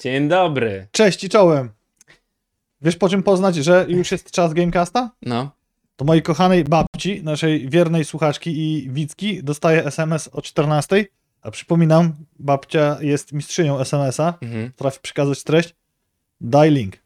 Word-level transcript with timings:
Dzień 0.00 0.28
dobry. 0.28 0.86
Cześć 0.92 1.24
i 1.24 1.28
czołem. 1.28 1.70
Wiesz 2.82 2.96
po 2.96 3.08
czym 3.08 3.22
poznać, 3.22 3.56
że 3.56 3.86
już 3.88 4.12
jest 4.12 4.30
czas 4.30 4.52
Gamecasta? 4.54 5.10
No. 5.22 5.50
To 5.96 6.04
mojej 6.04 6.22
kochanej 6.22 6.64
babci, 6.64 7.22
naszej 7.24 7.68
wiernej 7.68 8.04
słuchaczki 8.04 8.50
i 8.58 8.90
widzki, 8.90 9.44
dostaje 9.44 9.84
SMS 9.84 10.28
o 10.32 10.42
14. 10.42 11.06
A 11.42 11.50
przypominam, 11.50 12.12
babcia 12.38 12.96
jest 13.00 13.32
mistrzynią 13.32 13.78
SMS-a, 13.80 14.34
Mhm. 14.42 14.72
potrafi 14.72 14.98
przekazać 15.02 15.42
treść. 15.44 15.74
Daj 16.40 16.70
link. 16.70 16.96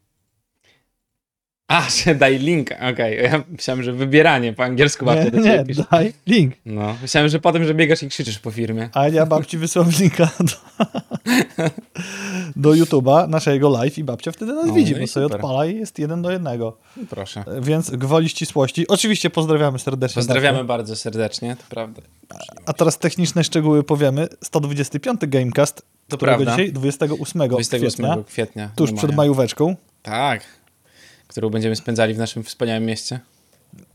A, 1.75 1.83
że 2.05 2.15
daj 2.15 2.39
link. 2.39 2.71
Okej, 2.93 3.19
ja 3.23 3.43
myślałem, 3.49 3.83
że 3.83 3.93
wybieranie 3.93 4.53
po 4.53 4.65
angielsku 4.65 5.05
babcia 5.05 5.25
Nie, 5.25 5.31
do 5.31 5.37
ciebie 5.39 5.59
nie, 5.59 5.65
pisze. 5.65 5.85
daj 5.91 6.13
link. 6.27 6.55
No, 6.67 6.97
myślałem, 7.03 7.29
że 7.29 7.39
potem, 7.41 7.65
że 7.65 7.75
biegasz 7.75 8.03
i 8.03 8.09
krzyczysz 8.09 8.39
po 8.39 8.51
firmie. 8.51 8.89
A 8.93 9.09
ja 9.09 9.27
babci 9.27 9.59
wysyłam 9.59 9.89
linka 10.01 10.31
do, 10.41 10.87
do 12.57 12.71
YouTube'a 12.71 13.29
naszego 13.29 13.69
live 13.71 13.99
i 13.99 14.05
babcia 14.05 14.33
wtedy 14.33 14.53
nas 14.53 14.67
No, 14.67 14.73
widzi, 14.73 14.93
no 14.93 14.99
i 14.99 15.01
bo 15.01 15.07
sobie 15.07 15.27
super. 15.27 15.37
odpala 15.41 15.67
i 15.67 15.77
jest 15.77 15.99
jeden 15.99 16.23
do 16.23 16.31
jednego. 16.31 16.77
No, 16.97 17.03
Proszę. 17.11 17.45
Więc 17.63 17.91
gwoli 17.91 18.29
ścisłości. 18.29 18.89
Oczywiście 18.89 19.31
pozdrawiamy 19.31 19.79
serdecznie. 19.79 20.15
Pozdrawiamy 20.15 20.65
bardzo 20.65 20.97
serdecznie, 20.97 21.57
to 21.57 21.63
prawda. 21.69 22.03
A 22.67 22.73
teraz 22.73 22.99
techniczne 22.99 23.45
szczegóły 23.45 23.83
powiemy. 23.83 24.29
125 24.43 25.21
Gamecast, 25.27 25.83
To 26.09 26.17
którego 26.17 26.37
prawda. 26.45 26.53
dzisiaj 26.63 26.73
28, 26.73 27.49
28 27.49 27.91
kwietnia, 28.07 28.25
kwietnia. 28.27 28.71
tuż 28.77 28.93
przed 28.93 29.03
maja. 29.11 29.17
majóweczką. 29.17 29.77
Tak. 30.03 30.43
Którą 31.35 31.51
będziemy 31.51 31.77
spędzali 31.77 32.15
w 32.15 32.19
naszym 32.19 32.43
wspaniałym 32.45 32.85
mieście. 32.85 33.21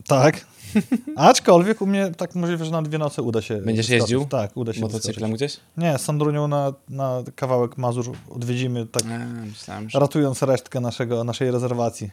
Tak. 0.06 0.46
Aczkolwiek 1.16 1.82
u 1.82 1.86
mnie 1.86 2.12
tak 2.16 2.34
możliwe, 2.34 2.64
że 2.64 2.70
na 2.70 2.82
dwie 2.82 2.98
noce 2.98 3.22
uda 3.22 3.42
się 3.42 3.56
Będziesz 3.56 3.86
wyskoczyć. 3.86 4.00
jeździł 4.00 4.24
Tak, 4.24 4.56
uda 4.56 4.72
się 4.72 4.80
Motocyklem 4.80 5.32
gdzieś? 5.32 5.56
Nie, 5.76 5.98
z 5.98 6.00
Sandrunią 6.00 6.48
na, 6.48 6.72
na 6.88 7.22
kawałek 7.34 7.78
Mazur 7.78 8.12
odwiedzimy, 8.30 8.86
tak 8.86 9.02
A, 9.02 9.44
myślałem, 9.44 9.90
że... 9.90 9.98
ratując 9.98 10.42
resztkę 10.42 10.80
naszego, 10.80 11.24
naszej 11.24 11.50
rezerwacji. 11.50 12.10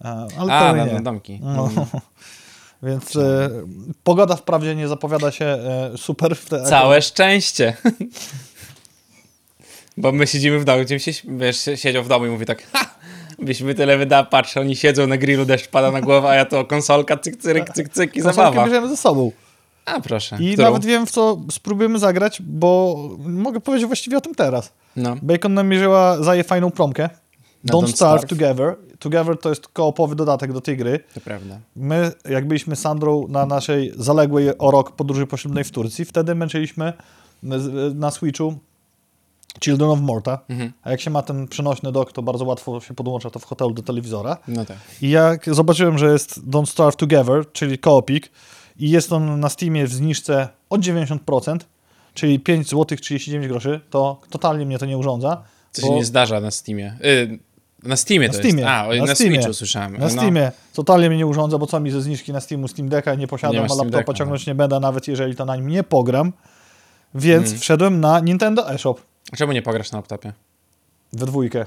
A, 0.00 0.26
ale 0.38 0.52
A, 0.52 0.70
to 0.70 0.76
na, 0.76 0.86
nie. 0.86 0.92
na 0.92 1.00
domki. 1.00 1.40
No. 1.42 1.64
Mhm. 1.64 1.86
Więc 2.82 3.16
e, 3.16 3.50
pogoda 4.04 4.36
wprawdzie 4.36 4.74
nie 4.74 4.88
zapowiada 4.88 5.30
się 5.30 5.44
e, 5.44 5.90
super. 5.96 6.36
W 6.36 6.48
te, 6.48 6.64
Całe 6.64 7.02
szczęście. 7.02 7.76
Bo 9.96 10.12
my 10.12 10.26
siedzimy 10.26 10.58
w 10.58 10.64
domu, 10.64 10.82
gdzie 10.84 11.00
się, 11.00 11.12
wiesz, 11.24 11.68
siedział 11.74 12.04
w 12.04 12.08
domu 12.08 12.26
i 12.26 12.28
mówi 12.28 12.46
tak, 12.46 12.62
ha, 12.72 12.94
byśmy 13.38 13.74
tyle 13.74 13.98
wyda, 13.98 14.24
patrz, 14.24 14.56
oni 14.56 14.76
siedzą 14.76 15.06
na 15.06 15.16
grillu, 15.16 15.44
deszcz 15.44 15.68
pada 15.68 15.90
na 15.90 16.00
głowę, 16.00 16.28
a 16.28 16.34
ja 16.34 16.44
to 16.44 16.64
konsolka, 16.64 17.16
cyk, 17.16 17.36
cyk, 17.36 17.70
cyk, 17.74 17.88
cyk 17.88 18.16
i 18.16 18.22
Konsolkę 18.22 18.50
zabawa. 18.50 18.64
bierzemy 18.64 18.88
ze 18.88 18.96
sobą. 18.96 19.32
A, 19.84 20.00
proszę. 20.00 20.36
I 20.40 20.52
Którą? 20.52 20.68
nawet 20.68 20.84
wiem, 20.84 21.06
w 21.06 21.10
co 21.10 21.40
spróbujemy 21.50 21.98
zagrać, 21.98 22.42
bo 22.42 22.96
mogę 23.18 23.60
powiedzieć 23.60 23.86
właściwie 23.86 24.16
o 24.16 24.20
tym 24.20 24.34
teraz. 24.34 24.72
No. 24.96 25.16
Bacon 25.22 25.54
namierzyła 25.54 26.22
zaje 26.22 26.44
fajną 26.44 26.70
promkę. 26.70 27.08
Don't, 27.66 27.82
Don't 27.84 27.92
Starve. 27.94 28.26
Together. 28.26 28.76
Together 28.98 29.38
to 29.38 29.48
jest 29.48 29.68
koopowy 29.68 30.14
dodatek 30.16 30.52
do 30.52 30.60
tej 30.60 30.76
gry. 30.76 31.00
To 31.14 31.20
prawda. 31.20 31.58
My, 31.76 32.12
jak 32.28 32.46
byliśmy 32.48 32.76
z 32.76 32.80
Sandrą 32.80 33.26
na 33.28 33.46
naszej 33.46 33.92
zaległej 33.96 34.58
o 34.58 34.70
rok 34.70 34.92
podróży 34.96 35.26
poślubnej 35.26 35.64
w 35.64 35.70
Turcji, 35.70 36.04
wtedy 36.04 36.34
męczyliśmy 36.34 36.92
na 37.94 38.10
Switchu 38.10 38.54
Children 39.60 39.90
of 39.90 40.00
Morta. 40.00 40.38
Mhm. 40.48 40.72
A 40.82 40.90
jak 40.90 41.00
się 41.00 41.10
ma 41.10 41.22
ten 41.22 41.48
przenośny 41.48 41.92
dock, 41.92 42.12
to 42.12 42.22
bardzo 42.22 42.44
łatwo 42.44 42.80
się 42.80 42.94
podłącza 42.94 43.30
to 43.30 43.38
w 43.38 43.44
hotelu 43.44 43.70
do 43.74 43.82
telewizora. 43.82 44.36
No 44.48 44.64
tak. 44.64 44.76
I 45.02 45.10
jak 45.10 45.54
zobaczyłem, 45.54 45.98
że 45.98 46.12
jest 46.12 46.46
Don't 46.50 46.66
Starve 46.66 46.96
Together, 46.96 47.52
czyli 47.52 47.78
koopik, 47.78 48.30
i 48.78 48.90
jest 48.90 49.12
on 49.12 49.40
na 49.40 49.48
Steamie 49.48 49.86
w 49.86 49.92
zniżce 49.92 50.48
od 50.70 50.80
90%, 50.80 51.58
czyli 52.14 52.40
5 52.40 52.68
zł 52.68 52.98
39 52.98 53.48
groszy, 53.48 53.80
to 53.90 54.20
totalnie 54.30 54.66
mnie 54.66 54.78
to 54.78 54.86
nie 54.86 54.98
urządza. 54.98 55.42
Co 55.72 55.82
bo 55.82 55.88
się 55.88 55.94
nie 55.94 56.04
zdarza 56.04 56.40
na 56.40 56.50
Steamie. 56.50 56.96
Y, 57.04 57.38
na 57.82 57.96
Steamie 57.96 58.26
Na 58.26 58.32
to 58.32 58.38
Steamie, 58.38 58.58
jest. 58.62 58.68
A, 58.68 58.88
na 58.88 59.04
na, 59.04 59.14
Steamie. 59.14 59.34
Switchu 59.36 59.54
słyszałem. 59.54 59.92
Na 59.92 59.98
no. 59.98 60.10
Steamie 60.10 60.52
totalnie 60.74 61.08
mnie 61.08 61.18
nie 61.18 61.26
urządza, 61.26 61.58
bo 61.58 61.66
co 61.66 61.80
mi 61.80 61.90
ze 61.90 62.02
zniżki 62.02 62.32
na 62.32 62.40
Steamu 62.40 62.68
Steam 62.68 62.88
Decka 62.88 63.14
nie 63.14 63.26
posiadam, 63.26 63.56
Nie 63.56 63.60
a 63.70 63.74
laptopa 63.74 63.90
Decka, 63.90 64.14
ciągnąć 64.14 64.46
nie 64.46 64.54
będę, 64.54 64.80
nawet 64.80 65.08
jeżeli 65.08 65.36
to 65.36 65.44
na 65.44 65.56
nim 65.56 65.68
nie 65.68 65.82
pogram. 65.82 66.32
Więc 67.14 67.48
Mm. 67.48 67.60
wszedłem 67.60 68.00
na 68.00 68.20
Nintendo 68.20 68.70
eShop 68.70 69.00
Czemu 69.36 69.52
nie 69.52 69.62
pograsz 69.62 69.92
na 69.92 69.98
laptopie? 69.98 70.32
we 71.12 71.26
dwójkę 71.26 71.66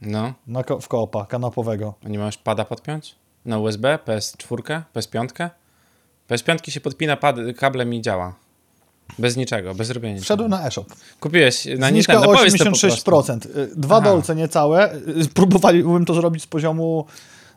No. 0.00 0.32
na 0.46 0.64
ko- 0.64 0.80
w 0.80 0.88
koopa 0.88 1.26
kanapowego. 1.26 1.94
A 2.04 2.08
nie 2.08 2.18
możesz 2.18 2.38
pada 2.38 2.64
podpiąć? 2.64 3.14
Na 3.44 3.58
USB? 3.58 3.98
PS4? 4.06 4.82
PS5? 4.94 5.50
PS5 6.28 6.70
się 6.70 6.80
podpina 6.80 7.16
pad, 7.16 7.36
kablem 7.58 7.94
i 7.94 8.00
działa. 8.02 8.34
Bez 9.18 9.36
niczego, 9.36 9.74
bez 9.74 9.90
robienia. 9.90 10.20
Wszedłem 10.20 10.50
na 10.50 10.66
eShop. 10.66 10.86
Kupiłeś 11.20 11.64
na 11.64 11.88
Zniżka 11.88 11.90
Nintendo, 12.12 12.30
o 12.30 12.34
powiedz 12.36 12.52
to 12.58 12.58
po 12.58 12.64
prostu. 12.64 12.86
86%. 12.86 13.46
Y, 13.46 13.70
Dwa 13.76 13.96
Aha. 13.96 14.04
dolce 14.04 14.34
niecałe. 14.36 14.94
Próbowalibym 15.34 16.04
to 16.04 16.14
zrobić 16.14 16.42
z 16.42 16.46
poziomu... 16.46 17.06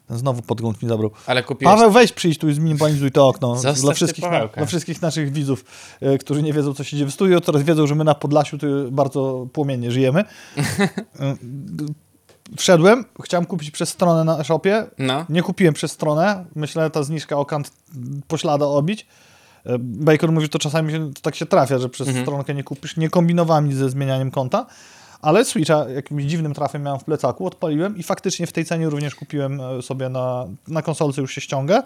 Znowu 0.10 0.42
podgląd 0.42 0.84
mi 0.84 0.90
zabrał. 0.90 1.12
Ale 1.28 1.44
kupiłeś... 1.44 1.76
Paweł, 1.76 1.92
weź 1.92 2.12
przyjdź 2.14 2.38
tu 2.38 2.50
i 2.50 2.54
zminimalizuj 2.54 3.12
to 3.12 3.28
okno. 3.28 3.56
Zostaw 3.56 3.82
Dla 3.82 3.94
wszystkich, 3.94 4.24
na, 4.32 4.48
dla 4.48 4.66
wszystkich 4.66 5.02
naszych 5.02 5.32
widzów, 5.32 5.66
y, 6.04 6.18
którzy 6.18 6.44
nie 6.44 6.54
wiedzą, 6.54 6.74
co 6.74 6.84
się 6.84 6.98
dzieje 6.98 7.10
w 7.10 7.14
studio, 7.14 7.42
teraz 7.42 7.64
wiedzą, 7.64 7.88
że 7.88 7.96
my 7.96 8.04
na 8.04 8.16
Podlasiu 8.16 8.58
tu 8.58 8.68
bardzo 8.92 9.48
płomiennie 9.54 9.92
żyjemy. 9.92 10.24
Y, 10.58 10.64
Wszedłem, 12.58 13.06
chciałem 13.24 13.46
kupić 13.46 13.72
przez 13.72 13.90
stronę 13.90 14.24
na 14.24 14.44
shopie. 14.44 14.86
No. 14.98 15.26
Nie 15.30 15.42
kupiłem 15.44 15.74
przez 15.74 15.92
stronę. 15.92 16.46
Myślę, 16.56 16.90
ta 16.90 17.04
zniżka 17.04 17.38
o 17.38 17.46
kant 17.46 17.72
poślada 18.28 18.66
obić. 18.66 19.02
Y, 19.66 19.70
Bacon 19.80 20.34
mówi, 20.34 20.46
że 20.46 20.50
to 20.50 20.60
czasami 20.60 20.92
się, 20.92 21.14
to 21.14 21.22
tak 21.22 21.36
się 21.36 21.46
trafia, 21.46 21.80
że 21.80 21.90
przez 21.90 22.08
Mhm. 22.08 22.26
stronkę 22.26 22.54
nie 22.54 22.64
kupisz. 22.64 22.98
Nie 22.98 23.10
kombinowałem 23.10 23.68
nic 23.70 23.78
ze 23.78 23.90
zmienianiem 23.90 24.32
konta. 24.32 24.66
Ale 25.24 25.46
Switcha 25.46 25.86
jakimś 25.90 26.24
dziwnym 26.24 26.54
trafem 26.54 26.84
miałem 26.84 27.00
w 27.00 27.04
plecaku, 27.04 27.48
odpaliłem 27.48 27.98
i 27.98 28.04
faktycznie 28.04 28.48
w 28.48 28.52
tej 28.52 28.66
cenie 28.66 28.90
również 28.90 29.16
kupiłem 29.16 29.62
e, 29.62 29.82
sobie 29.82 30.10
na, 30.10 30.48
na 30.68 30.82
konsolce 30.82 31.22
już 31.22 31.34
się 31.34 31.42
ściąga. 31.42 31.84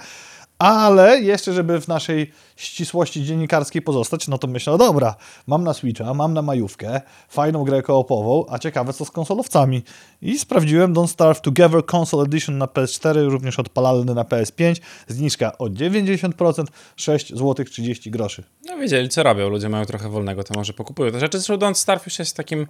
Ale 0.60 1.22
jeszcze, 1.22 1.54
żeby 1.54 1.82
w 1.82 1.88
naszej 1.88 2.32
ścisłości 2.58 3.24
dziennikarskiej 3.24 3.82
pozostać, 3.82 4.28
no 4.28 4.38
to 4.38 4.48
myślę, 4.48 4.72
no 4.72 4.78
dobra, 4.78 5.16
mam 5.48 5.64
na 5.64 5.74
Switcha, 5.74 6.14
mam 6.14 6.34
na 6.34 6.42
majówkę, 6.42 7.02
fajną 7.30 7.64
grę 7.64 7.82
koopową, 7.82 8.46
a 8.50 8.60
ciekawe 8.60 8.94
co 8.94 9.06
z 9.06 9.12
konsolowcami. 9.12 9.84
I 10.22 10.40
sprawdziłem 10.40 10.94
Don't 10.94 11.08
Starve 11.08 11.42
Together 11.42 11.82
Console 11.96 12.24
Edition 12.24 12.58
na 12.58 12.66
PS4, 12.66 13.30
również 13.30 13.60
odpalalny 13.60 14.14
na 14.16 14.24
PS5, 14.24 14.76
zniżka 15.08 15.58
o 15.58 15.66
90%, 15.66 16.64
6 16.96 17.30
zł 17.30 17.66
30 17.66 18.12
groszy. 18.12 18.44
No 18.66 18.78
wiedzieli, 18.78 19.10
co 19.10 19.24
robią. 19.24 19.50
Ludzie 19.50 19.70
mają 19.70 19.86
trochę 19.86 20.10
wolnego, 20.10 20.44
to 20.44 20.54
może 20.56 20.74
pokupują 20.74 21.12
te 21.12 21.20
rzeczy. 21.20 21.40
Zresztą 21.40 21.68
Don't 21.68 21.74
Starve 21.74 22.06
już 22.06 22.20
jest 22.20 22.38
takim 22.38 22.68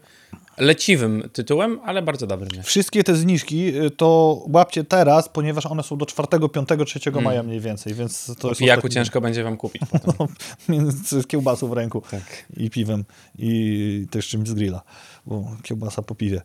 leciwym 0.58 1.30
tytułem, 1.34 1.80
ale 1.86 2.02
bardzo 2.02 2.28
dobrym. 2.28 2.64
Wszystkie 2.64 3.04
te 3.04 3.16
zniżki 3.16 3.76
y, 3.86 3.92
to 3.92 4.40
łapcie 4.54 4.84
teraz, 4.84 5.30
ponieważ 5.30 5.66
one 5.66 5.84
są 5.84 5.98
do 5.98 6.06
4, 6.06 6.28
5, 6.54 6.70
3 6.86 7.00
Mm. 7.10 7.24
maja 7.24 7.44
mniej 7.44 7.60
więcej, 7.60 7.94
więc 7.94 8.32
to 8.40 8.48
jest 8.50 8.60
Pijaku 8.60 8.80
ostatni- 8.88 8.94
ciężko 8.94 9.22
będzie 9.22 9.44
wam 9.44 9.58
kupić 9.58 9.77
potem. 10.06 10.28
między 10.70 11.24
kiełbasą 11.24 11.68
w 11.68 11.74
ręku 11.74 12.04
Tak. 12.12 12.46
i 12.58 12.70
piwem 12.70 13.06
i 13.40 14.08
też 14.12 14.28
czymś 14.28 14.50
z 14.50 14.54
grilla, 14.54 14.82
bo 15.26 15.52
kiełbasa 15.64 16.02
po 16.02 16.16
piwie. 16.16 16.42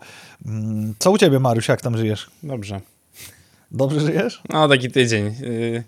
Mm, 0.46 0.94
Co 0.98 1.10
u 1.10 1.18
ciebie, 1.18 1.38
Mariusz, 1.40 1.68
jak 1.68 1.80
tam 1.80 1.96
żyjesz? 1.98 2.30
Dobrze. 2.42 2.80
Dobrze 3.70 4.00
żyjesz? 4.00 4.42
No, 4.48 4.68
taki 4.68 4.90
tydzień. 4.90 5.24
Yy, 5.40 5.84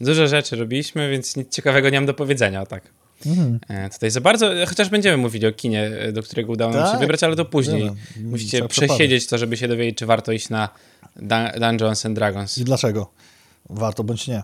Dużo 0.00 0.26
rzeczy 0.26 0.56
robiliśmy, 0.56 1.10
więc 1.10 1.36
nic 1.36 1.48
ciekawego 1.54 1.90
nie 1.90 1.98
mam 2.00 2.06
do 2.06 2.14
powiedzenia, 2.14 2.66
tak. 2.66 2.82
Mhm. 3.26 3.58
E, 3.68 3.90
Tutaj 3.90 4.10
za 4.10 4.20
bardzo, 4.20 4.50
chociaż 4.68 4.88
będziemy 4.88 5.16
mówili 5.16 5.46
o 5.46 5.52
kinie, 5.52 5.82
e, 5.82 6.12
do 6.12 6.22
którego 6.22 6.52
udało 6.52 6.72
nam 6.72 6.84
się 6.86 6.90
Tak, 6.90 7.00
wybrać, 7.00 7.22
ale 7.22 7.36
to 7.36 7.44
później. 7.44 7.84
będziemy. 7.84 8.28
Musicie 8.30 8.50
Trzeba 8.58 8.68
przesiedzieć 8.68 9.26
to, 9.26 9.38
żeby 9.38 9.56
się 9.56 9.68
dowiedzieć, 9.68 9.98
czy 9.98 10.06
warto 10.06 10.32
iść 10.32 10.48
na 10.48 10.68
Dun- 11.16 11.60
Dungeons 11.60 12.06
and 12.06 12.14
Dragons. 12.14 12.58
I 12.58 12.64
dlaczego? 12.64 13.10
Warto 13.70 14.04
bądź 14.04 14.28
nie. 14.28 14.42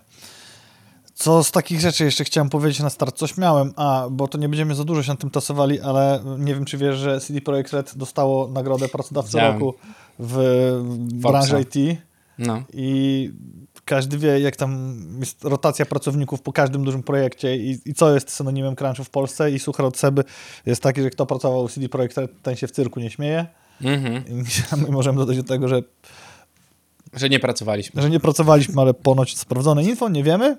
Co 1.19 1.45
z 1.45 1.51
takich 1.51 1.81
rzeczy 1.81 2.05
jeszcze 2.05 2.25
chciałem 2.25 2.51
powiedzieć 2.51 2.81
na 2.81 2.91
start? 2.91 3.17
Coś 3.17 3.37
miałem, 3.37 3.73
a 3.77 4.06
bo 4.11 4.29
to 4.29 4.39
nie 4.39 4.49
będziemy 4.49 4.75
za 4.75 4.84
dużo 4.84 5.03
się 5.03 5.11
nad 5.11 5.21
tym 5.21 5.31
tasowali, 5.31 5.81
ale 5.81 6.23
nie 6.39 6.55
wiem, 6.55 6.65
czy 6.65 6.79
wiesz, 6.79 6.97
że 6.97 7.21
CD 7.21 7.41
Projekt 7.41 7.73
Red 7.73 7.93
dostało 7.97 8.49
nagrodę 8.49 8.89
pracodawcy 8.89 9.41
roku 9.41 9.75
w 10.19 10.39
branży 10.98 11.57
Foxa. 11.57 11.78
IT. 11.78 11.98
No. 12.39 12.63
i 12.72 13.31
każdy 13.84 14.19
wie, 14.19 14.41
jak 14.41 14.57
tam 14.57 14.97
jest 15.21 15.45
rotacja 15.45 15.87
pracowników 15.87 16.42
po 16.42 16.53
każdym 16.53 16.84
dużym 16.84 17.03
projekcie 17.03 17.57
i, 17.57 17.78
i 17.84 17.95
co 17.95 18.15
jest 18.15 18.31
synonimem 18.31 18.77
crunchu 18.77 19.04
w 19.04 19.10
Polsce 19.10 19.51
i 19.51 19.59
suchar 19.59 19.87
od 19.87 19.97
Seby 19.97 20.25
jest 20.66 20.83
taki, 20.83 21.03
że 21.03 21.10
kto 21.10 21.27
pracował 21.27 21.69
w 21.69 21.72
CD 21.72 21.89
Projekt 21.89 22.19
Red, 22.19 22.42
ten 22.42 22.57
się 22.57 22.66
w 22.66 22.71
cyrku 22.71 23.01
nie 23.01 23.10
śmieje. 23.10 23.47
Mhm. 23.83 24.25
I 24.28 24.81
my 24.83 24.89
możemy 24.89 25.19
dodać 25.19 25.37
do 25.37 25.42
tego, 25.42 25.69
że, 25.69 25.83
Że 27.15 27.28
nie 27.28 27.41
pracowaliśmy. 27.41 28.03
że 28.03 28.10
nie 28.10 28.21
pracowaliśmy, 28.21 28.83
ale 28.83 28.95
ponoć 28.95 29.39
sprawdzone 29.39 29.84
info, 29.84 30.09
nie 30.09 30.25
wiemy. 30.25 30.57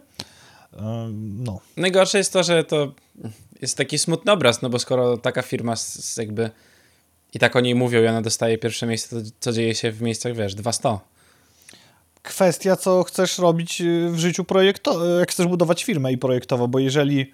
No. 1.14 1.60
Najgorsze 1.78 2.18
jest 2.18 2.34
to, 2.34 2.44
że 2.44 2.64
to 2.64 2.92
jest 3.62 3.78
taki 3.78 3.98
smutny 3.98 4.31
obraz, 4.31 4.62
no 4.62 4.70
bo 4.70 4.80
skoro 4.80 5.18
taka 5.18 5.42
firma 5.42 5.74
jakby 6.18 6.50
i 7.34 7.40
tak 7.40 7.56
o 7.56 7.60
niej 7.60 7.76
mówią 7.76 8.04
i 8.04 8.08
ona 8.08 8.22
dostaje 8.22 8.58
pierwsze 8.58 8.88
miejsce, 8.88 9.24
to 9.24 9.30
co 9.40 9.52
dzieje 9.52 9.76
się 9.76 9.92
w 9.92 10.02
miejscach, 10.02 10.36
wiesz, 10.36 10.56
200. 10.56 10.98
Kwestia, 12.24 12.76
co 12.76 13.04
chcesz 13.04 13.38
robić 13.38 13.81
y, 13.81 14.10
w 14.12 14.20
życiu 14.20 14.44
projekto, 14.44 15.06
jak 15.20 15.31
chcesz 15.31 15.48
budować 15.48 15.84
firmę 15.84 16.12
i 16.12 16.18
projektowo, 16.18 16.68
bo 16.68 16.80
jeżeli 16.80 17.31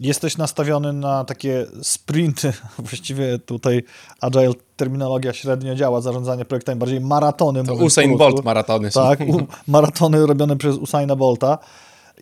jesteś 0.00 0.36
nastawiony 0.36 0.92
na 0.92 1.24
takie 1.24 1.66
sprinty, 1.82 2.52
właściwie 2.78 3.38
tutaj 3.38 3.82
agile 4.20 4.52
terminologia 4.76 5.32
średnio 5.32 5.74
działa, 5.74 6.00
zarządzanie 6.00 6.44
projektami, 6.44 6.78
bardziej 6.78 7.00
maratony. 7.00 7.64
To 7.64 7.74
Usain 7.74 8.16
Bolt 8.16 8.44
maratony 8.44 8.90
są. 8.90 9.02
Tak, 9.02 9.20
u, 9.20 9.46
maratony 9.72 10.26
robione 10.26 10.56
przez 10.56 10.76
Usaina 10.76 11.16
Bolta 11.16 11.58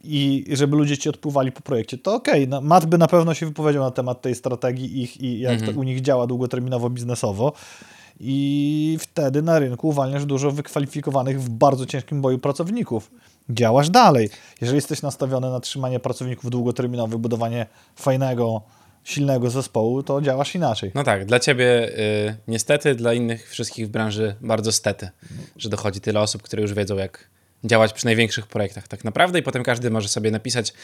i 0.05 0.44
żeby 0.52 0.76
ludzie 0.76 0.99
ci 0.99 1.08
odpływali 1.08 1.52
po 1.52 1.61
projekcie. 1.61 1.99
To 1.99 2.14
okej, 2.14 2.49
okay. 2.49 2.61
Matt 2.61 2.87
by 2.87 2.99
na 2.99 3.06
pewno 3.06 3.35
się 3.35 3.46
wypowiedział 3.46 3.82
na 3.82 3.91
temat 3.91 4.23
tej 4.23 4.35
strategii 4.35 5.02
ich 5.02 5.20
i 5.20 5.41
jak 5.41 5.52
Mhm. 5.52 5.73
to 5.75 5.81
u 5.81 5.82
nich 5.82 6.00
działa 6.00 6.26
długoterminowo 6.26 6.91
biznesowo. 6.91 7.52
I 8.20 8.99
wtedy 9.00 9.43
na 9.43 9.58
rynku 9.58 9.88
uwalniasz 9.88 10.25
dużo 10.26 10.50
wykwalifikowanych 10.50 11.43
w 11.43 11.49
bardzo 11.49 11.87
ciężkim 11.87 12.23
boju 12.23 12.38
pracowników. 12.38 13.11
Działasz 13.50 13.91
dalej. 13.91 14.31
Jeżeli 14.61 14.76
jesteś 14.76 15.02
nastawiony 15.02 15.50
na 15.50 15.61
trzymanie 15.61 16.00
pracowników 16.00 16.50
długoterminowych, 16.50 17.19
budowanie 17.19 17.67
fajnego, 17.96 18.62
silnego 19.05 19.50
zespołu, 19.50 20.02
to 20.02 20.20
działasz 20.20 20.55
inaczej. 20.55 20.91
No 20.94 21.05
tak, 21.05 21.25
dla 21.25 21.41
ciebie 21.41 21.88
y, 21.99 22.37
niestety, 22.49 22.94
dla 22.94 23.12
innych 23.14 23.50
wszystkich 23.50 23.87
w 23.87 23.91
branży 23.91 24.35
bardzo 24.41 24.73
stety, 24.73 25.08
że 25.56 25.69
dochodzi 25.69 26.00
tyle 26.00 26.20
osób, 26.20 26.43
które 26.43 26.62
już 26.62 26.75
wiedzą, 26.75 26.96
jak 26.96 27.31
działać 27.64 27.93
przy 27.93 28.05
największych 28.05 28.46
projektach 28.46 28.88
tak 28.88 29.05
naprawdę 29.05 29.38
i 29.38 29.43
potem 29.43 29.62
każdy 29.62 29.90
może 29.90 30.08
sobie 30.08 30.31
napisać 30.31 30.75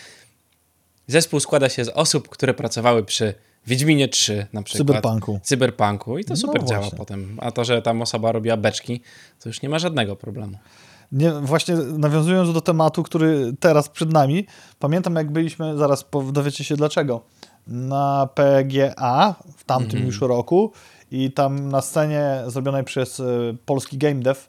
zespół 1.07 1.41
składa 1.41 1.69
się 1.69 1.85
z 1.85 1.89
osób, 1.89 2.29
które 2.29 2.55
pracowały 2.55 3.05
przy 3.05 3.35
Wiedźminie 3.67 4.09
3 4.09 4.47
na 4.53 4.63
przykład. 4.63 4.87
Cyberpunku. 4.87 5.41
Cyberpunku 5.43 6.19
i 6.19 6.25
to 6.25 6.31
No 6.31 6.37
super 6.37 6.65
działa 6.65 6.81
właśnie. 6.81 6.99
potem. 6.99 7.39
A 7.41 7.51
to, 7.51 7.65
że 7.65 7.83
tam 7.83 8.03
osoba 8.03 8.33
robiła 8.33 8.57
beczki, 8.57 9.03
to 9.41 9.49
już 9.49 9.63
nie 9.63 9.69
ma 9.69 9.79
żadnego 9.79 10.17
problemu. 10.17 10.59
Nie, 11.13 11.31
właśnie 11.31 11.75
nawiązując 11.75 12.53
do 12.53 12.61
tematu, 12.61 13.03
który 13.03 13.53
teraz 13.61 13.89
przed 13.89 14.13
nami, 14.13 14.47
pamiętam 14.79 15.17
jak 15.17 15.31
byliśmy, 15.31 15.77
zaraz 15.77 16.05
dowiecie 16.33 16.65
się 16.65 16.77
dlaczego, 16.77 17.25
na 17.67 18.29
PGA 18.35 19.35
w 19.57 19.65
tamtym 19.65 20.07
już 20.07 20.21
roku 20.21 20.73
i 21.11 21.33
tam 21.33 21.69
na 21.69 21.81
scenie 21.81 22.43
zrobionej 22.47 22.85
przez 22.85 23.21
y, 23.21 23.57
polski 23.67 23.99
game 23.99 24.15
dev 24.15 24.41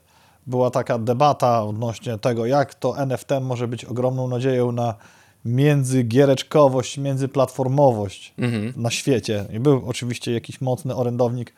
była 0.46 0.70
taka 0.70 0.98
debata 0.98 1.64
odnośnie 1.64 2.18
tego, 2.18 2.46
jak 2.46 2.74
to 2.74 2.98
NFT 2.98 3.28
może 3.40 3.68
być 3.68 3.84
ogromną 3.84 4.28
nadzieją 4.28 4.72
na 4.72 4.94
międzygiereczkowość, 5.44 6.98
międzyplatformowość 6.98 8.34
na 8.76 8.90
świecie. 8.90 9.44
I 9.52 9.60
był 9.60 9.82
oczywiście 9.86 10.32
jakiś 10.32 10.60
mocny 10.60 10.96
orędownik 10.96 11.54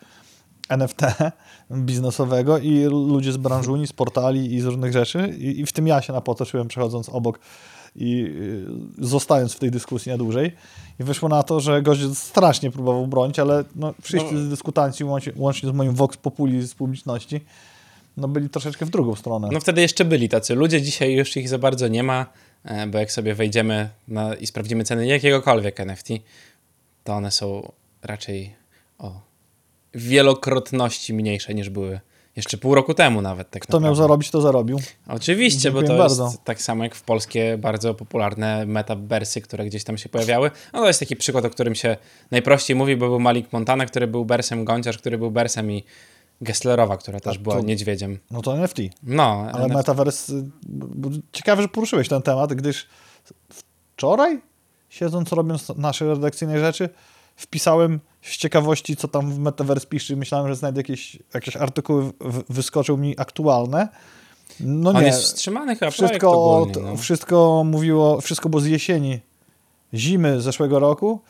NFT 0.69 1.01
biznesowego 1.71 2.59
i 2.59 2.85
ludzie 2.85 3.33
z 3.33 3.37
branżuni, 3.37 3.87
z 3.87 3.93
portali 3.93 4.55
i 4.55 4.61
z 4.61 4.65
różnych 4.65 4.93
rzeczy 4.93 5.35
i, 5.39 5.61
i 5.61 5.67
w 5.67 5.73
tym 5.73 5.87
ja 5.87 6.03
się 6.03 6.13
napotoczyłem 6.13 6.69
przechodząc 6.69 7.09
obok 7.09 7.39
i 7.97 8.25
y, 9.01 9.07
zostając 9.07 9.53
w 9.53 9.59
tej 9.59 9.71
dyskusji 9.71 10.13
na 10.13 10.19
dłużej 10.19 10.53
i 11.01 11.05
wyszło 11.05 11.29
na 11.29 11.43
to, 11.43 11.61
że 11.61 11.83
gość 11.83 12.19
strasznie 12.19 12.71
próbował 12.71 13.07
bronić, 13.07 13.39
ale 13.39 13.65
no, 13.77 13.95
wszyscy 14.03 14.35
No. 14.35 14.51
dyskutanci 14.51 15.05
łącznie, 15.05 15.33
łącznie 15.37 15.69
z 15.69 15.73
moim 15.73 15.95
vox 15.95 16.17
populi 16.17 16.63
z 16.63 16.75
publiczności 16.75 17.41
no 18.17 18.29
byli 18.29 18.51
troszeczkę 18.51 18.87
w 18.87 18.91
drugą 18.91 19.15
stronę. 19.15 19.49
No 19.53 19.61
wtedy 19.61 19.81
jeszcze 19.81 20.05
byli 20.05 20.29
tacy 20.29 20.55
ludzie, 20.55 20.83
dzisiaj 20.83 21.13
już 21.13 21.37
ich 21.37 21.49
za 21.49 21.59
bardzo 21.59 21.89
nie 21.89 22.03
ma, 22.03 22.27
e, 22.65 22.87
bo 22.87 22.99
jak 22.99 23.13
sobie 23.13 23.35
wejdziemy 23.35 23.89
na, 24.09 24.35
i 24.35 24.47
sprawdzimy 24.47 24.85
ceny 24.85 25.07
jakiegokolwiek 25.07 25.81
NFT, 25.81 26.09
to 27.05 27.15
one 27.15 27.31
są 27.31 27.73
raczej 28.03 28.55
o 28.99 29.21
wielokrotności 29.95 31.15
mniejsze 31.15 31.55
niż 31.55 31.71
były 31.71 32.01
jeszcze 32.37 32.59
pół 32.59 32.75
roku 32.75 32.95
temu 32.95 33.23
nawet. 33.23 33.51
Tak 33.51 33.63
Kto 33.63 33.73
miał 33.73 33.81
naprawdę. 33.81 34.03
zarobić, 34.03 34.31
to 34.31 34.41
zarobił. 34.41 34.81
Oczywiście, 35.09 35.71
bo 35.71 35.81
to 35.81 35.87
Dziękuję 35.87 36.09
jest 36.09 36.19
bardzo. 36.19 36.39
tak 36.45 36.63
samo 36.63 36.85
jak 36.85 36.95
w 36.95 37.03
polskie 37.03 37.59
bardzo 37.59 37.95
popularne 37.95 38.67
metaversy, 38.67 39.41
które 39.41 39.67
gdzieś 39.67 39.85
tam 39.85 39.99
się 39.99 40.09
pojawiały. 40.09 40.51
No 40.73 40.81
to 40.81 40.87
jest 40.87 41.01
taki 41.01 41.17
przykład, 41.17 41.45
o 41.45 41.51
którym 41.51 41.75
się 41.75 41.97
najprościej 42.31 42.77
mówi, 42.77 42.97
bo 42.97 43.09
był 43.09 43.21
Malik 43.21 43.53
Montana, 43.53 43.87
który 43.87 44.07
był 44.07 44.25
bersem, 44.25 44.65
Gąciarz, 44.65 44.99
który 44.99 45.19
był 45.19 45.31
bersem 45.31 45.73
i 45.73 45.85
Gesslerowa, 46.41 46.97
która 46.97 47.21
też 47.21 47.39
była 47.39 47.57
to- 47.57 47.63
niedźwiedziem. 47.63 48.19
No 48.31 48.43
to 48.43 48.55
NFT. 48.57 48.79
No, 49.03 49.47
Ale 49.53 49.65
NFT 49.65 49.77
Metaverse, 49.77 50.33
y, 50.33 50.43
ciekawe, 51.33 51.63
że 51.63 51.69
poruszyłeś 51.69 52.09
ten 52.09 52.23
temat, 52.23 52.55
gdyż 52.55 52.87
wczoraj, 53.97 54.41
siedząc, 54.89 55.33
robiąc 55.33 55.69
nasze 55.77 56.05
redakcyjne 56.05 56.61
rzeczy, 56.61 56.89
wpisałem 57.37 58.01
z 58.23 58.37
ciekawości, 58.37 58.97
co 58.97 59.09
tam 59.09 59.33
w 59.33 59.39
Metaverse 59.39 59.87
pisze. 59.87 60.17
Myślałem, 60.17 60.49
że 60.49 60.57
znajdę 60.57 60.81
jakieś, 60.81 61.19
jakieś 61.35 61.57
artykuły, 61.57 62.13
wyskoczył 62.49 62.97
mi 62.97 63.15
aktualne. 63.19 63.89
No 64.61 64.91
On 64.91 64.97
nie, 64.97 65.03
jest 65.07 65.23
wstrzymany 65.23 65.77
chyba 65.77 65.91
wszystko, 65.91 66.33
ogólnie, 66.33 66.91
no. 66.91 66.97
wszystko 66.97 67.63
mówiło, 67.67 68.21
wszystko 68.21 68.49
było 68.49 68.61
z 68.61 68.67
jesieni, 68.67 69.21
zimy 69.95 70.41
zeszłego 70.41 70.79
roku, 70.79 71.21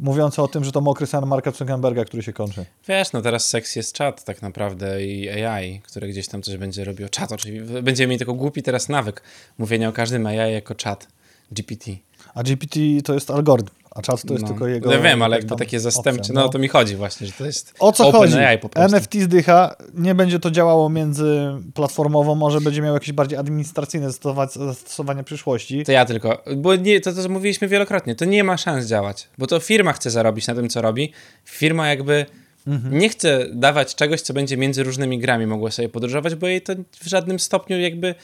mówiące 0.00 0.42
o 0.42 0.48
tym, 0.48 0.64
że 0.64 0.72
to 0.72 0.80
mokry 0.80 1.06
sen 1.06 1.26
Marka 1.26 1.50
Zuckerberga, 1.50 2.04
który 2.04 2.22
się 2.22 2.32
kończy. 2.32 2.64
Wiesz, 2.88 3.12
no 3.12 3.22
teraz 3.22 3.48
seks 3.48 3.76
jest 3.76 3.92
czat 3.92 4.24
tak 4.24 4.42
naprawdę 4.42 5.04
i 5.06 5.44
AI, 5.44 5.80
które 5.80 6.08
gdzieś 6.08 6.28
tam 6.28 6.42
coś 6.42 6.56
będzie 6.56 6.84
robiło. 6.84 7.08
Czat 7.08 7.32
oczywiście. 7.32 7.82
Będziemy 7.82 8.08
mieli 8.08 8.18
tylko 8.18 8.34
głupi 8.34 8.62
teraz 8.62 8.88
nawyk 8.88 9.22
mówienia 9.58 9.88
o 9.88 9.92
każdym 9.92 10.26
AI 10.26 10.52
jako 10.52 10.74
czat. 10.74 11.08
GPT. 11.52 11.90
A 12.34 12.42
GPT 12.42 12.80
to 13.04 13.14
jest 13.14 13.30
algorytm, 13.30 13.70
a 13.90 14.02
czas 14.02 14.22
to 14.22 14.32
jest 14.32 14.42
no. 14.42 14.48
tylko 14.48 14.66
jego... 14.66 14.92
Ja 14.92 15.00
wiem, 15.00 15.22
ale 15.22 15.36
jakby 15.36 15.48
tam 15.48 15.58
takie 15.58 15.80
zastępcze, 15.80 16.20
opcja, 16.20 16.34
no 16.34 16.44
o 16.44 16.48
to 16.48 16.58
mi 16.58 16.68
chodzi 16.68 16.96
właśnie, 16.96 17.26
że 17.26 17.32
to 17.32 17.46
jest 17.46 17.74
O 17.78 17.92
co 17.92 18.12
chodzi? 18.12 18.34
NFT 18.74 19.14
zdycha, 19.14 19.76
nie 19.94 20.14
będzie 20.14 20.38
to 20.38 20.50
działało 20.50 20.88
międzyplatformowo, 20.90 22.34
może 22.34 22.60
będzie 22.60 22.82
miał 22.82 22.94
jakieś 22.94 23.12
bardziej 23.12 23.38
administracyjne 23.38 24.08
zastosowa- 24.08 24.66
zastosowanie 24.66 25.24
przyszłości. 25.24 25.84
To 25.84 25.92
ja 25.92 26.04
tylko, 26.04 26.42
bo 26.56 26.76
nie, 26.76 27.00
to, 27.00 27.12
to 27.12 27.28
mówiliśmy 27.28 27.68
wielokrotnie, 27.68 28.14
to 28.14 28.24
nie 28.24 28.44
ma 28.44 28.56
szans 28.56 28.86
działać, 28.86 29.28
bo 29.38 29.46
to 29.46 29.60
firma 29.60 29.92
chce 29.92 30.10
zarobić 30.10 30.46
na 30.46 30.54
tym, 30.54 30.68
co 30.68 30.82
robi. 30.82 31.12
Firma 31.44 31.88
jakby 31.88 32.26
Mhm. 32.66 32.98
nie 32.98 33.08
chce 33.08 33.46
dawać 33.52 33.94
czegoś, 33.94 34.20
co 34.20 34.34
będzie 34.34 34.56
między 34.56 34.82
różnymi 34.82 35.18
grami 35.18 35.46
mogła 35.46 35.70
sobie 35.70 35.88
podróżować, 35.88 36.34
bo 36.34 36.46
jej 36.46 36.62
to 36.62 36.72
w 37.00 37.06
żadnym 37.08 37.38
stopniu 37.40 37.80
jakby 37.80 38.14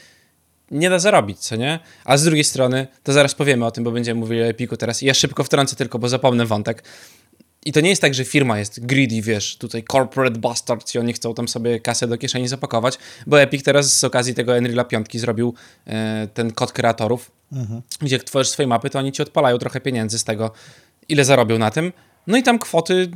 nie 0.71 0.89
da 0.89 0.99
zarobić, 0.99 1.39
co 1.39 1.55
nie? 1.55 1.79
A 2.05 2.17
z 2.17 2.23
drugiej 2.23 2.43
strony, 2.43 2.87
to 3.03 3.13
zaraz 3.13 3.35
powiemy 3.35 3.65
o 3.65 3.71
tym, 3.71 3.83
bo 3.83 3.91
będziemy 3.91 4.19
mówili 4.19 4.41
o 4.41 4.45
Epiku 4.45 4.77
teraz. 4.77 5.01
Ja 5.01 5.13
szybko 5.13 5.43
wtrącę 5.43 5.75
tylko, 5.75 5.99
bo 5.99 6.09
zapomnę 6.09 6.45
wątek. 6.45 6.83
I 7.65 7.71
to 7.71 7.81
nie 7.81 7.89
jest 7.89 8.01
tak, 8.01 8.13
że 8.13 8.25
firma 8.25 8.59
jest 8.59 8.85
greedy, 8.85 9.21
wiesz, 9.21 9.57
tutaj 9.57 9.83
corporate 9.91 10.39
bastards 10.39 10.95
i 10.95 10.99
oni 10.99 11.13
chcą 11.13 11.33
tam 11.33 11.47
sobie 11.47 11.79
kasę 11.79 12.07
do 12.07 12.17
kieszeni 12.17 12.47
zapakować, 12.47 12.97
bo 13.27 13.41
Epic 13.41 13.63
teraz 13.63 13.99
z 13.99 14.03
okazji 14.03 14.33
tego 14.33 14.51
Unreal'a 14.51 14.87
5 14.87 15.19
zrobił 15.19 15.53
e, 15.87 16.27
ten 16.33 16.51
kod 16.51 16.71
kreatorów, 16.71 17.31
gdzie 18.01 18.15
jak 18.15 18.23
tworzysz 18.23 18.49
swoje 18.49 18.67
mapy, 18.67 18.89
to 18.89 18.99
oni 18.99 19.11
ci 19.11 19.21
odpalają 19.21 19.57
trochę 19.57 19.81
pieniędzy 19.81 20.19
z 20.19 20.23
tego, 20.23 20.51
ile 21.09 21.25
zarobią 21.25 21.57
na 21.57 21.71
tym. 21.71 21.93
No 22.27 22.37
i 22.37 22.43
tam 22.43 22.59
kwoty 22.59 23.11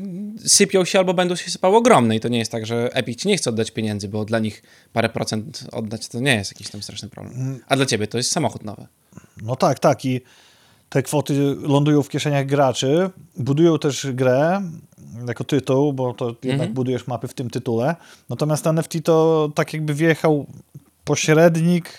sypią 0.45 0.85
się 0.85 0.99
albo 0.99 1.13
będą 1.13 1.35
się 1.35 1.51
sypały 1.51 1.77
ogromne 1.77 2.15
i 2.15 2.19
to 2.19 2.27
nie 2.27 2.39
jest 2.39 2.51
tak, 2.51 2.65
że 2.65 2.89
Epic 2.93 3.21
ci 3.21 3.27
nie 3.27 3.37
chce 3.37 3.49
oddać 3.49 3.71
pieniędzy, 3.71 4.07
bo 4.07 4.25
dla 4.25 4.39
nich 4.39 4.63
parę 4.93 5.09
procent 5.09 5.63
oddać 5.71 6.07
to 6.07 6.19
nie 6.19 6.35
jest 6.35 6.51
jakiś 6.51 6.69
tam 6.69 6.81
straszny 6.81 7.09
problem. 7.09 7.59
A 7.67 7.75
dla 7.75 7.85
ciebie 7.85 8.07
to 8.07 8.17
jest 8.17 8.31
samochód 8.31 8.63
nowy. 8.63 8.87
No 9.41 9.55
tak, 9.55 9.79
tak 9.79 10.05
i 10.05 10.21
te 10.89 11.03
kwoty 11.03 11.55
lądują 11.61 12.03
w 12.03 12.09
kieszeniach 12.09 12.45
graczy, 12.45 13.09
budują 13.37 13.79
też 13.79 14.07
grę 14.13 14.61
jako 15.27 15.43
tytuł, 15.43 15.93
bo 15.93 16.13
to 16.13 16.27
jednak 16.27 16.51
Mhm. 16.51 16.73
budujesz 16.73 17.07
mapy 17.07 17.27
w 17.27 17.33
tym 17.33 17.49
tytule. 17.49 17.95
Natomiast 18.29 18.67
NFT 18.67 18.93
to 19.03 19.49
tak 19.55 19.73
jakby 19.73 19.93
wjechał 19.93 20.45
pośrednik 21.03 21.93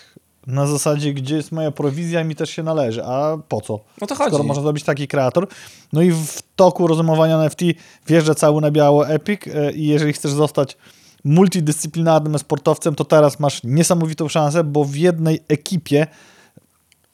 na 0.46 0.66
zasadzie, 0.66 1.14
gdzie 1.14 1.36
jest 1.36 1.52
moja 1.52 1.70
prowizja, 1.70 2.24
mi 2.24 2.36
też 2.36 2.50
się 2.50 2.62
należy. 2.62 3.04
A 3.04 3.38
po 3.48 3.60
co? 3.60 3.74
O 4.00 4.06
to 4.06 4.14
chodzi. 4.14 4.30
Skoro 4.30 4.44
można 4.44 4.62
zrobić 4.62 4.84
taki 4.84 5.08
kreator. 5.08 5.48
No 5.92 6.02
i 6.02 6.10
w 6.12 6.42
toku 6.56 6.86
rozumowania 6.86 7.38
NFT 7.38 7.60
wjeżdża 8.06 8.34
cały 8.34 8.60
na 8.60 8.70
biało 8.70 9.08
Epic 9.08 9.40
e, 9.46 9.72
i 9.72 9.86
jeżeli 9.86 10.12
chcesz 10.12 10.32
zostać 10.32 10.76
multidyscyplinarnym 11.24 12.38
sportowcem, 12.38 12.94
to 12.94 13.04
teraz 13.04 13.40
masz 13.40 13.60
niesamowitą 13.64 14.28
szansę, 14.28 14.64
bo 14.64 14.84
w 14.84 14.96
jednej 14.96 15.40
ekipie 15.48 16.06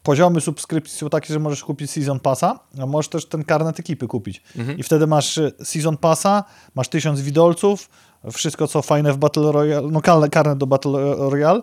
poziomy 0.03 0.41
subskrypcji 0.41 0.99
są 0.99 1.11
takie, 1.11 1.33
że 1.35 1.39
możesz 1.39 1.65
kupić 1.65 1.91
Season 1.91 2.21
Passa, 2.21 2.59
a 2.83 2.87
możesz 2.87 3.09
też 3.09 3.27
ten 3.27 3.45
karnet 3.45 3.81
ekipy 3.81 4.07
kupić. 4.07 4.43
I 4.79 4.83
wtedy 4.83 5.07
masz 5.07 5.39
y, 5.39 5.53
Season 5.65 5.97
Passa, 5.97 6.45
masz 6.75 6.89
tysiąc 6.89 7.21
widolców, 7.21 7.89
wszystko 8.33 8.69
co 8.69 8.83
fajne 8.83 9.13
w 9.13 9.17
Battle 9.17 9.53
Royale, 9.53 9.89
no 9.91 10.01
kar- 10.01 10.31
karnet 10.31 10.59
do 10.59 10.67
Battle 10.67 11.15
Royale, 11.17 11.61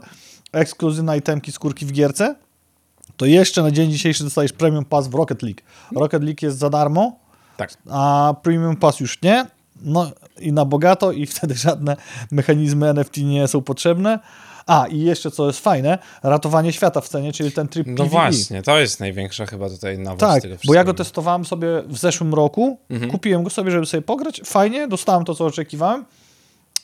ekskluzywne 0.55 1.17
itemki, 1.17 1.51
skórki 1.51 1.85
w 1.85 1.91
gierce, 1.91 2.35
to 3.17 3.25
jeszcze 3.25 3.61
na 3.63 3.71
dzień 3.71 3.91
dzisiejszy 3.91 4.23
dostajesz 4.23 4.53
Premium 4.53 4.85
Pass 4.85 5.07
w 5.07 5.13
Rocket 5.13 5.41
League. 5.43 5.59
Rocket 5.95 6.23
League 6.23 6.37
jest 6.41 6.57
za 6.57 6.69
darmo, 6.69 7.19
Tak. 7.57 7.73
a 7.91 8.33
Premium 8.43 8.75
Pass 8.75 8.99
już 8.99 9.21
nie. 9.21 9.45
No 9.81 10.11
i 10.39 10.51
na 10.53 10.65
bogato 10.65 11.11
i 11.11 11.25
wtedy 11.35 11.55
żadne 11.55 11.95
mechanizmy 12.31 12.87
NFT 12.89 13.17
nie 13.17 13.47
są 13.47 13.61
potrzebne. 13.61 14.19
A 14.67 14.87
i 14.87 14.99
jeszcze 14.99 15.31
co 15.31 15.47
jest 15.47 15.59
fajne, 15.59 15.97
ratowanie 16.23 16.73
świata 16.73 17.01
w 17.01 17.09
cenie, 17.09 17.33
czyli 17.33 17.51
ten 17.51 17.67
tryb 17.67 17.87
No 17.87 17.95
PvE. 17.97 18.09
właśnie, 18.09 18.63
to 18.63 18.79
jest 18.79 18.99
największa 18.99 19.45
chyba 19.45 19.69
tutaj 19.69 19.97
nowość 19.99 20.19
Tak, 20.19 20.41
tego 20.41 20.55
bo 20.67 20.73
ja 20.73 20.83
go 20.83 20.93
testowałem 20.93 21.45
sobie 21.45 21.67
w 21.87 21.97
zeszłym 21.97 22.33
roku, 22.33 22.77
Mhm. 22.89 23.11
kupiłem 23.11 23.43
go 23.43 23.49
sobie, 23.49 23.71
żeby 23.71 23.85
sobie 23.85 24.01
pograć, 24.01 24.41
fajnie, 24.45 24.87
dostałem 24.87 25.25
to, 25.25 25.35
co 25.35 25.45
oczekiwałem, 25.45 26.05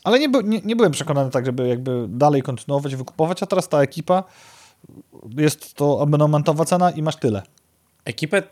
ale 0.03 0.19
nie, 0.19 0.27
nie, 0.43 0.61
nie 0.65 0.75
byłem 0.75 0.91
przekonany 0.91 1.31
tak, 1.31 1.45
żeby 1.45 1.67
jakby 1.67 2.05
dalej 2.09 2.41
kontynuować, 2.41 2.95
wykupować, 2.95 3.43
a 3.43 3.45
teraz 3.45 3.69
ta 3.69 3.81
ekipa, 3.81 4.23
jest 5.37 5.73
to 5.73 6.01
abonamentowa 6.01 6.65
cena 6.65 6.91
i 6.91 7.01
masz 7.01 7.15
tyle. 7.15 7.41
Ekipę 8.05 8.43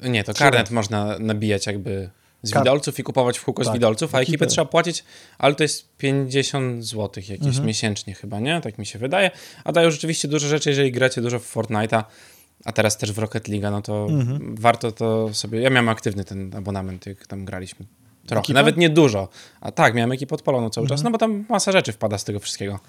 Nie, 0.00 0.24
to 0.24 0.34
karnet 0.34 0.70
można 0.70 1.18
nabijać 1.18 1.66
jakby 1.66 2.10
z 2.42 2.50
Kar- 2.52 2.62
widolców 2.62 2.98
i 2.98 3.02
kupować 3.02 3.38
w 3.38 3.44
kółko 3.44 3.64
z 3.64 3.66
Tak, 3.66 3.74
widolców, 3.74 4.14
a 4.14 4.18
ekipę 4.20 4.30
ekipy. 4.34 4.46
trzeba 4.46 4.64
płacić, 4.64 5.04
ale 5.38 5.54
to 5.54 5.62
jest 5.62 5.96
50 5.96 6.84
zł 6.84 7.22
jakieś 7.28 7.46
Mhm. 7.46 7.66
miesięcznie 7.66 8.14
chyba, 8.14 8.40
nie? 8.40 8.60
Tak 8.60 8.78
mi 8.78 8.86
się 8.86 8.98
wydaje. 8.98 9.30
A 9.64 9.72
dają 9.72 9.90
rzeczywiście 9.90 10.28
dużo 10.28 10.48
rzeczy, 10.48 10.68
jeżeli 10.70 10.92
gracie 10.92 11.22
dużo 11.22 11.38
w 11.38 11.54
Fortnite'a, 11.54 12.04
a 12.64 12.72
teraz 12.72 12.96
też 12.98 13.12
w 13.12 13.18
Rocket 13.18 13.48
League, 13.48 13.70
no 13.70 13.82
to 13.82 14.06
Mhm. 14.10 14.54
warto 14.58 14.92
to 14.92 15.34
sobie... 15.34 15.60
Ja 15.60 15.70
miałem 15.70 15.88
aktywny 15.88 16.24
ten 16.24 16.54
abonament, 16.56 17.06
jak 17.06 17.26
tam 17.26 17.44
graliśmy. 17.44 17.86
Trochę, 18.28 18.40
Ekipę? 18.40 18.54
nawet 18.58 18.76
nie 18.76 18.90
dużo. 18.90 19.28
A 19.60 19.72
tak, 19.72 19.94
miałem 19.94 20.12
ekipę 20.12 20.34
odpaloną 20.34 20.70
cały 20.70 20.84
Mhm. 20.84 20.98
czas, 20.98 21.04
no 21.04 21.10
bo 21.10 21.18
tam 21.18 21.44
masa 21.48 21.72
rzeczy 21.72 21.92
wpada 21.92 22.18
z 22.18 22.24
tego 22.24 22.40
wszystkiego. 22.40 22.80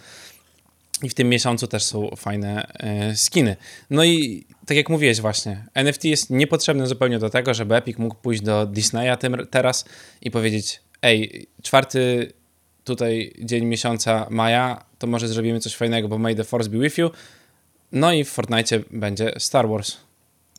I 1.04 1.10
w 1.10 1.14
tym 1.14 1.30
miesiącu 1.30 1.68
też 1.68 1.84
są 1.84 2.10
fajne 2.16 2.68
e, 2.74 3.16
skiny. 3.16 3.56
No 3.90 4.04
i 4.04 4.46
tak 4.66 4.78
jak 4.78 4.90
mówiłeś 4.90 5.22
właśnie, 5.22 5.66
NFT 5.74 6.06
jest 6.06 6.30
niepotrzebne 6.30 6.88
zupełnie 6.88 7.20
do 7.20 7.30
tego, 7.30 7.54
żeby 7.54 7.76
Epic 7.76 7.98
mógł 7.98 8.16
pójść 8.16 8.42
do 8.42 8.66
Disneya 8.66 9.18
tym, 9.20 9.38
teraz 9.52 9.86
i 10.22 10.32
powiedzieć 10.32 10.82
ej, 11.02 11.48
czwarty 11.64 12.34
tutaj 12.84 13.34
dzień 13.42 13.66
miesiąca 13.66 14.28
maja, 14.30 14.86
to 15.00 15.08
może 15.08 15.28
zrobimy 15.28 15.60
coś 15.60 15.76
fajnego, 15.76 16.08
bo 16.08 16.18
May 16.18 16.36
the 16.36 16.44
Force 16.44 16.70
be 16.70 16.78
with 16.78 16.98
you. 16.98 17.10
No 17.92 18.14
i 18.14 18.24
w 18.24 18.30
Fortnite 18.30 18.80
będzie 18.92 19.32
Star 19.38 19.70
Wars. 19.70 19.98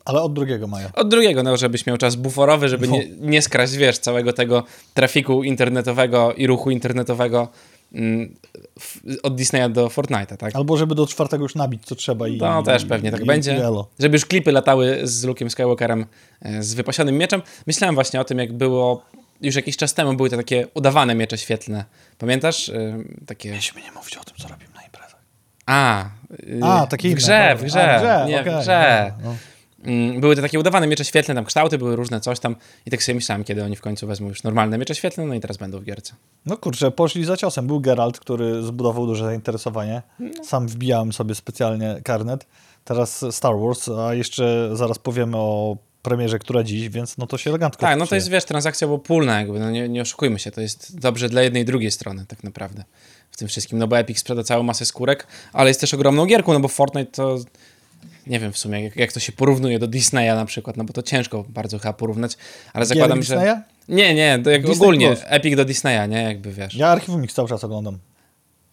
Ale 0.05 0.21
od 0.21 0.33
2 0.33 0.67
maja. 0.67 0.89
Od 0.93 1.09
drugiego, 1.09 1.43
no 1.43 1.57
żebyś 1.57 1.85
miał 1.85 1.97
czas 1.97 2.15
buforowy, 2.15 2.69
żeby 2.69 2.87
nie, 2.87 3.07
nie 3.19 3.41
skraść, 3.41 3.73
wiesz, 3.75 3.97
całego 3.99 4.33
tego 4.33 4.63
trafiku 4.93 5.43
internetowego 5.43 6.33
i 6.33 6.47
ruchu 6.47 6.71
internetowego 6.71 7.47
mm, 7.93 8.35
w, 8.79 8.99
od 9.23 9.35
Disneya 9.35 9.69
do 9.69 9.87
Fortnite'a, 9.87 10.37
tak? 10.37 10.55
Albo 10.55 10.77
żeby 10.77 10.95
do 10.95 11.07
czwartego 11.07 11.43
już 11.43 11.55
nabić, 11.55 11.85
co 11.85 11.95
trzeba 11.95 12.27
i... 12.27 12.37
No 12.37 12.63
też 12.63 12.85
pewnie 12.85 13.11
tak 13.11 13.21
i- 13.21 13.25
będzie. 13.25 13.53
i. 13.57 14.01
Żeby 14.03 14.15
już 14.15 14.25
klipy 14.25 14.51
latały 14.51 14.99
z 15.03 15.25
Luke'em 15.25 15.49
Skywalkerem 15.49 16.05
e, 16.41 16.63
z 16.63 16.73
wypasionym 16.73 17.17
mieczem. 17.17 17.41
Myślałem 17.67 17.95
właśnie 17.95 18.21
o 18.21 18.23
tym, 18.23 18.37
jak 18.39 18.53
było 18.53 19.03
już 19.41 19.55
jakiś 19.55 19.77
czas 19.77 19.93
temu 19.93 20.13
były 20.13 20.29
te 20.29 20.37
takie 20.37 20.67
udawane 20.73 21.15
miecze 21.15 21.37
świetlne. 21.37 21.85
Pamiętasz? 22.17 22.69
E, 22.69 23.03
Takie... 23.25 23.49
Mieliśmy 23.49 23.81
nie 23.81 23.91
mówić 23.91 24.17
o 24.17 24.23
tym, 24.23 24.35
co 24.37 24.47
robimy 24.47 24.69
na 24.75 24.83
imprezach. 24.83 25.21
A, 25.65 26.05
y, 26.33 26.59
A, 26.63 26.87
takie 26.87 27.07
w 27.07 27.11
inne. 27.11 27.15
grze, 27.15 27.55
w 27.59 27.63
grze, 27.63 27.95
A, 27.95 27.99
grze, 27.99 28.25
nie, 28.27 28.41
w 28.41 28.61
grze. 28.61 29.13
no, 29.23 29.35
Były 30.19 30.35
te 30.35 30.41
takie 30.41 30.59
udawane 30.59 30.87
miecze 30.87 31.05
świetlne, 31.05 31.35
tam 31.35 31.45
kształty 31.45 31.77
były 31.77 31.95
różne, 31.95 32.21
coś 32.21 32.39
tam. 32.39 32.55
I 32.85 32.91
tak 32.91 33.03
sobie 33.03 33.15
myślałem, 33.15 33.43
kiedy 33.43 33.63
oni 33.63 33.75
w 33.75 33.81
końcu 33.81 34.07
wezmą 34.07 34.27
już 34.27 34.43
normalne 34.43 34.77
miecze 34.77 34.95
świetlne, 34.95 35.25
no 35.25 35.33
i 35.33 35.39
teraz 35.39 35.57
będą 35.57 35.79
w 35.79 35.83
gierce. 35.83 36.13
No 36.45 36.57
kurczę, 36.57 36.91
poszli 36.91 37.25
za 37.25 37.37
ciosem. 37.37 37.67
Był 37.67 37.79
Geralt, 37.79 38.19
który 38.19 38.63
zbudował 38.63 39.07
duże 39.07 39.25
zainteresowanie. 39.25 40.01
No. 40.19 40.43
Sam 40.43 40.67
wbijałem 40.67 41.13
sobie 41.13 41.35
specjalnie 41.35 42.01
karnet. 42.03 42.45
Teraz 42.83 43.25
Star 43.31 43.53
Wars, 43.59 43.89
a 43.89 44.13
jeszcze 44.13 44.69
zaraz 44.73 44.99
powiemy 44.99 45.37
o 45.37 45.77
premierze, 46.01 46.39
która 46.39 46.63
dziś, 46.63 46.89
więc 46.89 47.17
no 47.17 47.27
to 47.27 47.37
się 47.37 47.49
elegancko 47.49 47.81
Tak, 47.81 47.99
no 47.99 48.07
to 48.07 48.15
jest, 48.15 48.29
wiesz, 48.29 48.45
transakcja 48.45 48.87
obopólna, 48.87 49.39
jakby, 49.39 49.59
no 49.59 49.71
nie, 49.71 49.89
nie 49.89 50.01
oszukujmy 50.01 50.39
się, 50.39 50.51
to 50.51 50.61
jest 50.61 50.99
dobrze 50.99 51.29
dla 51.29 51.41
jednej 51.41 51.61
i 51.61 51.65
drugiej 51.65 51.91
strony 51.91 52.25
tak 52.27 52.43
naprawdę 52.43 52.83
w 53.31 53.37
tym 53.37 53.47
wszystkim, 53.47 53.79
no 53.79 53.87
bo 53.87 53.99
Epic 53.99 54.19
sprzeda 54.19 54.43
całą 54.43 54.63
masę 54.63 54.85
skórek, 54.85 55.27
ale 55.53 55.69
jest 55.69 55.81
też 55.81 55.93
ogromną 55.93 56.25
gierką, 56.25 56.53
no 56.53 56.59
bo 56.59 56.67
Fortnite 56.67 57.11
to, 57.11 57.37
nie 58.31 58.39
wiem 58.39 58.51
w 58.51 58.57
sumie, 58.57 58.83
jak, 58.83 58.95
jak 58.95 59.13
to 59.13 59.19
się 59.19 59.31
porównuje 59.31 59.79
do 59.79 59.87
Disneya 59.87 60.35
na 60.35 60.45
przykład, 60.45 60.77
no 60.77 60.83
bo 60.83 60.93
to 60.93 61.01
ciężko 61.03 61.45
bardzo 61.49 61.79
chyba 61.79 61.93
porównać, 61.93 62.37
ale 62.73 62.85
zakładam, 62.85 63.19
Gier 63.19 63.27
że... 63.27 63.35
Disneya? 63.35 63.55
Nie, 63.89 64.13
nie, 64.15 64.39
to 64.43 64.49
jak 64.49 64.61
Disney 64.61 64.75
ogólnie, 64.77 65.07
Plus. 65.07 65.19
Epic 65.25 65.55
do 65.55 65.65
Disneya, 65.65 66.09
nie, 66.09 66.23
jakby, 66.23 66.51
wiesz. 66.51 66.75
Ja 66.75 66.87
Archiwum 66.87 67.21
Mix 67.21 67.33
cały 67.33 67.49
czas 67.49 67.63
oglądam. 67.63 67.97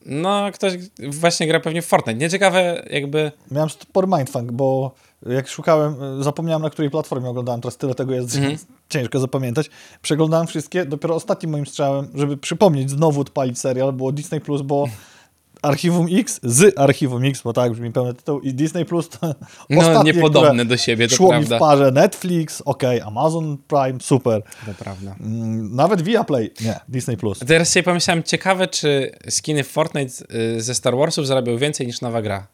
No, 0.06 0.52
ktoś 0.54 0.72
właśnie 1.08 1.46
gra 1.46 1.60
pewnie 1.60 1.82
w 1.82 1.86
Fortnite, 1.86 2.18
nieciekawe 2.18 2.84
jakby... 2.90 3.32
Miałem 3.50 3.70
spory 3.70 4.06
mindfuck, 4.06 4.44
bo 4.52 4.94
jak 5.26 5.48
szukałem, 5.48 6.22
zapomniałem 6.22 6.62
na 6.62 6.70
której 6.70 6.90
platformie 6.90 7.28
oglądałem, 7.28 7.60
teraz 7.60 7.76
tyle 7.76 7.94
tego 7.94 8.14
jest, 8.14 8.36
Mhm. 8.36 8.56
że 8.56 8.64
ciężko 8.88 9.18
zapamiętać. 9.20 9.70
Przeglądałem 10.02 10.46
wszystkie, 10.46 10.84
dopiero 10.84 11.14
ostatnim 11.14 11.52
moim 11.52 11.66
strzałem, 11.66 12.08
żeby 12.14 12.36
przypomnieć, 12.36 12.90
znowu 12.90 13.20
odpalić 13.20 13.58
serial, 13.58 13.92
było 13.92 14.12
Disney+, 14.12 14.40
Plus, 14.40 14.62
bo 14.62 14.86
Archiwum 15.62 16.06
X 16.10 16.40
z 16.42 16.78
Archiwum 16.78 17.24
X, 17.24 17.42
bo 17.42 17.52
tak 17.52 17.72
brzmi 17.72 17.92
pełny 17.92 18.14
tytuł, 18.14 18.40
i 18.40 18.54
Disney+, 18.54 18.84
Plus 18.84 19.08
to 19.08 19.34
No, 19.70 19.80
ostatnie, 19.80 20.12
niepodobne 20.12 20.64
do 20.64 20.76
siebie, 20.76 21.08
to 21.08 21.16
szło 21.16 21.28
prawda. 21.28 21.54
mi 21.54 21.58
w 21.58 21.60
parze 21.60 21.90
Netflix, 21.92 22.62
ok, 22.64 22.82
Amazon 23.04 23.58
Prime, 23.68 24.00
super. 24.00 24.42
To 24.66 24.74
prawda. 24.78 25.16
Mm, 25.20 25.74
Nawet 25.74 26.02
Viaplay, 26.02 26.50
nie, 26.60 26.80
Disney+. 26.88 27.16
Plus. 27.16 27.38
Teraz 27.38 27.68
sobie 27.68 27.82
pomyślałem, 27.82 28.22
ciekawe, 28.22 28.68
czy 28.68 29.12
skiny 29.28 29.64
w 29.64 29.68
Fortnite 29.68 30.12
y, 30.56 30.62
ze 30.62 30.74
Star 30.74 30.96
Warsów 30.96 31.26
zarabiał 31.26 31.58
więcej 31.58 31.86
niż 31.86 32.00
nowa 32.00 32.22
gra 32.22 32.46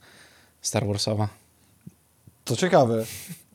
Star 0.62 0.87
Warsowa. 0.87 1.28
To 2.44 2.56
ciekawe. 2.56 3.04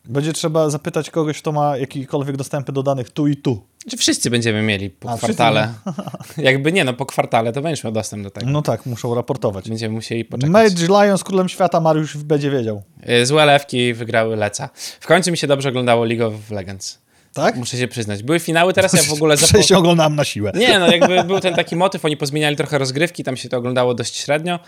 Będzie 0.06 0.34
trzeba 0.34 0.70
zapytać 0.70 1.10
kogoś, 1.10 1.42
kto 1.42 1.52
ma 1.52 1.78
jakikolwiek 1.78 2.38
dostępy 2.38 2.72
do 2.72 2.84
danych 2.84 3.10
tu 3.10 3.28
i 3.28 3.36
tu. 3.36 3.62
Czy 3.90 3.98
wszyscy 3.98 4.30
będziemy 4.30 4.62
mieli 4.62 4.90
po 4.90 5.10
A, 5.12 5.18
kwartale? 5.18 5.74
Jakby 6.38 6.72
nie, 6.72 6.84
no 6.84 6.94
po 6.94 7.06
kwartale 7.06 7.54
to 7.54 7.62
będziesz 7.62 7.84
miał 7.84 7.94
dostęp 7.94 8.24
do 8.24 8.30
tego. 8.32 8.48
No 8.52 8.62
tak, 8.62 8.86
muszą 8.86 9.16
raportować. 9.16 9.70
Będziemy 9.70 9.96
musieli 9.96 10.26
poczekać. 10.26 10.52
Mage 10.52 10.88
Lion 10.88 11.18
z 11.18 11.24
Królem 11.24 11.50
Świata 11.50 11.80
Mariusz 11.80 12.18
będzie 12.18 12.52
wiedział. 12.52 12.84
Y, 13.10 13.26
Złe 13.26 13.46
lewki 13.46 13.94
wygrały 13.94 14.36
Leca. 14.36 14.70
W 15.00 15.08
końcu 15.08 15.32
mi 15.32 15.38
się 15.38 15.48
dobrze 15.48 15.70
oglądało 15.70 16.06
League 16.06 16.26
of 16.26 16.52
Legends. 16.52 17.00
Tak? 17.34 17.56
Muszę 17.56 17.78
się 17.78 17.88
przyznać. 17.88 18.24
Były 18.24 18.40
finały, 18.40 18.74
teraz 18.74 18.94
ja 18.94 19.04
w 19.04 19.14
ogóle 19.14 19.36
zapo- 19.38 19.52
Sześć 19.52 19.72
oglądam 19.72 20.16
na 20.16 20.24
siłę. 20.24 20.52
Nie, 20.56 20.80
no 20.80 20.92
jakby 20.92 21.24
był 21.24 21.40
ten 21.40 21.56
taki 21.56 21.76
motyw, 21.76 22.06
oni 22.06 22.18
pozmieniali 22.18 22.56
trochę 22.56 22.78
rozgrywki, 22.78 23.24
tam 23.24 23.38
się 23.38 23.50
to 23.50 23.58
oglądało 23.58 23.94
dość 23.94 24.16
średnio. 24.18 24.60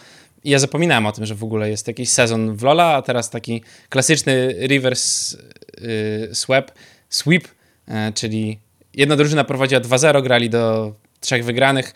Ja 0.43 0.60
zapominałem 0.60 1.05
o 1.05 1.12
tym, 1.12 1.25
że 1.25 1.36
w 1.36 1.43
ogóle 1.43 1.69
jest 1.69 1.88
jakiś 1.88 2.10
sezon 2.10 2.55
w 2.55 2.63
Lola, 2.63 2.95
a 2.95 3.01
teraz 3.01 3.29
taki 3.29 3.63
klasyczny 3.89 4.55
reverse 4.67 5.38
y, 5.81 6.29
swap, 6.33 6.71
sweep, 7.10 7.48
e, 7.88 8.12
czyli 8.13 8.60
jedna 8.93 9.15
drużyna 9.15 9.43
prowadziła 9.43 9.81
2-0, 9.81 10.24
grali 10.24 10.50
do 10.50 10.93
trzech 11.19 11.45
wygranych. 11.45 11.93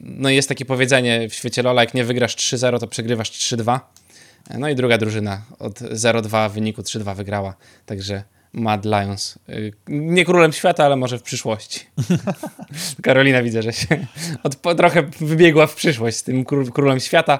No 0.00 0.30
i 0.30 0.34
jest 0.34 0.48
takie 0.48 0.64
powiedzenie 0.64 1.28
w 1.28 1.34
świecie 1.34 1.62
Lola, 1.62 1.82
jak 1.82 1.94
nie 1.94 2.04
wygrasz 2.04 2.36
3-0, 2.36 2.80
to 2.80 2.86
przegrywasz 2.86 3.30
3-2. 3.30 3.80
E, 4.50 4.58
No 4.58 4.68
i 4.68 4.74
druga 4.74 4.98
drużyna 4.98 5.42
od 5.58 5.80
0-2 5.80 6.50
w 6.50 6.52
wyniku 6.52 6.82
3-2 6.82 7.16
wygrała. 7.16 7.54
Także 7.86 8.22
Mad 8.52 8.84
Lions. 8.84 9.38
Y, 9.48 9.72
Nie 9.88 10.24
królem 10.24 10.52
świata, 10.52 10.84
ale 10.84 10.96
może 10.96 11.18
w 11.18 11.22
przyszłości. 11.22 11.80
Karolina 13.02 13.42
widzę, 13.42 13.62
że 13.62 13.72
się 13.72 14.06
od, 14.42 14.76
trochę 14.76 15.02
wybiegła 15.20 15.66
w 15.66 15.74
przyszłość 15.74 16.16
z 16.16 16.22
tym 16.22 16.44
król, 16.44 16.72
królem 16.72 17.00
świata, 17.00 17.38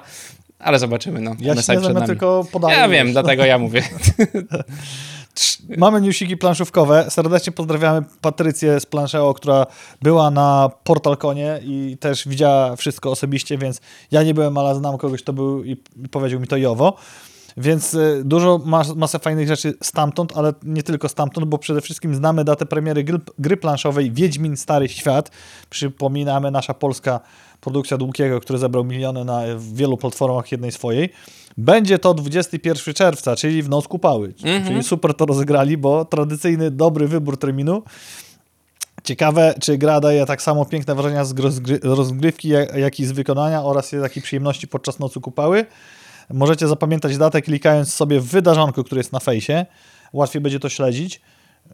ale 0.59 0.79
zobaczymy. 0.79 1.21
No, 1.21 1.35
Ja 1.39 1.51
One 1.51 1.63
się 1.63 1.73
nie 1.73 2.05
tylko 2.05 2.45
podaję. 2.51 2.77
Ja 2.77 2.89
wiem, 2.89 3.11
dlatego 3.11 3.45
ja 3.45 3.57
mówię. 3.57 3.83
Mamy 5.77 6.01
newsiki 6.01 6.37
planszówkowe. 6.37 7.05
Serdecznie 7.09 7.51
pozdrawiamy 7.53 8.05
Patrycję 8.21 8.79
z 8.79 8.85
Planszeo, 8.85 9.33
która 9.33 9.65
była 10.01 10.31
na 10.31 10.69
Portalkonie 10.83 11.59
i 11.63 11.97
też 11.99 12.27
widziała 12.27 12.75
wszystko 12.75 13.11
osobiście, 13.11 13.57
więc 13.57 13.81
ja 14.11 14.23
nie 14.23 14.33
byłem, 14.33 14.57
ale 14.57 14.75
znam 14.75 14.97
kogoś, 14.97 15.21
kto 15.21 15.33
był 15.33 15.63
i 15.63 15.77
i 16.03 16.09
powiedział 16.09 16.39
mi 16.39 16.47
to 16.47 16.57
Jowo. 16.57 16.97
Więc 17.57 17.93
y, 17.93 18.21
dużo, 18.25 18.61
mas, 18.65 18.95
masę 18.95 19.19
fajnych 19.19 19.47
rzeczy 19.47 19.73
stamtąd, 19.83 20.37
ale 20.37 20.53
nie 20.63 20.83
tylko 20.83 21.09
stamtąd, 21.09 21.47
bo 21.47 21.57
przede 21.57 21.81
wszystkim 21.81 22.15
znamy 22.15 22.43
datę 22.43 22.65
premiery 22.65 23.03
gry, 23.03 23.19
gry 23.39 23.57
planszowej 23.57 24.11
Wiedźmin 24.11 24.57
Stary 24.57 24.89
Świat. 24.89 25.31
Przypominamy, 25.69 26.51
nasza 26.51 26.73
polska 26.73 27.19
produkcja 27.61 27.97
Długiego, 27.97 28.39
który 28.39 28.59
zebrał 28.59 28.83
miliony 28.83 29.25
na 29.25 29.41
w 29.55 29.73
wielu 29.73 29.97
platformach 29.97 30.51
jednej 30.51 30.71
swojej. 30.71 31.09
Będzie 31.57 31.99
to 31.99 32.13
21 32.13 32.93
czerwca, 32.93 33.35
czyli 33.35 33.63
w 33.63 33.69
noc 33.69 33.87
kupały. 33.87 34.33
Mhm. 34.43 34.65
Czyli 34.65 34.83
super 34.83 35.13
to 35.13 35.25
rozegrali, 35.25 35.77
bo 35.77 36.05
tradycyjny, 36.05 36.71
dobry 36.71 37.07
wybór 37.07 37.37
terminu. 37.37 37.83
Ciekawe, 39.03 39.53
czy 39.61 39.77
gra 39.77 39.99
daje 39.99 40.25
tak 40.25 40.41
samo 40.41 40.65
piękne 40.65 40.95
wrażenia 40.95 41.25
z 41.25 41.33
rozgry- 41.33 41.79
rozgrywki, 41.83 42.49
jak, 42.49 42.75
jak 42.75 42.99
i 42.99 43.05
z 43.05 43.11
wykonania 43.11 43.63
oraz 43.63 43.91
takiej 44.01 44.23
przyjemności 44.23 44.67
podczas 44.67 44.99
nocy 44.99 45.19
kupały. 45.19 45.65
Możecie 46.33 46.67
zapamiętać 46.67 47.17
datę 47.17 47.41
klikając 47.41 47.93
sobie 47.93 48.19
w 48.19 48.25
wydarzonku, 48.25 48.83
który 48.83 48.99
jest 48.99 49.11
na 49.11 49.19
fejsie. 49.19 49.65
Łatwiej 50.13 50.41
będzie 50.41 50.59
to 50.59 50.69
śledzić. 50.69 51.21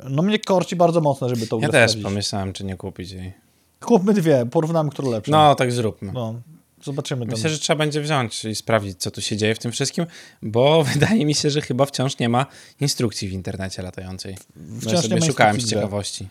No 0.09 0.21
mnie 0.21 0.39
korci 0.39 0.75
bardzo 0.75 1.01
mocno, 1.01 1.29
żeby 1.29 1.47
to 1.47 1.59
Ja 1.61 1.69
też 1.69 1.91
sprawdzić. 1.91 2.03
pomyślałem, 2.03 2.53
czy 2.53 2.63
nie 2.63 2.75
kupić 2.77 3.11
jej. 3.11 3.33
Kupmy 3.79 4.13
dwie, 4.13 4.45
porównamy, 4.51 4.89
które 4.89 5.09
lepsze. 5.09 5.31
No, 5.31 5.55
tak 5.55 5.71
zróbmy. 5.71 6.11
No, 6.13 6.35
zobaczymy. 6.83 7.25
Tam. 7.25 7.31
Myślę, 7.31 7.49
że 7.49 7.59
trzeba 7.59 7.77
będzie 7.77 8.01
wziąć 8.01 8.45
i 8.45 8.55
sprawdzić, 8.55 8.97
co 8.97 9.11
tu 9.11 9.21
się 9.21 9.37
dzieje 9.37 9.55
w 9.55 9.59
tym 9.59 9.71
wszystkim, 9.71 10.05
bo 10.41 10.83
wydaje 10.93 11.25
mi 11.25 11.35
się, 11.35 11.49
że 11.49 11.61
chyba 11.61 11.85
wciąż 11.85 12.19
nie 12.19 12.29
ma 12.29 12.45
instrukcji 12.81 13.27
w 13.27 13.31
internecie 13.33 13.81
latającej. 13.81 14.37
Wciąż 14.81 14.93
ja 14.93 14.97
nie 14.97 15.01
sobie 15.03 15.19
ma 15.19 15.25
szukałem 15.25 15.61
z 15.61 15.69
ciekawości. 15.69 16.27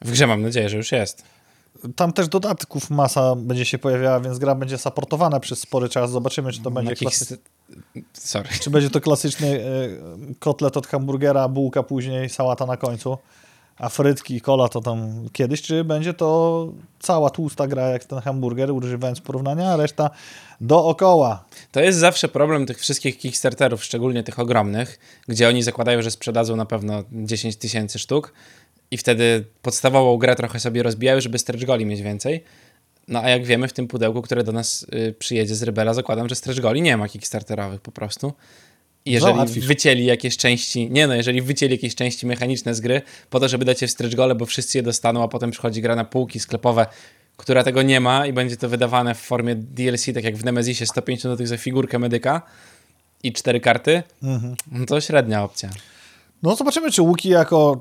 W 0.00 0.10
grze 0.10 0.26
mam 0.26 0.42
nadzieję, 0.42 0.68
że 0.68 0.76
już 0.76 0.92
jest. 0.92 1.22
Tam 1.96 2.12
też 2.12 2.28
dodatków 2.28 2.90
masa 2.90 3.34
będzie 3.36 3.64
się 3.64 3.78
pojawiała, 3.78 4.20
więc 4.20 4.38
gra 4.38 4.54
będzie 4.54 4.78
supportowana 4.78 5.40
przez 5.40 5.58
spory 5.58 5.88
czas. 5.88 6.10
Zobaczymy, 6.10 6.52
czy 6.52 6.62
to 6.62 6.70
będzie 6.70 6.90
Jakich... 6.90 7.08
klasy... 7.08 7.38
Sorry. 8.12 8.48
Czy 8.60 8.70
będzie 8.70 8.90
to 8.90 9.00
klasyczny 9.00 9.46
y, 9.46 10.34
kotlet 10.38 10.76
od 10.76 10.86
hamburgera, 10.86 11.48
bułka 11.48 11.82
później, 11.82 12.28
sałata 12.28 12.66
na 12.66 12.76
końcu. 12.76 13.18
a 13.78 13.88
frytki 13.88 14.36
i 14.36 14.40
kola 14.40 14.68
to 14.68 14.80
tam 14.80 15.28
kiedyś, 15.32 15.62
czy 15.62 15.84
będzie 15.84 16.14
to 16.14 16.68
cała 17.00 17.30
tłusta 17.30 17.66
gra 17.66 17.88
jak 17.88 18.04
ten 18.04 18.20
hamburger, 18.20 18.70
używając 18.70 19.20
porównania, 19.20 19.70
a 19.70 19.76
reszta 19.76 20.10
dookoła. 20.60 21.44
To 21.72 21.80
jest 21.80 21.98
zawsze 21.98 22.28
problem 22.28 22.66
tych 22.66 22.78
wszystkich 22.78 23.18
Kickstarterów, 23.18 23.84
szczególnie 23.84 24.22
tych 24.22 24.38
ogromnych, 24.38 24.98
gdzie 25.28 25.48
oni 25.48 25.62
zakładają, 25.62 26.02
że 26.02 26.10
sprzedadzą 26.10 26.56
na 26.56 26.66
pewno 26.66 27.02
10 27.12 27.56
tysięcy 27.56 27.98
sztuk 27.98 28.32
i 28.90 28.96
wtedy 28.96 29.44
podstawową 29.62 30.16
grę 30.16 30.36
trochę 30.36 30.60
sobie 30.60 30.82
rozbijają, 30.82 31.20
żeby 31.20 31.38
stretch 31.38 31.64
goli 31.64 31.86
mieć 31.86 32.02
więcej. 32.02 32.44
No 33.08 33.22
a 33.22 33.28
jak 33.28 33.44
wiemy, 33.44 33.68
w 33.68 33.72
tym 33.72 33.88
pudełku, 33.88 34.22
które 34.22 34.44
do 34.44 34.52
nas 34.52 34.86
y, 35.08 35.14
przyjedzie 35.18 35.54
z 35.54 35.62
Rybela, 35.62 35.94
zakładam, 35.94 36.28
że 36.28 36.34
stretch 36.34 36.60
goli 36.60 36.82
nie 36.82 36.96
ma 36.96 37.08
Kickstarterowych 37.08 37.80
po 37.80 37.92
prostu. 37.92 38.32
Jeżeli 39.06 39.34
Załatwisz. 39.34 39.66
wycięli 39.66 40.04
jakieś 40.04 40.36
części, 40.36 40.90
nie 40.90 41.06
no, 41.06 41.14
jeżeli 41.14 41.42
wycięli 41.42 41.72
jakieś 41.72 41.94
części 41.94 42.26
mechaniczne 42.26 42.74
z 42.74 42.80
gry, 42.80 43.02
po 43.30 43.40
to, 43.40 43.48
żeby 43.48 43.64
dać 43.64 43.82
je 43.82 43.88
w 43.88 43.90
stretch 43.90 44.16
gole, 44.16 44.34
bo 44.34 44.46
wszyscy 44.46 44.78
je 44.78 44.82
dostaną, 44.82 45.22
a 45.22 45.28
potem 45.28 45.50
przychodzi 45.50 45.82
gra 45.82 45.96
na 45.96 46.04
półki 46.04 46.40
sklepowe, 46.40 46.86
która 47.36 47.64
tego 47.64 47.82
nie 47.82 48.00
ma 48.00 48.26
i 48.26 48.32
będzie 48.32 48.56
to 48.56 48.68
wydawane 48.68 49.14
w 49.14 49.18
formie 49.18 49.54
DLC, 49.54 50.06
tak 50.14 50.24
jak 50.24 50.36
w 50.36 50.44
Nemezisie 50.44 50.86
150 50.86 51.32
zł 51.32 51.46
za 51.46 51.56
figurkę 51.56 51.98
medyka 51.98 52.42
i 53.22 53.32
cztery 53.32 53.60
karty, 53.60 54.02
no 54.72 54.86
to 54.86 55.00
średnia 55.00 55.44
opcja. 55.44 55.70
No 56.42 56.56
zobaczymy, 56.56 56.90
czy 56.90 57.02
Łuki 57.02 57.28
jako 57.28 57.80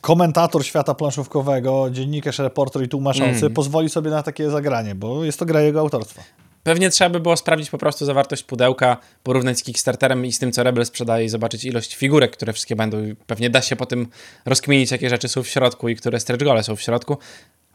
komentator 0.00 0.64
świata 0.66 0.94
planszówkowego, 0.94 1.90
dziennikarz, 1.90 2.38
reporter 2.38 2.82
i 2.82 2.88
tłumaczący 2.88 3.40
Mm. 3.40 3.54
pozwoli 3.54 3.90
sobie 3.90 4.10
na 4.10 4.22
takie 4.22 4.50
zagranie, 4.50 4.94
bo 4.94 5.24
jest 5.24 5.38
to 5.38 5.46
gra 5.46 5.60
jego 5.60 5.80
autorstwa. 5.80 6.22
Pewnie 6.62 6.90
trzeba 6.90 7.10
by 7.10 7.20
było 7.20 7.36
sprawdzić 7.36 7.70
po 7.70 7.78
prostu 7.78 8.04
zawartość 8.04 8.42
pudełka, 8.42 8.96
porównać 9.22 9.58
z 9.58 9.62
Kickstarterem 9.62 10.26
i 10.26 10.32
z 10.32 10.38
tym, 10.38 10.52
co 10.52 10.62
Rebel 10.62 10.86
sprzedaje 10.86 11.24
i 11.24 11.28
zobaczyć 11.28 11.64
ilość 11.64 11.96
figurek, 11.96 12.30
które 12.32 12.52
wszystkie 12.52 12.76
będą. 12.76 12.96
Pewnie 13.26 13.50
da 13.50 13.62
się 13.62 13.76
po 13.76 13.86
tym 13.86 14.06
rozkminić, 14.46 14.90
jakie 14.90 15.10
rzeczy 15.10 15.28
są 15.28 15.42
w 15.42 15.48
środku 15.48 15.88
i 15.88 15.96
które 15.96 16.20
stretch 16.20 16.44
gole 16.44 16.62
są 16.62 16.76
w 16.76 16.82
środku, 16.82 17.16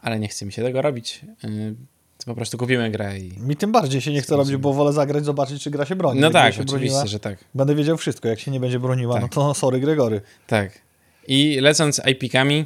ale 0.00 0.18
nie 0.20 0.28
chce 0.28 0.46
mi 0.46 0.52
się 0.52 0.62
tego 0.62 0.82
robić. 0.82 1.20
Yy, 1.42 1.74
to 2.18 2.24
po 2.26 2.34
prostu 2.34 2.58
kupimy 2.58 2.90
grę 2.90 3.18
i... 3.18 3.40
Mi 3.40 3.56
tym 3.56 3.72
bardziej 3.72 4.00
się 4.00 4.12
nie 4.12 4.22
chce 4.22 4.36
robić, 4.36 4.56
bo 4.56 4.72
wolę 4.72 4.92
zagrać, 4.92 5.24
zobaczyć, 5.24 5.62
czy 5.62 5.70
gra 5.70 5.84
się 5.86 5.96
broni. 5.96 6.20
No 6.20 6.26
Jak 6.26 6.32
tak, 6.32 6.46
oczywiście, 6.52 6.76
broniła, 6.76 7.06
że 7.06 7.20
tak. 7.20 7.38
Będę 7.54 7.74
wiedział 7.74 7.96
wszystko. 7.96 8.28
Jak 8.28 8.40
się 8.40 8.50
nie 8.50 8.60
będzie 8.60 8.78
broniła, 8.80 9.14
Tak. 9.14 9.22
no 9.22 9.28
to 9.28 9.54
sorry 9.54 9.80
Gregory. 9.80 10.20
Tak. 10.46 10.87
I 11.28 11.60
lecąc 11.60 12.00
IP-kami, 12.06 12.64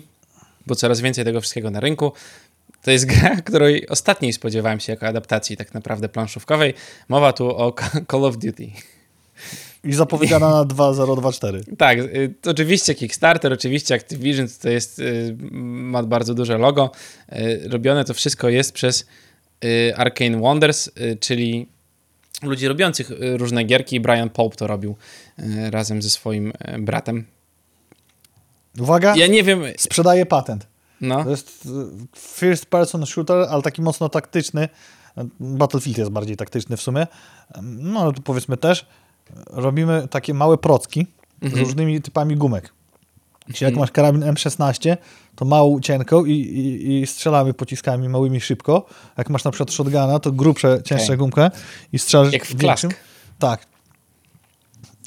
bo 0.67 0.75
coraz 0.75 1.01
więcej 1.01 1.25
tego 1.25 1.41
wszystkiego 1.41 1.71
na 1.71 1.81
rynku, 1.81 2.13
to 2.83 2.91
jest 2.91 3.07
gra, 3.13 3.37
której 3.37 3.89
ostatniej 3.89 4.33
spodziewałem 4.33 4.81
się 4.81 4.93
jako 4.93 5.07
adaptacji 5.07 5.57
tak 5.57 5.75
naprawdę 5.75 6.09
planszówkowej. 6.09 6.75
Mowa 7.09 7.33
tu 7.33 7.49
o 7.49 7.75
Call 8.11 8.25
of 8.25 8.37
Duty. 8.37 8.71
I 9.85 9.93
zapowiedziana 9.93 10.51
na 10.51 10.65
2024. 10.65 11.65
Tak, 11.79 11.99
y, 11.99 12.35
to 12.41 12.51
oczywiście 12.51 12.95
Kickstarter, 12.95 13.53
oczywiście 13.53 13.95
Activision 13.95 14.47
to 14.63 14.69
jest, 14.69 14.99
y, 14.99 15.37
ma 15.53 16.03
bardzo 16.03 16.35
duże 16.35 16.59
logo. 16.59 16.91
Y, 17.33 17.69
Robione 17.69 18.05
to 18.05 18.15
wszystko 18.15 18.49
jest 18.49 18.73
przez 18.73 19.07
Arcane 19.97 20.41
Wonders, 20.41 20.91
czyli 21.21 21.67
ludzi 22.43 22.69
robiących 22.69 23.11
różne 23.21 23.65
gierki. 23.65 24.01
Brian 24.01 24.31
Pope 24.31 24.57
to 24.57 24.67
robił 24.67 24.97
razem 25.71 26.03
ze 26.03 26.11
swoim 26.11 26.53
bratem. 26.79 27.25
Uwaga, 28.81 29.17
Ja 29.17 29.27
nie 29.27 29.43
wiem, 29.43 29.63
sprzedaje 29.79 30.27
patent. 30.27 30.67
no, 31.01 31.25
To 31.25 31.31
jest 31.31 31.67
y, 31.67 31.69
first 32.19 32.67
person 32.67 33.07
shooter, 33.07 33.47
ale 33.51 33.63
taki 33.63 33.83
mocno 33.83 34.09
taktyczny. 34.09 34.69
Battlefield 35.41 35.99
jest 35.99 36.11
bardziej 36.11 36.37
taktyczny 36.37 36.77
w 36.77 36.83
sumie. 36.83 37.07
No 37.63 38.01
ale 38.01 38.13
tu 38.13 38.23
powiedzmy 38.23 38.57
też, 38.57 38.87
robimy 39.47 40.09
takie 40.11 40.35
małe 40.35 40.59
procki 40.59 41.07
z 41.43 41.53
różnymi 41.57 42.03
typami 42.03 42.37
gumek. 42.37 42.73
Czyli 43.55 43.65
jak 43.71 43.81
masz 43.81 43.91
karabin 43.91 44.23
M16, 44.23 44.97
to 45.37 45.45
małą 45.45 45.81
cienką 45.81 46.25
i, 46.25 46.33
i, 46.33 47.01
i 47.03 47.07
strzelamy 47.07 47.55
pociskami 47.55 48.09
małymi 48.09 48.41
szybko. 48.41 48.87
Jak 49.19 49.31
masz 49.31 49.45
na 49.45 49.51
przykład 49.51 49.73
shotguna, 49.73 50.19
to 50.19 50.33
grubsze, 50.33 50.81
cięższe 50.85 51.05
Okej. 51.07 51.17
gumkę 51.19 51.51
i 51.93 51.99
strzelasz 51.99 52.33
Jak 52.33 52.47
w 52.47 52.57
większym. 52.57 52.91
Klask. 52.91 53.03
Tak. 53.39 53.72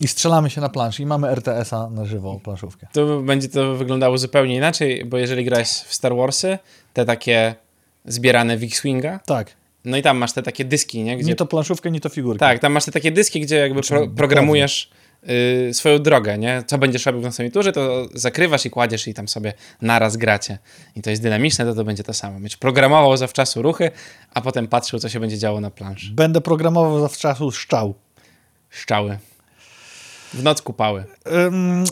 I 0.02 0.08
strzelamy 0.08 0.50
się 0.50 0.62
na 0.62 0.70
planszy 0.70 1.04
i 1.04 1.06
mamy 1.06 1.28
RTS-a 1.30 1.90
na 1.90 2.06
żywo, 2.06 2.40
planszówkę. 2.44 2.88
to 2.92 3.22
będzie 3.22 3.50
to 3.50 3.76
wyglądało 3.76 4.18
zupełnie 4.18 4.56
inaczej, 4.56 5.06
bo 5.06 5.18
jeżeli 5.18 5.46
grałeś 5.46 5.68
w 5.70 5.94
Star 5.94 6.16
Warsy, 6.16 6.58
te 6.94 7.06
takie 7.06 7.56
zbierane 8.06 8.58
w 8.58 8.64
X-Winga, 8.64 9.20
Tak. 9.26 9.52
no 9.86 9.98
i 9.98 10.02
tam 10.02 10.18
masz 10.18 10.34
te 10.34 10.44
takie 10.44 10.66
dyski, 10.66 11.04
nie? 11.04 11.18
Gdzie 11.18 11.28
Nie 11.30 11.36
to 11.36 11.46
planszówkę, 11.46 11.92
nie 11.92 12.00
to 12.00 12.10
figurki. 12.10 12.40
Tak, 12.40 12.60
tam 12.60 12.72
masz 12.74 12.86
te 12.86 12.92
takie 12.92 13.12
dyski, 13.12 13.42
gdzie 13.42 13.56
jakby 13.56 13.82
pro, 13.82 14.08
programujesz 14.08 14.90
y, 15.70 15.74
swoją 15.74 16.00
drogę, 16.00 16.38
nie? 16.38 16.64
Co 16.68 16.78
będziesz 16.78 17.06
robił 17.06 17.22
w 17.22 17.24
następnej 17.24 17.52
turze, 17.52 17.72
to 17.72 18.08
zakrywasz 18.14 18.66
i 18.66 18.70
kładziesz 18.70 19.08
i 19.08 19.14
tam 19.14 19.28
sobie 19.28 19.54
naraz 19.82 20.18
gracie. 20.18 20.58
I 20.96 21.02
to 21.02 21.10
jest 21.10 21.22
dynamiczne, 21.22 21.66
to 21.66 21.76
to 21.76 21.84
będzie 21.84 22.04
to 22.04 22.14
samo. 22.14 22.34
Będziesz 22.40 22.58
programował 22.58 23.18
zawczasu 23.18 23.62
ruchy, 23.62 23.92
a 24.34 24.42
potem 24.42 24.68
patrzył, 24.68 25.00
co 25.00 25.10
się 25.10 25.20
będzie 25.20 25.38
działo 25.38 25.62
na 25.62 25.70
planszy. 25.72 26.12
Będę 26.12 26.42
programował 26.42 27.00
zawczasu 27.00 27.52
szczał. 27.52 27.94
Szczały. 28.70 29.18
W 30.36 30.44
noc 30.44 30.62
kupały. 30.62 31.04
Ym, 31.48 31.84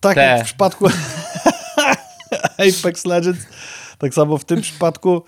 tak 0.00 0.14
Te. 0.14 0.24
jak 0.24 0.42
w 0.42 0.44
przypadku 0.44 0.86
Apex 2.78 3.04
Legends, 3.04 3.46
tak 3.98 4.14
samo 4.14 4.38
w 4.38 4.44
tym 4.44 4.60
przypadku 4.60 5.22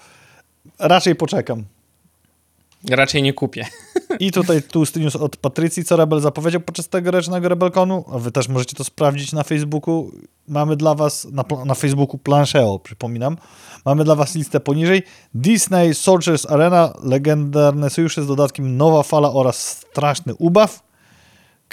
raczej 0.79 1.15
poczekam. 1.15 1.65
Raczej 2.91 3.23
nie 3.23 3.33
kupię. 3.33 3.67
I 4.19 4.33
tutaj 4.33 4.63
tłusty 4.63 5.01
news 5.01 5.17
od 5.17 5.37
Patrycji, 5.37 5.85
co 5.85 5.97
Rebel 5.97 6.21
zapowiedział 6.21 6.61
podczas 6.61 6.89
tegorocznego 6.89 7.49
Rebelkonu, 7.49 8.05
a 8.13 8.19
wy 8.19 8.33
też 8.33 8.49
możecie 8.49 8.77
to 8.77 8.85
sprawdzić 8.85 9.33
na 9.33 9.43
Facebooku. 9.43 10.11
Mamy 10.49 10.77
dla 10.77 10.95
was, 10.95 11.25
na, 11.33 11.45
na 11.65 11.75
Facebooku 11.75 12.19
Plancheo, 12.19 12.79
przypominam, 12.79 13.37
mamy 13.85 14.05
dla 14.05 14.15
was 14.15 14.35
listę 14.35 14.61
poniżej. 14.61 15.03
Disney 15.35 15.95
Soldiers 15.95 16.47
Arena, 16.47 16.95
legendarne 17.03 17.91
sojusze 17.91 18.23
z 18.23 18.27
dodatkiem 18.27 18.77
Nowa 18.77 19.03
Fala 19.03 19.33
oraz 19.33 19.69
Straszny 19.69 20.35
Ubaw. 20.35 20.92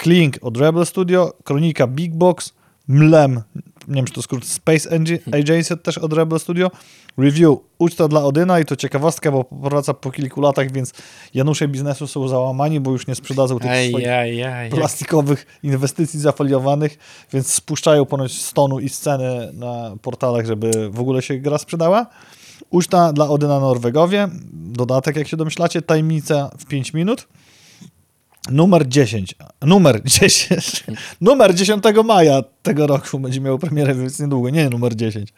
Klink 0.00 0.38
od 0.42 0.56
Rebel 0.56 0.86
Studio, 0.86 1.32
Kronika 1.44 1.86
Big 1.86 2.14
Box, 2.14 2.52
Mlem, 2.88 3.42
nie 3.88 3.94
wiem 3.94 4.04
czy 4.04 4.12
to 4.12 4.22
skrót 4.22 4.46
Space 4.46 4.90
Agency 5.32 5.76
też 5.76 5.98
od 5.98 6.12
Rebel 6.12 6.40
Studio, 6.40 6.70
Review 7.18 7.58
Uczta 7.78 8.08
dla 8.08 8.24
Odyna 8.24 8.60
i 8.60 8.64
to 8.64 8.76
ciekawostka, 8.76 9.32
bo 9.32 9.44
powraca 9.44 9.94
po 9.94 10.10
kilku 10.10 10.40
latach, 10.40 10.72
więc 10.72 10.92
Janusze 11.34 11.68
biznesu 11.68 12.06
są 12.06 12.28
załamani, 12.28 12.80
bo 12.80 12.90
już 12.90 13.06
nie 13.06 13.14
sprzedadzą 13.14 13.58
tych 13.58 13.70
Aj, 13.70 13.88
swoich 13.90 14.08
aj, 14.08 14.42
aj. 14.42 14.70
plastikowych 14.70 15.46
inwestycji 15.62 16.20
zafaliowanych, 16.20 16.98
więc 17.32 17.54
spuszczają 17.54 18.06
ponoć 18.06 18.42
z 18.42 18.52
tonu 18.52 18.78
i 18.78 18.88
sceny 18.88 19.50
na 19.52 19.96
portalach, 20.02 20.46
żeby 20.46 20.90
w 20.90 21.00
ogóle 21.00 21.22
się 21.22 21.38
gra 21.38 21.58
sprzedała. 21.58 22.06
Uczta 22.70 23.12
dla 23.12 23.28
Odyna 23.28 23.60
Norwegowie, 23.60 24.28
dodatek 24.52 25.16
jak 25.16 25.28
się 25.28 25.36
domyślacie, 25.36 25.82
tajemnica 25.82 26.50
w 26.58 26.64
5 26.66 26.94
minut. 26.94 27.26
Numer 28.48 28.88
10. 28.88 29.34
Numer 29.62 30.02
10. 30.04 30.84
numer 31.20 31.54
10 31.54 31.84
maja 32.04 32.42
tego 32.62 32.86
roku 32.86 33.18
będzie 33.18 33.40
miał 33.40 33.58
premierę, 33.58 33.94
więc 33.94 34.20
niedługo. 34.20 34.50
Nie, 34.50 34.70
numer 34.70 34.96
10. 34.96 35.32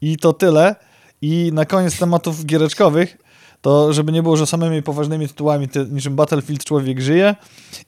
I 0.00 0.16
to 0.16 0.32
tyle. 0.32 0.76
I 1.22 1.50
na 1.52 1.64
koniec 1.64 1.98
tematów 1.98 2.44
giereczkowych, 2.44 3.18
to 3.60 3.92
żeby 3.92 4.12
nie 4.12 4.22
było, 4.22 4.36
że 4.36 4.46
samymi 4.46 4.82
poważnymi 4.82 5.28
tytułami 5.28 5.68
ty, 5.68 5.86
niczym 5.90 6.16
Battlefield 6.16 6.64
Człowiek 6.64 7.00
żyje, 7.00 7.34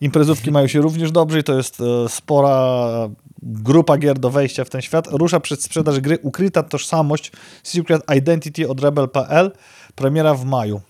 imprezówki 0.00 0.50
mają 0.50 0.66
się 0.66 0.80
również 0.80 1.12
dobrze 1.12 1.40
i 1.40 1.42
to 1.42 1.56
jest 1.56 1.80
e, 1.80 2.08
spora 2.08 3.08
grupa 3.42 3.98
gier 3.98 4.18
do 4.18 4.30
wejścia 4.30 4.64
w 4.64 4.70
ten 4.70 4.82
świat. 4.82 5.06
Rusza 5.10 5.40
przed 5.40 5.62
sprzedaż 5.62 6.00
gry 6.00 6.18
Ukryta 6.22 6.62
Tożsamość 6.62 7.32
Secret 7.62 8.02
Identity 8.16 8.68
od 8.68 8.80
Rebel.pl. 8.80 9.52
Premiera 9.94 10.34
w 10.34 10.44
maju. 10.44 10.80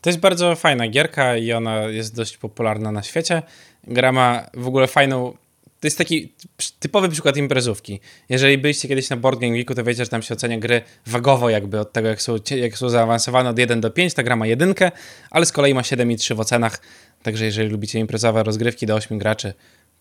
To 0.00 0.10
jest 0.10 0.20
bardzo 0.20 0.56
fajna 0.56 0.88
gierka 0.88 1.36
i 1.36 1.52
ona 1.52 1.80
jest 1.80 2.14
dość 2.14 2.36
popularna 2.36 2.92
na 2.92 3.02
świecie. 3.02 3.42
Gra 3.84 4.12
ma 4.12 4.46
w 4.54 4.66
ogóle 4.66 4.86
fajną. 4.86 5.32
To 5.80 5.86
jest 5.86 5.98
taki 5.98 6.32
typowy 6.80 7.08
przykład 7.08 7.36
imprezówki. 7.36 8.00
Jeżeli 8.28 8.58
byliście 8.58 8.88
kiedyś 8.88 9.10
na 9.10 9.16
Board 9.16 9.40
Game 9.40 9.52
Geeku, 9.52 9.74
to 9.74 9.84
wiecie, 9.84 10.04
że 10.04 10.10
tam 10.10 10.22
się 10.22 10.34
ocenia 10.34 10.58
gry 10.58 10.82
wagowo, 11.06 11.50
jakby 11.50 11.80
od 11.80 11.92
tego, 11.92 12.08
jak 12.08 12.22
są, 12.22 12.36
jak 12.56 12.78
są 12.78 12.88
zaawansowane 12.88 13.50
od 13.50 13.58
1 13.58 13.80
do 13.80 13.90
5. 13.90 14.14
Ta 14.14 14.22
gra 14.22 14.36
ma 14.36 14.46
jedynkę, 14.46 14.90
ale 15.30 15.46
z 15.46 15.52
kolei 15.52 15.74
ma 15.74 15.80
7,3 15.80 16.34
w 16.34 16.40
ocenach. 16.40 16.80
Także 17.22 17.44
jeżeli 17.44 17.68
lubicie 17.68 17.98
imprezowe 17.98 18.42
rozgrywki 18.42 18.86
do 18.86 18.94
8 18.94 19.18
graczy, 19.18 19.54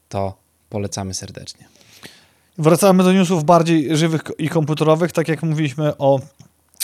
to 0.09 0.37
polecamy 0.69 1.13
serdecznie. 1.13 1.65
Wracamy 2.57 3.03
do 3.03 3.13
newsów 3.13 3.43
bardziej 3.43 3.97
żywych 3.97 4.21
i 4.37 4.49
komputerowych. 4.49 5.11
Tak 5.11 5.27
jak 5.27 5.43
mówiliśmy 5.43 5.97
o 5.97 6.19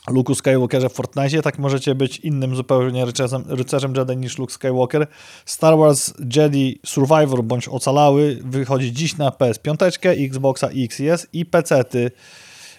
Luke'u 0.08 0.36
Skywalkerze 0.36 0.90
w 0.90 0.94
Fortnite, 0.94 1.42
tak 1.42 1.60
możecie 1.60 1.96
być 1.96 2.18
innym 2.20 2.56
zupełnie 2.56 3.06
rycerzem, 3.06 3.44
rycerzem 3.48 3.94
Jedi 3.96 4.18
niż 4.18 4.38
Luke 4.38 4.54
Skywalker. 4.54 5.08
Star 5.46 5.78
Wars 5.78 6.14
Jedi 6.36 6.80
Survivor 6.86 7.44
bądź 7.44 7.68
Ocalały 7.68 8.40
wychodzi 8.44 8.94
dziś 8.94 9.18
na 9.18 9.30
PS5, 9.30 10.10
Xboxa 10.26 10.68
X 10.68 11.00
i 11.00 11.10
S 11.10 11.28
i 11.34 11.46
PC-ty. 11.46 12.12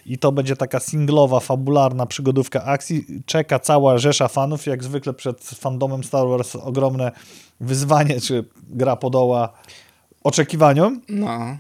I 0.07 0.19
to 0.19 0.33
będzie 0.33 0.57
taka 0.57 0.81
singlowa, 0.81 1.41
fabularna 1.41 2.07
przygodówka 2.07 2.65
akcji. 2.65 3.05
Czeka 3.27 3.59
cała 3.59 3.99
rzesza 3.99 4.29
fanów. 4.29 4.67
Jak 4.67 4.85
zwykle 4.85 5.15
przed 5.15 5.45
fandomem 5.45 6.05
Star 6.05 6.29
Wars 6.29 6.57
ogromne 6.57 7.13
wyzwanie, 7.61 8.21
czy 8.21 8.45
gra 8.69 8.97
podoła 8.97 9.53
oczekiwaniom. 10.25 11.01
No. 11.09 11.57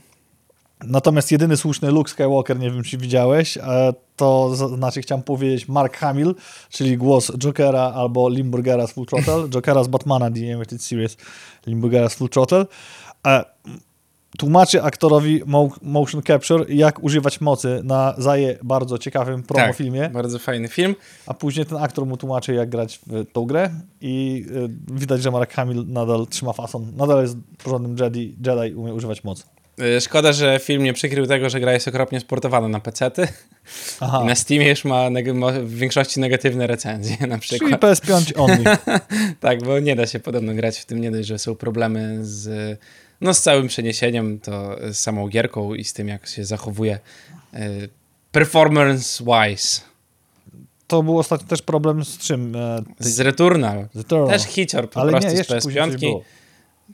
Natomiast 0.84 1.32
jedyny 1.32 1.56
słuszny 1.56 1.90
Luke 1.90 2.10
Skywalker, 2.10 2.58
nie 2.58 2.70
wiem 2.70 2.82
czy 2.82 2.98
widziałeś, 2.98 3.56
e, 3.56 3.92
to 4.16 4.56
znaczy 4.56 5.02
chciałem 5.02 5.22
powiedzieć 5.22 5.68
Mark 5.68 5.96
Hamill, 5.96 6.34
czyli 6.70 6.96
głos 6.96 7.32
Jokera 7.38 7.82
albo 7.82 8.28
Limburgera 8.28 8.86
z 8.86 8.92
Full 8.92 9.06
Throttle, 9.06 9.48
Jokera 9.54 9.84
z 9.84 9.88
Batmana 9.88 10.30
The 10.30 10.40
Animated 10.40 10.82
Series, 10.82 11.16
Limburgera 11.66 12.08
z 12.08 12.14
Full 12.14 12.28
Throttle. 12.28 12.66
E, 13.26 13.44
tłumaczy 14.38 14.82
aktorowi 14.82 15.42
motion 15.82 16.22
capture, 16.22 16.64
jak 16.68 17.02
używać 17.04 17.40
mocy 17.40 17.80
na 17.84 18.14
zaje 18.18 18.58
bardzo 18.62 18.98
ciekawym 18.98 19.42
promofilmie. 19.42 20.00
Tak, 20.00 20.12
bardzo 20.12 20.38
fajny 20.38 20.68
film. 20.68 20.94
A 21.26 21.34
później 21.34 21.66
ten 21.66 21.78
aktor 21.78 22.06
mu 22.06 22.16
tłumaczy, 22.16 22.54
jak 22.54 22.68
grać 22.68 23.00
w 23.06 23.32
tą 23.32 23.44
grę 23.44 23.70
i 24.00 24.44
y, 24.90 24.94
widać, 24.94 25.22
że 25.22 25.30
Mark 25.30 25.52
Hamill 25.52 25.84
nadal 25.86 26.26
trzyma 26.26 26.52
fason. 26.52 26.92
Nadal 26.96 27.22
jest 27.22 27.36
porządnym 27.64 27.96
Jedi, 28.00 28.36
Jedi 28.46 28.74
umie 28.74 28.94
używać 28.94 29.24
mocy. 29.24 29.44
Y, 29.80 30.00
szkoda, 30.00 30.32
że 30.32 30.60
film 30.62 30.82
nie 30.82 30.92
przykrył 30.92 31.26
tego, 31.26 31.50
że 31.50 31.60
gra 31.60 31.72
jest 31.72 31.88
okropnie 31.88 32.20
sportowana 32.20 32.68
na 32.68 32.80
PC-ty. 32.80 33.28
Aha. 34.00 34.20
I 34.22 34.26
na 34.26 34.34
Steamie 34.34 34.68
już 34.68 34.84
ma, 34.84 35.10
ma, 35.34 35.52
w 35.52 35.70
większości 35.70 36.20
negatywne 36.20 36.66
recenzje 36.66 37.26
na 37.26 37.38
przykład. 37.38 37.80
Czyli 37.80 37.92
PS5 37.92 38.32
only. 38.36 38.64
tak, 39.40 39.64
bo 39.64 39.78
nie 39.78 39.96
da 39.96 40.06
się 40.06 40.20
podobno 40.20 40.54
grać 40.54 40.78
w 40.78 40.84
tym, 40.84 41.00
nie 41.00 41.10
dość, 41.10 41.28
że 41.28 41.38
są 41.38 41.54
problemy 41.54 42.18
z 42.22 42.78
no 43.20 43.34
z 43.34 43.42
całym 43.42 43.68
przeniesieniem, 43.68 44.40
to 44.40 44.76
z 44.90 44.98
samą 44.98 45.28
gierką 45.28 45.74
i 45.74 45.84
z 45.84 45.92
tym, 45.92 46.08
jak 46.08 46.26
się 46.26 46.44
zachowuje 46.44 46.98
e, 47.54 47.70
performance-wise. 48.32 49.80
To 50.86 51.02
był 51.02 51.18
ostatnio 51.18 51.48
też 51.48 51.62
problem 51.62 52.04
z 52.04 52.18
czym? 52.18 52.56
E, 52.56 52.82
z 52.98 53.20
Returnal. 53.20 53.88
Returnal. 53.94 54.28
Też 54.28 54.42
hicior 54.42 54.90
po 54.90 55.00
Ale 55.00 55.10
prostu 55.12 55.30
nie, 55.30 55.44
z 55.44 55.48
PS5. 55.48 56.20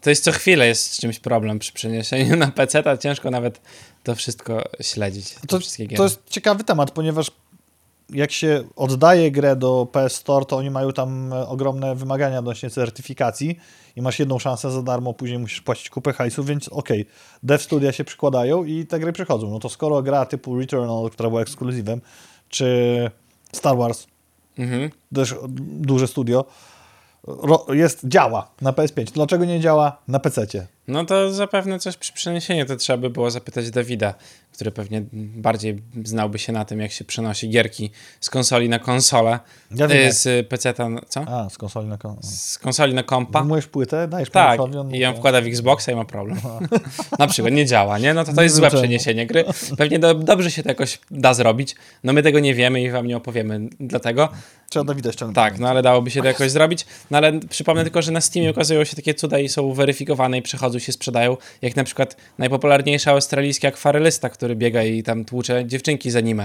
To 0.02 0.10
jest 0.10 0.24
co 0.24 0.32
chwilę 0.32 0.66
jest 0.66 0.92
z 0.92 1.00
czymś 1.00 1.18
problem 1.18 1.58
przy 1.58 1.72
przeniesieniu 1.72 2.36
na 2.46 2.50
PC, 2.50 2.90
a 2.90 2.96
ciężko 2.96 3.30
nawet 3.30 3.60
to 4.02 4.14
wszystko 4.14 4.64
śledzić. 4.80 5.34
To, 5.48 5.58
to 5.96 6.04
jest 6.04 6.22
ciekawy 6.30 6.64
temat, 6.64 6.90
ponieważ 6.90 7.30
jak 8.10 8.32
się 8.32 8.64
oddaje 8.76 9.30
grę 9.30 9.56
do 9.56 9.86
PS 9.92 10.14
Store, 10.14 10.44
to 10.44 10.56
oni 10.56 10.70
mają 10.70 10.92
tam 10.92 11.32
e, 11.32 11.48
ogromne 11.48 11.94
wymagania 11.94 12.38
odnośnie 12.38 12.70
certyfikacji 12.70 13.58
i 13.96 14.02
masz 14.02 14.18
jedną 14.18 14.38
szansę 14.38 14.70
za 14.70 14.82
darmo, 14.82 15.14
później 15.14 15.38
musisz 15.38 15.60
płacić 15.60 15.90
kupę 15.90 16.12
hajsu, 16.12 16.44
więc 16.44 16.68
okej, 16.68 17.00
okay, 17.00 17.12
dev 17.42 17.64
studia 17.64 17.92
się 17.92 18.04
przykładają 18.04 18.64
i 18.64 18.86
te 18.86 18.98
gry 18.98 19.12
przychodzą. 19.12 19.50
No 19.50 19.58
to 19.58 19.68
skoro 19.68 20.02
gra 20.02 20.26
typu 20.26 20.58
Returnal, 20.58 21.10
która 21.10 21.28
była 21.28 21.42
ekskluzywem, 21.42 22.00
czy 22.48 23.10
Star 23.52 23.76
Wars, 23.76 24.06
mhm. 24.58 24.90
też 25.14 25.34
duże 25.58 26.08
studio, 26.08 26.44
jest, 27.68 28.00
działa 28.04 28.50
na 28.60 28.72
PS5. 28.72 29.04
Dlaczego 29.04 29.44
nie 29.44 29.60
działa 29.60 30.02
na 30.08 30.18
PC? 30.18 30.46
No 30.88 31.04
to 31.04 31.32
zapewne 31.32 31.78
coś 31.78 31.96
przy 31.96 32.12
przeniesieniu 32.12 32.66
to 32.66 32.76
trzeba 32.76 32.96
by 32.96 33.10
było 33.10 33.30
zapytać 33.30 33.70
Dawida, 33.70 34.14
który 34.52 34.70
pewnie 34.70 35.02
bardziej 35.12 35.82
znałby 36.04 36.38
się 36.38 36.52
na 36.52 36.64
tym, 36.64 36.80
jak 36.80 36.92
się 36.92 37.04
przenosi 37.04 37.48
gierki 37.48 37.90
z 38.20 38.30
konsoli 38.30 38.68
na 38.68 38.78
konsolę. 38.78 39.38
Ja 39.74 39.88
wiem, 39.88 40.08
y, 40.08 40.12
z 40.12 40.48
PC 40.48 40.74
na 40.88 41.00
co? 41.08 41.24
A, 41.28 41.50
z 41.50 41.58
konsoli 41.58 41.88
na 41.88 41.98
kompa. 41.98 42.22
Z 42.22 42.58
konsoli 42.58 42.94
na 42.94 43.02
kompa. 43.02 43.42
Wymujesz 43.42 43.66
płytę, 43.66 44.08
dajesz 44.08 44.30
Tak, 44.30 44.60
i 44.92 44.98
ją 44.98 45.14
wkłada 45.14 45.40
w 45.40 45.46
Xboxa 45.46 45.92
i 45.92 45.94
ma 45.94 46.04
problem. 46.04 46.38
na 47.18 47.26
przykład 47.26 47.54
nie 47.54 47.66
działa, 47.66 47.98
nie? 47.98 48.14
No 48.14 48.24
to 48.24 48.32
to 48.32 48.42
jest 48.42 48.54
złe 48.54 48.70
przeniesienie 48.70 49.26
gry. 49.26 49.44
Pewnie 49.78 49.98
do, 49.98 50.14
dobrze 50.14 50.50
się 50.50 50.62
to 50.62 50.68
jakoś 50.68 50.98
da 51.10 51.34
zrobić. 51.34 51.74
No 52.04 52.12
my 52.12 52.22
tego 52.22 52.40
nie 52.40 52.54
wiemy 52.54 52.82
i 52.82 52.90
wam 52.90 53.06
nie 53.06 53.16
opowiemy 53.16 53.68
dlatego. 53.80 54.28
Trzeba 54.70 54.84
Dawida 54.84 55.12
ściągnąć. 55.12 55.34
Tak, 55.34 55.58
no 55.58 55.68
ale 55.68 55.82
dałoby 55.82 56.10
się 56.10 56.20
to 56.20 56.26
jakoś 56.26 56.50
zrobić. 56.50 56.86
No 57.10 57.18
ale 57.18 57.40
przypomnę 57.40 57.82
tylko, 57.82 58.02
że 58.02 58.12
na 58.12 58.20
Steamie 58.20 58.50
okazują 58.50 58.84
się 58.84 58.96
takie 58.96 59.14
cuda 59.14 59.38
i 59.38 59.48
są 59.48 59.72
weryfikowane 59.72 60.38
i 60.38 60.42
przechodzą 60.42 60.78
się 60.78 60.92
sprzedają, 60.92 61.36
jak 61.62 61.76
na 61.76 61.84
przykład 61.84 62.16
najpopularniejszy 62.38 63.10
australijski 63.10 63.66
akwarelista, 63.66 64.30
który 64.42 64.56
biega 64.56 64.84
i 64.84 65.02
tam 65.02 65.24
tłucze 65.24 65.66
dziewczynki 65.66 66.10
za 66.10 66.20
nim 66.20 66.42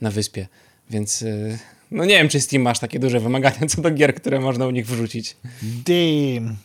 na 0.00 0.10
wyspie. 0.10 0.46
Więc 0.90 1.22
y, 1.22 1.58
no 1.90 2.04
nie 2.04 2.18
wiem, 2.18 2.28
czy 2.28 2.40
Steam 2.40 2.62
masz 2.62 2.78
takie 2.78 2.98
duże 2.98 3.20
wymagania 3.20 3.66
co 3.68 3.82
do 3.82 3.90
gier, 3.90 4.14
które 4.14 4.40
można 4.40 4.66
u 4.66 4.70
nich 4.70 4.86
wrzucić. 4.86 5.36
Damn. 5.62 6.56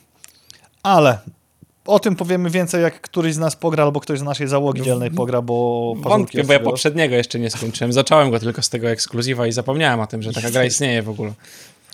Ale 0.83 1.19
o 1.85 1.99
tym 1.99 2.15
powiemy 2.15 2.49
więcej, 2.49 2.83
jak 2.83 3.01
któryś 3.01 3.33
z 3.33 3.37
nas 3.37 3.55
pogra, 3.55 3.83
albo 3.83 3.99
ktoś 3.99 4.19
z 4.19 4.21
naszej 4.21 4.47
załogi 4.47 4.81
dzielnej 4.81 5.11
pogra, 5.11 5.41
bo... 5.41 5.93
Wątpię, 5.97 6.43
bo 6.43 6.53
ja 6.53 6.59
poprzedniego 6.59 7.15
jeszcze 7.15 7.39
nie 7.39 7.49
skończyłem. 7.49 7.93
Zacząłem 7.93 8.31
go 8.31 8.39
tylko 8.39 8.61
z 8.61 8.69
tego 8.69 8.89
ekskluzywa 8.89 9.47
i 9.47 9.51
zapomniałem 9.51 9.99
o 9.99 10.07
tym, 10.07 10.21
że 10.21 10.33
taka 10.33 10.51
gra 10.51 10.65
istnieje 10.65 11.01
w 11.01 11.09
ogóle. 11.09 11.33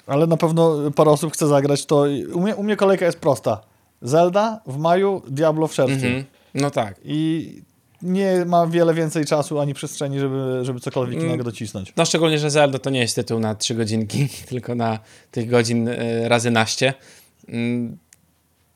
Ale 0.08 0.28
na 0.28 0.38
pewno 0.38 0.92
parę 0.96 1.12
osób 1.12 1.34
chce 1.34 1.48
zagrać, 1.48 1.86
to 1.86 2.06
u 2.34 2.42
mnie, 2.42 2.56
u 2.56 2.64
mnie 2.64 2.76
kolejka 2.76 3.06
jest 3.06 3.20
prosta. 3.20 3.62
Zelda 4.02 4.62
w 4.68 4.78
maju, 4.78 5.22
Diablo 5.28 5.68
w 5.68 5.74
czerwcu. 5.74 6.06
Mm 6.06 6.22
-hmm. 6.22 6.24
No 6.54 6.72
tak. 6.72 6.96
I 7.04 7.62
nie 8.04 8.46
ma 8.46 8.68
wiele 8.68 8.94
więcej 8.94 9.26
czasu 9.26 9.60
ani 9.60 9.74
przestrzeni, 9.74 10.20
żeby, 10.20 10.60
żeby 10.62 10.80
cokolwiek 10.80 11.16
mm. 11.16 11.28
innego 11.28 11.44
docisnąć. 11.44 11.94
No 11.98 12.06
szczególnie, 12.06 12.40
że 12.40 12.50
Zelda 12.50 12.80
to 12.80 12.90
nie 12.90 13.00
jest 13.00 13.16
tytuł 13.16 13.40
na 13.40 13.56
trzy 13.56 13.76
godzinki, 13.76 14.28
tylko 14.50 14.76
na 14.76 15.00
tych 15.32 15.50
godzin 15.50 15.88
y, 15.88 16.30
razy 16.30 16.52
naście. 16.52 16.94
Mm, 17.48 17.98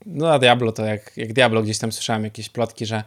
no 0.05 0.33
a 0.33 0.39
Diablo 0.39 0.71
to 0.71 0.85
jak, 0.85 1.17
jak 1.17 1.33
Diablo 1.33 1.63
gdzieś 1.63 1.77
tam 1.77 1.91
słyszałem 1.91 2.23
jakieś 2.23 2.49
plotki, 2.49 2.85
że 2.85 3.03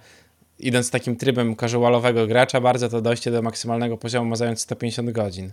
idąc 0.59 0.91
takim 0.91 1.17
trybem 1.17 1.57
casualowego 1.57 2.27
gracza 2.27 2.61
bardzo, 2.61 2.89
to 2.89 3.01
dojście 3.01 3.31
do 3.31 3.43
maksymalnego 3.43 3.99
poziomu 3.99 4.31
ma 4.31 4.37
zająć 4.37 4.61
150 4.61 5.11
godzin. 5.11 5.53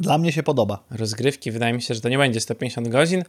Dla 0.00 0.18
mnie 0.18 0.32
się 0.32 0.42
podoba. 0.42 0.84
Rozgrywki, 0.90 1.50
wydaje 1.50 1.74
mi 1.74 1.82
się, 1.82 1.94
że 1.94 2.00
to 2.00 2.08
nie 2.08 2.18
będzie 2.18 2.40
150 2.40 2.88
godzin, 2.88 3.22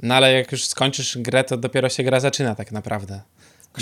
no 0.00 0.14
ale 0.14 0.32
jak 0.32 0.52
już 0.52 0.66
skończysz 0.66 1.18
grę, 1.18 1.44
to 1.44 1.56
dopiero 1.56 1.88
się 1.88 2.02
gra 2.02 2.20
zaczyna 2.20 2.54
tak 2.54 2.72
naprawdę. 2.72 3.20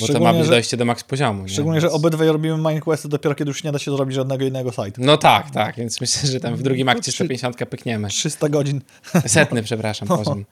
Bo 0.01 0.07
to 0.07 0.21
ma 0.21 0.33
być 0.33 0.49
dojście 0.49 0.77
do 0.77 0.85
max 0.85 1.05
poziomu. 1.05 1.49
Szczególnie, 1.49 1.77
nie? 1.77 1.81
że 1.81 1.91
obydwaj 1.91 2.29
robimy 2.29 2.57
Minecraft 2.57 3.07
dopiero 3.07 3.35
kiedy 3.35 3.49
już 3.49 3.65
nie 3.65 3.73
da 3.73 3.79
się 3.79 3.91
zrobić 3.91 4.15
żadnego 4.15 4.45
innego 4.45 4.71
site. 4.71 4.93
No 4.99 5.17
tak, 5.17 5.51
tak, 5.51 5.77
więc 5.77 6.01
myślę, 6.01 6.31
że 6.31 6.41
tam 6.41 6.57
w 6.57 6.63
drugim 6.63 6.89
akcie 6.89 7.13
150 7.13 7.57
pykniemy. 7.57 8.09
300 8.09 8.49
godzin. 8.49 8.81
Setny, 9.27 9.63
przepraszam, 9.63 10.09
no. 10.09 10.19
poziom. 10.19 10.45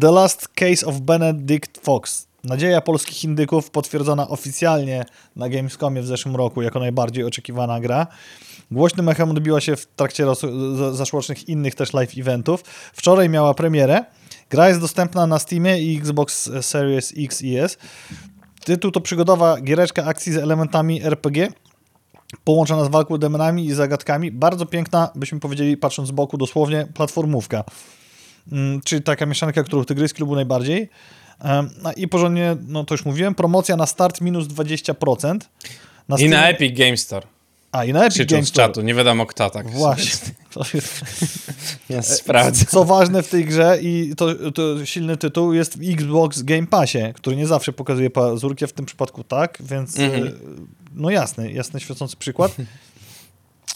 The 0.00 0.10
Last 0.10 0.48
Case 0.48 0.86
of 0.86 1.00
Benedict 1.00 1.78
Fox. 1.82 2.26
Nadzieja 2.44 2.80
polskich 2.80 3.24
indyków 3.24 3.70
potwierdzona 3.70 4.28
oficjalnie 4.28 5.04
na 5.36 5.48
Gamescomie 5.48 6.02
w 6.02 6.06
zeszłym 6.06 6.36
roku 6.36 6.62
jako 6.62 6.78
najbardziej 6.80 7.24
oczekiwana 7.24 7.80
gra. 7.80 8.06
Głośnym 8.70 9.08
echem 9.08 9.30
odbiła 9.30 9.60
się 9.60 9.76
w 9.76 9.86
trakcie 9.86 10.26
zaszłocznych 10.92 11.48
innych 11.48 11.74
też 11.74 11.92
live 11.92 12.18
eventów. 12.18 12.64
Wczoraj 12.92 13.28
miała 13.28 13.54
premierę. 13.54 14.04
Gra 14.52 14.68
jest 14.68 14.80
dostępna 14.80 15.26
na 15.26 15.38
Steamie 15.38 15.78
i 15.78 15.98
Xbox 15.98 16.50
Series 16.60 17.12
X 17.16 17.42
i 17.42 17.56
S. 17.56 17.78
Tytuł 18.64 18.90
to 18.90 19.00
przygodowa 19.00 19.60
giereczka 19.60 20.04
akcji 20.04 20.32
z 20.32 20.36
elementami 20.36 21.02
RPG, 21.02 21.48
połączona 22.44 22.84
z 22.84 22.88
walką 22.88 23.18
demonami 23.18 23.66
i 23.66 23.72
zagadkami. 23.72 24.30
Bardzo 24.30 24.66
piękna, 24.66 25.10
byśmy 25.14 25.40
powiedzieli, 25.40 25.76
patrząc 25.76 26.08
z 26.08 26.12
boku, 26.12 26.38
dosłownie 26.38 26.86
platformówka. 26.94 27.64
Mm, 28.52 28.80
czyli 28.80 29.02
taka 29.02 29.26
mieszanka, 29.26 29.62
którą 29.62 29.84
Tygrys 29.84 30.18
lubił 30.18 30.34
najbardziej. 30.34 30.88
No 31.82 31.92
I 31.96 32.08
porządnie, 32.08 32.56
no 32.68 32.84
to 32.84 32.94
już 32.94 33.04
mówiłem, 33.04 33.34
promocja 33.34 33.76
na 33.76 33.86
start 33.86 34.20
minus 34.20 34.46
20%. 34.46 35.38
Na 36.08 36.16
I 36.18 36.28
na 36.28 36.48
Epic 36.48 36.78
Game 36.78 36.96
Store. 36.96 37.26
A, 37.72 37.84
i 37.84 37.92
na 37.92 38.06
Epic 38.06 38.30
Games 38.30 38.48
z 38.48 38.52
czatu, 38.52 38.82
nie 38.82 38.94
wiadomo 38.94 39.26
kto 39.26 39.50
tak. 39.50 39.70
Właśnie. 39.70 40.30
ja 41.88 42.02
sprawdzę. 42.18 42.64
Co 42.64 42.84
ważne 42.84 43.22
w 43.22 43.28
tej 43.28 43.44
grze 43.44 43.78
i 43.82 44.14
to, 44.16 44.52
to 44.52 44.86
silny 44.86 45.16
tytuł 45.16 45.52
jest 45.52 45.78
w 45.78 45.92
Xbox 45.92 46.42
Game 46.42 46.66
Passie, 46.66 46.98
który 47.14 47.36
nie 47.36 47.46
zawsze 47.46 47.72
pokazuje 47.72 48.10
pazurki, 48.10 48.66
w 48.66 48.72
tym 48.72 48.86
przypadku 48.86 49.24
tak, 49.24 49.58
więc 49.60 49.98
mm 49.98 50.10
-hmm. 50.10 50.32
no 50.94 51.10
jasny, 51.10 51.52
jasny, 51.52 51.80
świecący 51.80 52.16
przykład. 52.16 52.56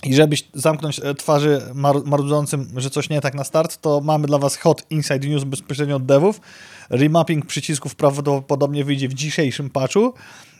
I 0.04 0.14
żebyś 0.14 0.44
zamknąć 0.54 1.00
e, 1.04 1.14
twarzy 1.14 1.62
mar 1.74 1.96
marudzącym, 2.04 2.68
że 2.76 2.90
coś 2.90 3.10
nie 3.10 3.20
tak 3.20 3.34
na 3.34 3.44
start, 3.44 3.80
to 3.80 4.00
mamy 4.00 4.26
dla 4.26 4.38
was 4.38 4.56
hot 4.56 4.86
inside 4.90 5.28
news 5.28 5.44
bezpośrednio 5.44 5.96
od 5.96 6.06
devów. 6.06 6.40
Remapping 6.90 7.46
przycisków 7.46 7.94
prawdopodobnie 7.94 8.84
wyjdzie 8.84 9.08
w 9.08 9.14
dzisiejszym 9.14 9.70
patchu 9.70 10.14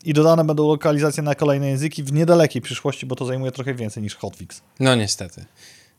i 0.07 0.13
dodane 0.13 0.45
będą 0.45 0.69
lokalizacje 0.69 1.23
na 1.23 1.35
kolejne 1.35 1.69
języki 1.69 2.03
w 2.03 2.13
niedalekiej 2.13 2.63
przyszłości, 2.63 3.07
bo 3.07 3.17
to 3.17 3.25
zajmuje 3.25 3.53
trochę 3.53 3.75
więcej 3.75 4.03
niż 4.03 4.15
hotfix. 4.15 4.63
No 4.81 4.95
niestety. 4.95 5.45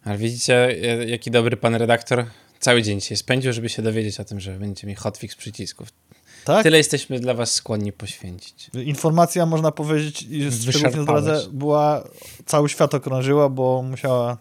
Ale 0.05 0.17
widzicie, 0.17 0.75
jaki 1.07 1.31
dobry 1.31 1.57
pan 1.57 1.75
redaktor 1.75 2.25
cały 2.59 2.81
dzień 2.81 3.01
się 3.01 3.17
spędził, 3.17 3.53
żeby 3.53 3.69
się 3.69 3.81
dowiedzieć 3.81 4.19
o 4.19 4.23
tym, 4.23 4.39
że 4.39 4.59
będzie 4.59 4.87
mi 4.87 4.95
hotfix 4.95 5.35
przycisków. 5.35 5.87
Tak? 6.45 6.63
Tyle 6.63 6.77
jesteśmy 6.77 7.19
dla 7.19 7.33
was 7.33 7.53
skłonni 7.53 7.91
poświęcić. 7.91 8.69
Informacja, 8.73 9.45
można 9.45 9.71
powiedzieć, 9.71 10.25
szczególnie 10.69 11.01
zdradze, 11.03 11.47
była, 11.51 12.03
cały 12.45 12.69
świat 12.69 12.93
okrążyła, 12.93 13.49
bo 13.49 13.83
musiała 13.83 14.37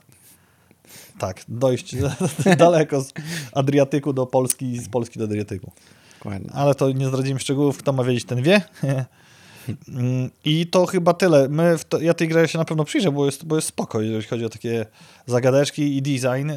tak, 1.18 1.44
dojść 1.48 1.96
daleko 2.58 3.00
z 3.00 3.12
Adriatyku 3.52 4.12
do 4.12 4.26
Polski 4.26 4.72
i 4.72 4.78
z 4.78 4.88
Polski 4.88 5.18
do 5.18 5.24
Adriatyku. 5.24 5.72
Dokładnie. 6.18 6.50
Ale 6.52 6.74
to 6.74 6.92
nie 6.92 7.08
zdradzimy 7.08 7.40
szczegółów, 7.40 7.78
kto 7.78 7.92
ma 7.92 8.04
wiedzieć, 8.04 8.24
ten 8.24 8.42
wie. 8.42 8.60
I 10.44 10.66
to 10.66 10.86
chyba 10.86 11.14
tyle. 11.14 11.48
My 11.48 11.76
to, 11.88 12.00
ja 12.00 12.14
tej 12.14 12.28
grze 12.28 12.48
się 12.48 12.58
na 12.58 12.64
pewno 12.64 12.84
przyjrzę, 12.84 13.12
bo 13.12 13.26
jest, 13.26 13.44
bo 13.44 13.56
jest 13.56 13.68
spoko, 13.68 14.00
jeżeli 14.00 14.24
chodzi 14.24 14.44
o 14.44 14.48
takie 14.48 14.86
zagadeczki 15.26 15.96
i 15.96 16.02
design. 16.02 16.50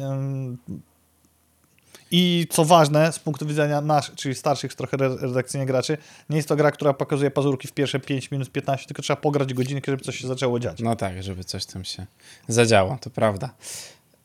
I 2.12 2.46
co 2.50 2.64
ważne, 2.64 3.12
z 3.12 3.18
punktu 3.18 3.46
widzenia 3.46 3.80
nasz, 3.80 4.12
czyli 4.16 4.34
starszych 4.34 4.74
trochę 4.74 4.96
redakcyjnie 4.96 5.66
graczy, 5.66 5.98
nie 6.30 6.36
jest 6.36 6.48
to 6.48 6.56
gra, 6.56 6.70
która 6.70 6.92
pokazuje 6.92 7.30
pazurki 7.30 7.68
w 7.68 7.72
pierwsze 7.72 8.00
5 8.00 8.30
minut 8.30 8.50
15, 8.50 8.86
tylko 8.86 9.02
trzeba 9.02 9.20
pograć 9.20 9.54
godzinkę, 9.54 9.92
żeby 9.92 10.04
coś 10.04 10.16
się 10.16 10.28
zaczęło 10.28 10.60
dziać. 10.60 10.80
No 10.80 10.96
tak, 10.96 11.22
żeby 11.22 11.44
coś 11.44 11.66
tam 11.66 11.84
się 11.84 12.06
zadziało, 12.48 12.98
to 13.00 13.10
prawda. 13.10 13.54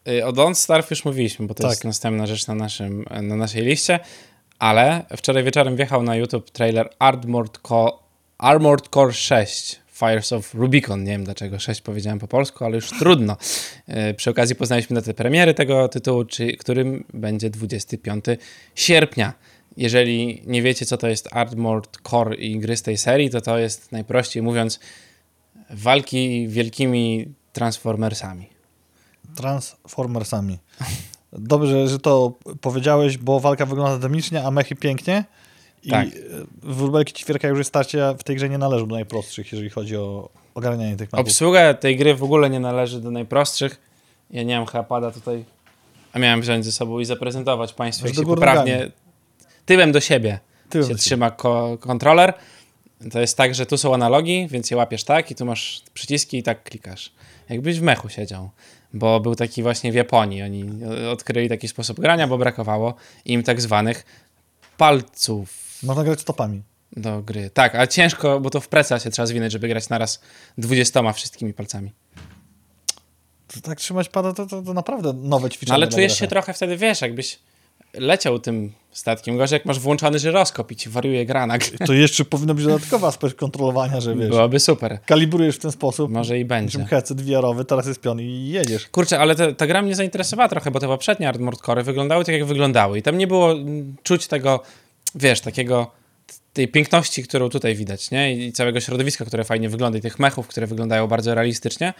Y, 0.07 0.25
o 0.25 0.33
Don't 0.33 0.53
Starve 0.53 0.89
już 0.91 1.05
mówiliśmy, 1.05 1.47
bo 1.47 1.53
to 1.53 1.63
Tak. 1.63 1.71
jest 1.71 1.83
następna 1.83 2.27
rzecz 2.27 2.47
na, 2.47 2.55
naszym, 2.55 3.05
na 3.21 3.35
naszej 3.35 3.65
liście, 3.65 3.99
ale 4.59 5.05
wczoraj 5.17 5.43
wieczorem 5.43 5.75
wjechał 5.75 6.03
na 6.03 6.15
YouTube 6.15 6.49
trailer 6.51 6.89
Armored 6.99 7.59
Core, 7.67 7.91
Armored 8.37 8.89
Core 8.89 9.13
6 9.13 9.79
Fires 9.91 10.33
of 10.33 10.53
Rubicon. 10.53 11.03
Nie 11.03 11.11
wiem 11.11 11.23
dlaczego 11.23 11.59
6 11.59 11.81
powiedziałem 11.81 12.19
po 12.19 12.27
polsku, 12.27 12.65
ale 12.65 12.75
już 12.75 12.89
trudno. 12.89 13.37
Y, 14.09 14.13
Przy 14.13 14.29
okazji 14.29 14.55
poznaliśmy 14.55 14.95
datę 14.95 15.13
premiery 15.13 15.53
tego 15.53 15.87
tytułu, 15.87 16.25
czy, 16.25 16.57
którym 16.57 17.03
będzie 17.13 17.49
25 17.49 18.25
sierpnia. 18.75 19.33
Jeżeli 19.77 20.43
nie 20.45 20.61
wiecie, 20.61 20.85
co 20.85 20.97
to 20.97 21.07
jest 21.07 21.29
Armored 21.31 21.97
Core 22.09 22.35
i 22.35 22.59
gry 22.59 22.77
z 22.77 22.81
tej 22.81 22.97
serii, 22.97 23.29
to 23.29 23.41
to 23.41 23.57
jest 23.57 23.91
najprościej 23.91 24.43
mówiąc 24.43 24.79
walki 25.69 26.47
wielkimi 26.47 27.33
transformersami. 27.53 28.49
Transformersami. 29.35 30.59
Dobrze, 31.33 31.87
że 31.87 31.99
to 31.99 32.33
powiedziałeś, 32.61 33.17
bo 33.17 33.39
walka 33.39 33.65
wygląda 33.65 33.97
dynamicznie, 33.97 34.43
a 34.43 34.51
mechy 34.51 34.75
pięknie. 34.75 35.23
I 35.85 35.89
Tak. 35.89 36.07
wróbelki 36.63 37.13
ćwierka 37.13 37.47
już 37.47 37.67
starcia 37.67 38.13
w 38.13 38.23
tej 38.23 38.35
grze 38.35 38.49
nie 38.49 38.57
należą 38.57 38.87
do 38.87 38.95
najprostszych, 38.95 39.51
jeżeli 39.51 39.69
chodzi 39.69 39.97
o 39.97 40.29
ogarnianie 40.55 40.95
tych 40.97 41.11
mapów. 41.11 41.27
Obsługa 41.27 41.73
tej 41.73 41.97
gry 41.97 42.15
w 42.15 42.23
ogóle 42.23 42.49
nie 42.49 42.59
należy 42.59 43.01
do 43.01 43.11
najprostszych. 43.11 43.81
Ja 44.31 44.43
nie 44.43 44.57
mam 44.57 44.65
chyba 44.67 44.83
pada 44.83 45.11
tutaj, 45.11 45.45
a 46.13 46.19
miałem 46.19 46.41
wziąć 46.41 46.65
ze 46.65 46.71
sobą 46.71 46.99
i 46.99 47.05
zaprezentować 47.05 47.73
Państwu, 47.73 48.07
jak 48.07 48.15
się 48.15 48.23
poprawnie 48.23 48.73
nogami. 48.73 48.91
tyłem 49.65 49.91
do 49.91 49.99
siebie 49.99 50.39
Tyłem 50.69 50.87
się 50.87 50.93
do 50.93 50.99
trzyma 50.99 51.31
ko- 51.31 51.77
kontroler. 51.79 52.33
To 53.11 53.19
jest 53.19 53.37
tak, 53.37 53.55
że 53.55 53.65
tu 53.65 53.77
są 53.77 53.93
analogi, 53.93 54.47
więc 54.51 54.71
je 54.71 54.77
łapiesz 54.77 55.03
tak 55.03 55.31
i 55.31 55.35
tu 55.35 55.45
masz 55.45 55.81
przyciski 55.93 56.37
i 56.37 56.43
tak 56.43 56.63
klikasz. 56.63 57.11
Jakbyś 57.49 57.79
w 57.79 57.81
mechu 57.83 58.09
siedział. 58.09 58.49
Bo 58.93 59.19
był 59.19 59.35
taki 59.35 59.63
właśnie 59.63 59.91
w 59.91 59.95
Japonii. 59.95 60.41
Oni 60.43 60.65
odkryli 61.11 61.49
taki 61.49 61.67
sposób 61.67 61.99
grania, 61.99 62.27
bo 62.27 62.37
brakowało 62.37 62.93
im 63.25 63.43
tak 63.43 63.61
zwanych 63.61 64.05
palców 64.77 65.64
Można 65.83 66.03
grać 66.03 66.21
stopami. 66.21 66.61
do 66.97 67.21
gry. 67.21 67.49
Tak, 67.49 67.75
ale 67.75 67.87
ciężko, 67.87 68.39
bo 68.39 68.49
to 68.49 68.59
w 68.61 68.67
preca 68.67 68.99
się 68.99 69.09
trzeba 69.09 69.25
zwinąć, 69.25 69.51
żeby 69.53 69.67
grać 69.67 69.89
naraz 69.89 70.21
20 70.57 71.13
wszystkimi 71.13 71.53
palcami. 71.53 71.91
To 73.47 73.61
tak 73.61 73.77
trzymać 73.79 74.09
pada, 74.09 74.33
to, 74.33 74.45
to, 74.45 74.61
to 74.61 74.73
naprawdę 74.73 75.13
nowe 75.13 75.43
No 75.43 75.49
ćwiczenie. 75.49 75.73
ale 75.75 75.87
dla 75.87 75.95
czujesz 75.95 76.11
gracza. 76.11 76.19
się 76.25 76.27
trochę 76.27 76.53
wtedy, 76.53 76.77
wiesz, 76.77 77.01
jakbyś 77.01 77.39
leciał 77.93 78.39
tym 78.39 78.71
statkiem. 78.91 79.37
Gorzej 79.37 79.55
jak 79.57 79.65
masz 79.65 79.79
włączony 79.79 80.19
żyroskop 80.19 80.71
i 80.71 80.75
ci 80.75 80.89
wariuje 80.89 81.25
gra 81.25 81.47
nagle. 81.47 81.67
To 81.87 81.93
jeszcze 81.93 82.25
powinno 82.25 82.53
być 82.53 82.65
dodatkowa 82.65 83.07
aspekt 83.07 83.35
kontrolowania, 83.35 84.01
że 84.01 84.15
wiesz, 84.15 84.29
Byłoby 84.29 84.59
super. 84.59 84.99
kalibrujesz 85.05 85.55
w 85.55 85.59
ten 85.59 85.71
sposób, 85.71 86.11
Może 86.11 86.39
i 86.39 86.45
będzie. 86.45 86.71
czym 86.71 86.85
headset 86.85 87.21
VR-owy, 87.21 87.65
teraz 87.65 87.87
jest 87.87 88.01
pion 88.01 88.21
i 88.21 88.47
jedziesz. 88.49 88.87
Kurczę, 88.87 89.19
ale 89.19 89.35
ta, 89.35 89.53
ta 89.53 89.67
gra 89.67 89.81
mnie 89.81 89.95
zainteresowała 89.95 90.49
trochę, 90.49 90.71
bo 90.71 90.79
te 90.79 90.87
poprzednie 90.87 91.29
Armored 91.29 91.61
Core 91.61 91.83
wyglądały 91.83 92.25
tak, 92.25 92.35
jak 92.35 92.45
wyglądały. 92.45 92.99
I 92.99 93.01
tam 93.01 93.17
nie 93.17 93.27
było 93.27 93.53
czuć 94.03 94.27
tego, 94.27 94.63
wiesz, 95.15 95.41
takiego, 95.41 95.91
tej 96.53 96.67
piękności, 96.67 97.23
którą 97.23 97.49
tutaj 97.49 97.75
widać, 97.75 98.11
nie? 98.11 98.33
I 98.33 98.53
całego 98.53 98.79
środowiska, 98.79 99.25
które 99.25 99.43
fajnie 99.43 99.69
wygląda, 99.69 99.97
i 99.97 100.01
tych 100.01 100.19
mechów, 100.19 100.47
które 100.47 100.67
wyglądają 100.67 101.07
bardzo 101.07 101.35
realistycznie. 101.35 101.93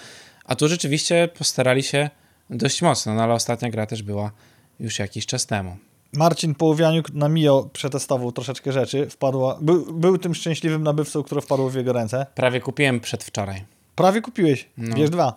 A 0.46 0.56
tu 0.56 0.68
rzeczywiście 0.68 1.30
postarali 1.38 1.84
się 1.84 2.10
dość 2.50 2.82
mocno, 2.82 3.14
no 3.14 3.24
ale 3.24 3.34
ostatnia 3.34 3.70
gra 3.70 3.86
też 3.86 4.04
była 4.04 4.32
już 4.80 5.00
jakiś 5.00 5.26
czas 5.26 5.46
temu. 5.46 5.78
Marcin 6.14 6.56
Połowianiuk 6.56 7.14
na 7.14 7.30
Mio 7.30 7.70
przetestował 7.74 8.32
troszeczkę 8.32 8.72
rzeczy, 8.72 9.10
wpadła, 9.10 9.58
był, 9.62 9.94
był 9.94 10.18
tym 10.18 10.36
szczęśliwym 10.36 10.84
nabywcą, 10.84 11.24
które 11.24 11.42
wpadło 11.42 11.70
w 11.70 11.76
jego 11.76 11.94
ręce. 11.94 12.26
Prawie 12.36 12.60
kupiłem 12.60 13.00
przedwczoraj. 13.00 13.64
Prawie 13.96 14.22
kupiłeś, 14.22 14.70
No. 14.78 14.96
bierz 14.96 15.10
dwa. 15.10 15.36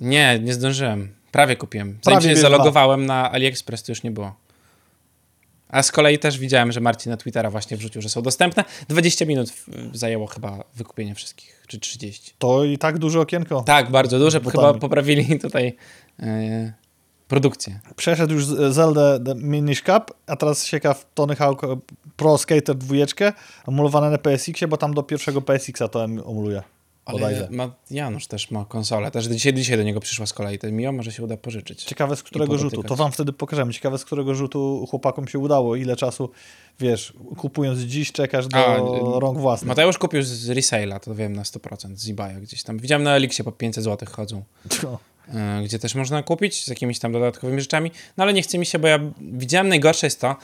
Nie, 0.00 0.38
nie 0.42 0.54
zdążyłem. 0.54 1.14
Prawie 1.32 1.56
kupiłem. 1.56 1.98
Zanim 2.02 2.20
Prawie 2.20 2.36
się 2.36 2.40
zalogowałem 2.40 3.06
na 3.06 3.32
AliExpress, 3.32 3.82
to 3.82 3.92
już 3.92 4.02
nie 4.02 4.10
było. 4.10 4.34
A 5.72 5.82
z 5.82 5.92
kolei 5.92 6.18
też 6.18 6.38
widziałem, 6.38 6.72
że 6.72 6.80
Marcin 6.80 7.10
na 7.10 7.16
Twittera 7.16 7.50
właśnie 7.50 7.76
wrzucił, 7.76 8.02
że 8.02 8.08
są 8.08 8.22
dostępne. 8.22 8.64
20 8.88 9.24
minut 9.26 9.52
zajęło 9.92 10.26
chyba 10.26 10.64
wykupienie 10.74 11.14
wszystkich, 11.14 11.62
czy 11.66 11.78
30. 11.80 12.32
To 12.38 12.64
i 12.64 12.78
tak 12.78 12.98
duże 12.98 13.20
okienko. 13.20 13.62
Tak, 13.62 13.90
bardzo 13.90 14.18
duże. 14.18 14.40
Z 14.40 14.50
Chyba 14.50 14.74
poprawili 14.74 15.38
tutaj 15.38 15.76
e, 16.20 16.72
produkcję. 17.28 17.80
Przeszedł 17.96 18.34
już 18.34 18.46
z- 18.46 18.74
Zelda 18.74 19.18
The 19.18 19.34
Minish 19.34 19.82
Cup, 19.82 20.14
a 20.26 20.36
teraz 20.36 20.66
sieka 20.66 20.94
w 20.94 21.06
Tony 21.14 21.36
Hawk 21.36 21.64
e, 21.64 21.76
Pro 22.16 22.38
Skater 22.38 22.76
2, 22.76 22.94
emulowane 23.68 24.10
na 24.10 24.18
PSX-ie, 24.18 24.68
bo 24.68 24.76
tam 24.76 24.94
do 24.94 25.02
pierwszego 25.02 25.42
PSX-a 25.42 25.88
to 25.88 26.04
em- 26.04 26.18
emuluje. 26.18 26.62
Ale 27.04 27.48
ma, 27.50 27.74
Janusz 27.90 28.26
też 28.26 28.50
ma 28.50 28.64
konsolę. 28.64 29.10
Też 29.10 29.26
dzisiaj, 29.26 29.54
dzisiaj 29.54 29.76
do 29.76 29.82
niego 29.82 30.00
przyszła 30.00 30.26
z 30.26 30.32
kolei. 30.32 30.58
Ten 30.58 30.76
Mio 30.76 30.92
może 30.92 31.12
się 31.12 31.22
uda 31.22 31.36
pożyczyć. 31.36 31.84
Ciekawe 31.84 32.16
z 32.16 32.22
którego 32.22 32.58
rzutu, 32.58 32.82
to 32.82 32.96
wam 32.96 33.12
wtedy 33.12 33.32
pokażemy. 33.32 33.72
Ciekawe 33.72 33.98
z 33.98 34.04
którego 34.04 34.34
rzutu 34.34 34.86
chłopakom 34.90 35.28
się 35.28 35.38
udało, 35.38 35.76
ile 35.76 35.96
czasu, 35.96 36.30
wiesz, 36.80 37.12
kupując 37.36 37.80
dziś 37.80 38.12
czekasz 38.12 38.48
do 38.48 38.58
A, 38.58 38.76
rąk 39.20 39.38
własnych. 39.38 39.68
Mateusz 39.68 39.98
kupił 39.98 40.22
z 40.22 40.48
resale'a, 40.48 41.00
to 41.00 41.14
wiem 41.14 41.36
na 41.36 41.42
100%, 41.42 41.96
z 41.96 42.10
eBaya 42.10 42.40
gdzieś 42.40 42.62
tam. 42.62 42.78
Widziałem 42.78 43.02
na 43.02 43.16
Elixie 43.16 43.44
po 43.44 43.52
500 43.52 43.84
zł 43.84 44.08
chodzą. 44.12 44.42
No. 44.82 44.98
e, 45.28 45.62
gdzie 45.64 45.78
też 45.78 45.94
można 45.94 46.22
kupić 46.22 46.64
z 46.64 46.68
jakimiś 46.68 46.98
tam 46.98 47.12
dodatkowymi 47.12 47.60
rzeczami. 47.60 47.90
No 48.16 48.24
ale 48.24 48.32
nie 48.32 48.42
chce 48.42 48.58
mi 48.58 48.66
się, 48.66 48.78
bo 48.78 48.88
ja 48.88 48.98
widziałem 49.20 49.68
najgorsze 49.68 50.06
jest 50.06 50.20
to. 50.20 50.36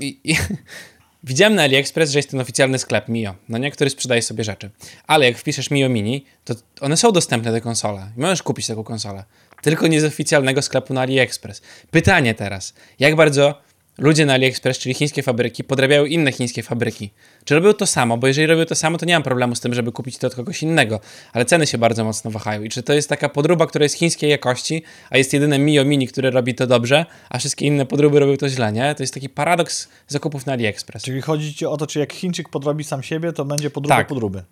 I, 0.00 0.20
i, 0.24 0.36
widziałem 1.24 1.54
na 1.54 1.62
AliExpress, 1.62 2.10
że 2.10 2.18
jest 2.18 2.30
ten 2.30 2.40
oficjalny 2.40 2.78
sklep 2.78 3.08
Mio, 3.08 3.34
no 3.48 3.58
nie, 3.58 3.70
który 3.70 3.90
sprzedaje 3.90 4.22
sobie 4.22 4.44
rzeczy. 4.44 4.70
Ale 5.06 5.26
jak 5.26 5.38
wpiszesz 5.38 5.70
Mio 5.70 5.88
Mini, 5.88 6.24
to 6.44 6.54
one 6.80 6.96
są 6.96 7.12
dostępne 7.12 7.52
te 7.52 7.60
konsole. 7.60 8.10
Możesz 8.16 8.42
kupić 8.42 8.66
taką 8.66 8.84
konsolę. 8.84 9.24
Tylko 9.62 9.86
nie 9.86 10.00
z 10.00 10.04
oficjalnego 10.04 10.62
sklepu 10.62 10.94
na 10.94 11.00
AliExpress. 11.00 11.62
Pytanie 11.90 12.34
teraz. 12.34 12.74
Jak 12.98 13.16
bardzo 13.16 13.60
ludzie 13.98 14.26
na 14.26 14.32
AliExpress, 14.32 14.78
czyli 14.78 14.94
chińskie 14.94 15.22
fabryki, 15.22 15.64
podrabiają 15.64 16.04
inne 16.04 16.32
chińskie 16.32 16.62
fabryki? 16.62 17.10
Czy 17.44 17.54
robią 17.54 17.72
to 17.72 17.86
samo? 17.86 18.16
Bo 18.16 18.26
jeżeli 18.26 18.46
robią 18.46 18.64
to 18.64 18.74
samo, 18.74 18.98
to 18.98 19.06
nie 19.06 19.12
mam 19.14 19.22
problemu 19.22 19.54
z 19.54 19.60
tym, 19.60 19.74
żeby 19.74 19.92
kupić 19.92 20.18
to 20.18 20.26
od 20.26 20.34
kogoś 20.34 20.62
innego. 20.62 21.00
Ale 21.32 21.44
ceny 21.44 21.66
się 21.66 21.78
bardzo 21.78 22.04
mocno 22.04 22.30
wahają. 22.30 22.62
I 22.62 22.68
czy 22.68 22.82
to 22.82 22.92
jest 22.92 23.08
taka 23.08 23.28
podróba, 23.28 23.66
która 23.66 23.82
jest 23.82 23.94
chińskiej 23.94 24.30
jakości, 24.30 24.82
a 25.10 25.18
jest 25.18 25.32
jedyne 25.32 25.58
Mio 25.58 25.84
Mini, 25.84 26.08
które 26.08 26.30
robi 26.30 26.54
to 26.54 26.66
dobrze, 26.66 27.06
a 27.30 27.38
wszystkie 27.38 27.66
inne 27.66 27.86
podróby 27.86 28.20
robią 28.20 28.36
to 28.36 28.48
źle, 28.48 28.72
nie? 28.72 28.94
To 28.94 29.02
jest 29.02 29.14
taki 29.14 29.28
paradoks 29.28 29.88
zakupów 30.08 30.46
na 30.46 30.52
AliExpress. 30.52 31.02
Czyli 31.02 31.20
chodzi 31.20 31.54
ci 31.54 31.66
o 31.66 31.76
to, 31.76 31.86
czy 31.86 31.98
jak 31.98 32.12
Chińczyk 32.12 32.48
podrobi 32.48 32.84
sam 32.84 33.02
siebie, 33.02 33.32
to 33.32 33.44
będzie 33.44 33.70
podróba 33.70 33.96
Tak. 33.96 34.06
podróby. 34.06 34.42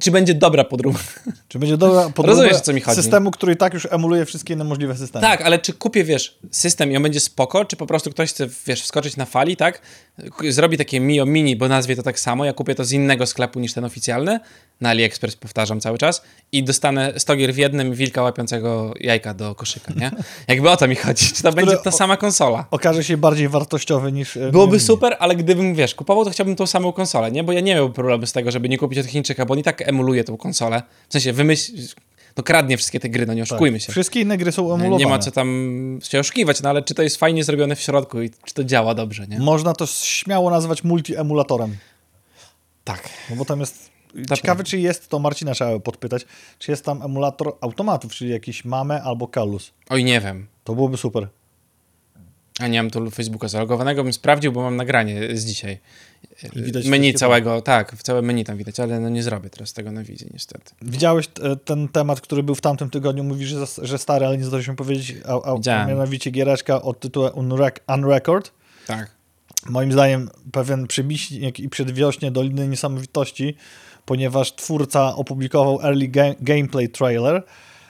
Czy 0.00 0.10
będzie 0.10 0.34
dobra 0.34 0.64
podróba? 0.64 0.98
Czy 1.48 1.58
będzie 1.58 1.76
dobra 1.76 2.02
podróba 2.04 2.28
Rozumiesz, 2.28 2.56
o 2.56 2.60
co 2.60 2.72
mi 2.72 2.80
chodzi. 2.80 3.02
systemu, 3.02 3.30
który 3.30 3.52
i 3.52 3.56
tak 3.56 3.74
już 3.74 3.88
emuluje 3.90 4.24
wszystkie 4.24 4.54
inne 4.54 4.64
możliwe 4.64 4.96
systemy. 4.96 5.22
Tak, 5.26 5.42
ale 5.42 5.58
czy 5.58 5.72
kupię, 5.72 6.04
wiesz, 6.04 6.38
system 6.50 6.92
i 6.92 6.96
on 6.96 7.02
będzie 7.02 7.20
spoko, 7.20 7.64
czy 7.64 7.76
po 7.76 7.86
prostu 7.86 8.10
ktoś 8.10 8.30
chce, 8.30 8.48
wiesz, 8.66 8.82
wskoczyć 8.82 9.16
na 9.16 9.24
fali, 9.24 9.56
tak? 9.56 9.80
Zrobi 10.48 10.78
takie 10.78 11.00
Mio 11.00 11.26
Mini, 11.26 11.56
bo 11.56 11.68
nazwie 11.68 11.96
to 11.96 12.02
tak 12.02 12.20
samo, 12.20 12.44
ja 12.44 12.52
kupię 12.52 12.74
to 12.74 12.84
z 12.84 12.92
innego 12.92 13.26
sklepu 13.26 13.60
niż 13.60 13.72
ten 13.72 13.84
oficjalny, 13.84 14.40
na 14.80 14.90
AliExpress 14.90 15.36
powtarzam 15.36 15.80
cały 15.80 15.98
czas 15.98 16.22
i 16.52 16.64
dostanę 16.64 17.12
100 17.16 17.36
gier 17.36 17.54
w 17.54 17.56
jednym 17.56 17.94
wilka 17.94 18.22
łapiącego 18.22 18.94
jajka 19.00 19.34
do 19.34 19.54
koszyka, 19.54 19.92
nie? 19.96 20.10
Jakby 20.48 20.70
o 20.70 20.76
to 20.76 20.88
mi 20.88 20.96
chodzi, 20.96 21.26
czy 21.32 21.42
to 21.42 21.52
będzie 21.52 21.76
ta 21.76 21.90
sama 21.90 22.16
konsola. 22.16 22.66
Okaże 22.70 23.04
się 23.04 23.16
bardziej 23.16 23.48
wartościowy 23.48 24.12
niż... 24.12 24.36
e, 24.36 24.50
Byłoby 24.50 24.80
super, 24.80 25.16
ale 25.18 25.36
gdybym, 25.36 25.74
wiesz, 25.74 25.94
kupował, 25.94 26.24
to 26.24 26.30
chciałbym 26.30 26.56
tą 26.56 26.66
samą 26.66 26.92
konsolę, 26.92 27.30
nie? 27.30 27.44
Bo 27.44 27.52
ja 27.52 27.60
nie 27.60 27.74
miałbym 27.74 27.92
problemu 27.92 28.26
z 28.26 28.32
tego, 28.32 28.50
żeby 28.50 28.68
nie 28.68 28.78
kupić 28.78 28.98
od 28.98 29.06
Chińczyka, 29.06 29.46
bo 29.46 29.52
on 29.54 29.58
i 29.60 29.62
tak 29.76 29.88
emuluje 29.88 30.24
tą 30.24 30.36
konsolę. 30.36 30.82
W 31.08 31.12
sensie, 31.12 31.32
wymyśl... 31.32 31.72
No 32.36 32.42
kradnie 32.42 32.76
wszystkie 32.76 33.00
te 33.00 33.08
gry, 33.08 33.26
no 33.26 33.34
nie 33.34 33.42
Tak. 33.42 33.52
oszukujmy 33.52 33.80
się. 33.80 33.92
Wszystkie 33.92 34.20
inne 34.20 34.38
gry 34.38 34.52
są 34.52 34.74
emulowane. 34.74 34.96
Nie 34.96 35.06
ma 35.06 35.18
co 35.18 35.30
tam 35.30 35.98
się 36.02 36.20
oszukiwać, 36.20 36.62
no 36.62 36.68
ale 36.70 36.82
czy 36.82 36.94
to 36.94 37.02
jest 37.02 37.16
fajnie 37.16 37.44
zrobione 37.44 37.76
w 37.76 37.80
środku 37.80 38.22
i 38.22 38.30
czy 38.44 38.54
to 38.54 38.64
działa 38.64 38.94
dobrze, 38.94 39.26
nie? 39.26 39.38
Można 39.38 39.72
to 39.72 39.86
śmiało 39.86 40.50
nazwać 40.50 40.84
multi-emulatorem. 40.84 41.70
Tak. 42.84 43.08
No 43.30 43.36
bo 43.36 43.44
tam 43.44 43.60
jest... 43.60 43.90
Ciekawe, 44.36 44.64
czy 44.64 44.78
jest, 44.78 45.08
to 45.08 45.18
Marcina 45.18 45.54
trzeba 45.54 45.80
podpytać, 45.80 46.26
czy 46.58 46.70
jest 46.70 46.84
tam 46.84 47.02
emulator 47.02 47.52
automatów, 47.60 48.12
czyli 48.12 48.30
jakiś 48.30 48.64
Mame 48.64 49.02
albo 49.02 49.28
Kalus. 49.28 49.72
Oj, 49.88 50.04
nie 50.04 50.20
wiem. 50.20 50.46
To 50.64 50.74
byłoby 50.74 50.96
super. 50.96 51.28
A 52.60 52.66
nie 52.66 52.82
mam 52.82 52.90
tu 52.90 53.10
Facebooka 53.10 53.48
zalogowanego, 53.48 54.04
bym 54.04 54.12
sprawdził, 54.12 54.52
bo 54.52 54.62
mam 54.62 54.76
nagranie 54.76 55.36
z 55.36 55.44
dzisiaj. 55.44 55.78
I 56.56 56.62
widać 56.62 56.86
menu 56.86 57.14
całego, 57.14 57.62
tak, 57.62 57.96
w 57.96 58.02
całe 58.02 58.22
menu 58.22 58.44
tam 58.44 58.56
widać, 58.56 58.80
ale 58.80 59.00
no 59.00 59.08
nie 59.08 59.22
zrobię 59.22 59.50
teraz 59.50 59.72
tego 59.72 59.92
na 59.92 60.02
wizji 60.02 60.26
niestety. 60.32 60.72
Widziałeś 60.82 61.28
e, 61.42 61.56
ten 61.56 61.88
temat, 61.88 62.20
który 62.20 62.42
był 62.42 62.54
w 62.54 62.60
tamtym 62.60 62.90
tygodniu? 62.90 63.24
Mówisz, 63.24 63.48
że, 63.48 63.66
że 63.82 63.98
stary, 63.98 64.26
ale 64.26 64.38
nie 64.38 64.44
zdążyliśmy 64.44 64.76
powiedzieć, 64.76 65.16
a, 65.26 65.50
a, 65.50 65.54
Widziałem. 65.54 65.88
mianowicie 65.88 66.30
giereczka 66.30 66.82
o 66.82 66.94
tytule 66.94 67.30
Unrec- 67.30 67.94
Unrecord. 67.94 68.52
Tak. 68.86 69.10
Moim 69.68 69.92
zdaniem 69.92 70.30
pewien 70.52 70.86
przybiśnik 70.86 71.60
i 71.60 71.68
przedwiośnie 71.68 72.30
Doliny 72.30 72.68
Niesamowitości, 72.68 73.56
ponieważ 74.04 74.54
twórca 74.54 75.16
opublikował 75.16 75.80
early 75.82 76.08
ga- 76.08 76.34
gameplay 76.40 76.88
trailer, 76.88 77.42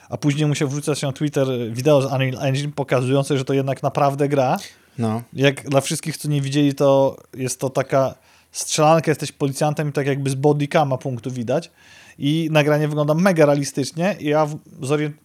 a 0.08 0.16
później 0.16 0.46
musiał 0.46 0.68
wrzucać 0.68 1.02
na 1.02 1.12
Twitter 1.12 1.46
wideo 1.72 2.02
z 2.02 2.04
Unreal 2.04 2.38
Engine 2.48 2.72
pokazujące, 2.72 3.38
że 3.38 3.44
to 3.44 3.54
jednak 3.54 3.82
naprawdę 3.82 4.28
gra. 4.28 4.56
No. 4.98 5.22
Jak 5.32 5.68
dla 5.68 5.80
wszystkich, 5.80 6.16
co 6.16 6.28
nie 6.28 6.40
widzieli, 6.40 6.74
to 6.74 7.16
jest 7.34 7.60
to 7.60 7.70
taka 7.70 8.14
strzelanka, 8.52 9.10
jesteś 9.10 9.32
policjantem 9.32 9.88
i 9.88 9.92
tak 9.92 10.06
jakby 10.06 10.30
z 10.30 10.34
bodycama 10.34 10.98
punktu 10.98 11.30
widać 11.30 11.70
i 12.18 12.48
nagranie 12.52 12.88
wygląda 12.88 13.14
mega 13.14 13.46
realistycznie 13.46 14.16
i 14.20 14.26
ja 14.26 14.48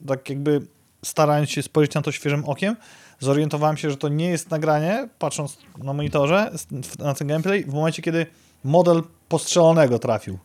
tak 0.08 0.30
jakby 0.30 0.62
starając 1.06 1.50
się 1.50 1.64
spojrzeć 1.64 1.96
na 1.96 2.02
to 2.02 2.12
świeżym 2.12 2.46
okiem, 2.46 2.76
zorientowałem 3.20 3.78
się, 3.78 3.90
że 3.90 3.98
to 3.98 4.10
nie 4.10 4.30
jest 4.30 4.52
nagranie, 4.52 5.10
patrząc 5.20 5.58
na 5.78 5.94
monitorze, 5.94 6.52
na 7.00 7.14
ten 7.14 7.28
gameplay, 7.28 7.64
w 7.64 7.74
momencie, 7.74 8.02
kiedy 8.02 8.26
model 8.64 9.04
postrzelonego 9.30 10.00
trafił. 10.00 10.40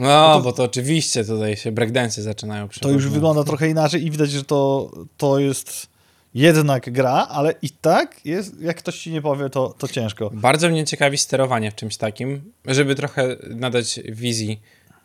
No, 0.00 0.34
to- 0.34 0.40
bo 0.40 0.52
to 0.52 0.62
oczywiście 0.64 1.24
tutaj 1.24 1.56
się 1.56 1.72
breakdance'y 1.72 2.20
zaczynają 2.20 2.68
To 2.80 2.90
już 2.90 3.08
wygląda 3.08 3.44
trochę 3.44 3.68
inaczej 3.68 4.04
i 4.06 4.10
widać, 4.10 4.30
że 4.30 4.44
to, 4.44 4.90
to 5.16 5.38
jest 5.38 5.86
jednak 6.34 6.92
gra, 6.92 7.26
ale 7.30 7.54
i 7.62 7.70
tak 7.70 8.26
jest, 8.26 8.60
jak 8.60 8.76
ktoś 8.76 8.98
ci 8.98 9.10
nie 9.10 9.22
powie, 9.22 9.50
to, 9.50 9.74
to 9.78 9.88
ciężko. 9.88 10.30
Bardzo 10.34 10.68
mnie 10.68 10.84
ciekawi 10.84 11.18
sterowanie 11.18 11.70
w 11.70 11.74
czymś 11.74 11.96
takim, 11.96 12.52
żeby 12.66 12.94
trochę 12.94 13.36
nadać 13.50 14.00
wizji 14.08 14.60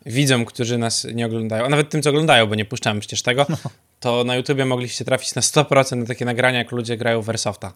widzom, 0.06 0.44
którzy 0.44 0.78
nas 0.78 1.06
nie 1.14 1.26
oglądają, 1.26 1.64
a 1.64 1.68
nawet 1.68 1.90
tym, 1.90 2.02
co 2.02 2.10
oglądają, 2.10 2.46
bo 2.46 2.54
nie 2.54 2.64
puszczamy 2.64 3.00
przecież 3.00 3.22
tego, 3.22 3.46
to 4.00 4.24
na 4.24 4.36
YouTubie 4.36 4.64
mogliście 4.64 5.04
trafić 5.04 5.34
na 5.34 5.42
100% 5.42 5.96
na 5.96 6.06
takie 6.06 6.24
nagrania, 6.24 6.58
jak 6.58 6.72
ludzie 6.72 6.96
grają 6.96 7.22
w 7.22 7.28
Airsofta. 7.28 7.72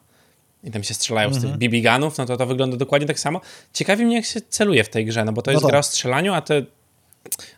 I 0.64 0.70
tam 0.70 0.82
się 0.84 0.94
strzelają 0.94 1.34
z 1.34 1.40
tych 1.40 1.50
BB 1.50 1.80
Gunów, 1.82 2.18
no 2.18 2.26
to 2.26 2.36
to 2.36 2.46
wygląda 2.46 2.76
dokładnie 2.76 3.06
tak 3.08 3.20
samo. 3.20 3.40
Ciekawi 3.72 4.04
mnie, 4.04 4.16
jak 4.16 4.24
się 4.24 4.40
celuje 4.48 4.84
w 4.84 4.88
tej 4.88 5.06
grze, 5.06 5.24
no 5.24 5.32
bo 5.32 5.42
to 5.42 5.50
No 5.50 5.52
jest 5.52 5.62
tak. 5.62 5.70
gra 5.70 5.78
o 5.78 5.82
strzelaniu, 5.82 6.34
a 6.34 6.40
to 6.40 6.54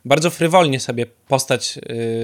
bardzo 0.05 0.31
frywolnie 0.31 0.81
sobie 0.81 1.07
postać 1.29 1.79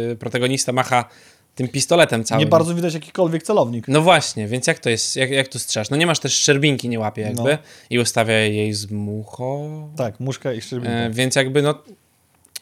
yy, 0.09 0.16
protagonista 0.16 0.72
macha 0.72 1.09
tym 1.55 1.68
pistoletem 1.68 2.24
całym. 2.24 2.40
Nie 2.44 2.46
bardzo 2.51 2.74
widać 2.74 2.94
jakikolwiek 2.94 3.42
celownik. 3.42 3.88
No 3.88 4.03
właśnie, 4.03 4.46
więc 4.48 4.66
jak 4.66 4.79
to 4.79 4.90
jest, 4.90 5.16
jak, 5.16 5.31
jak 5.31 5.48
tu 5.48 5.59
strzelasz? 5.59 5.90
No 5.90 5.96
nie 5.96 6.07
masz 6.07 6.18
też 6.18 6.33
szczerbinki, 6.35 6.88
nie 6.88 6.98
łapie 6.98 7.22
jakby 7.22 7.42
No. 7.53 7.59
i 7.90 7.98
ustawia 7.98 8.35
jej 8.38 8.72
z 8.72 8.90
mucho, 8.90 9.68
Tak, 9.96 10.20
muszka 10.20 10.53
i 10.53 10.61
szczerbinka. 10.61 10.96
e, 10.96 11.11
więc 11.11 11.35
jakby 11.37 11.62
no, 11.62 11.74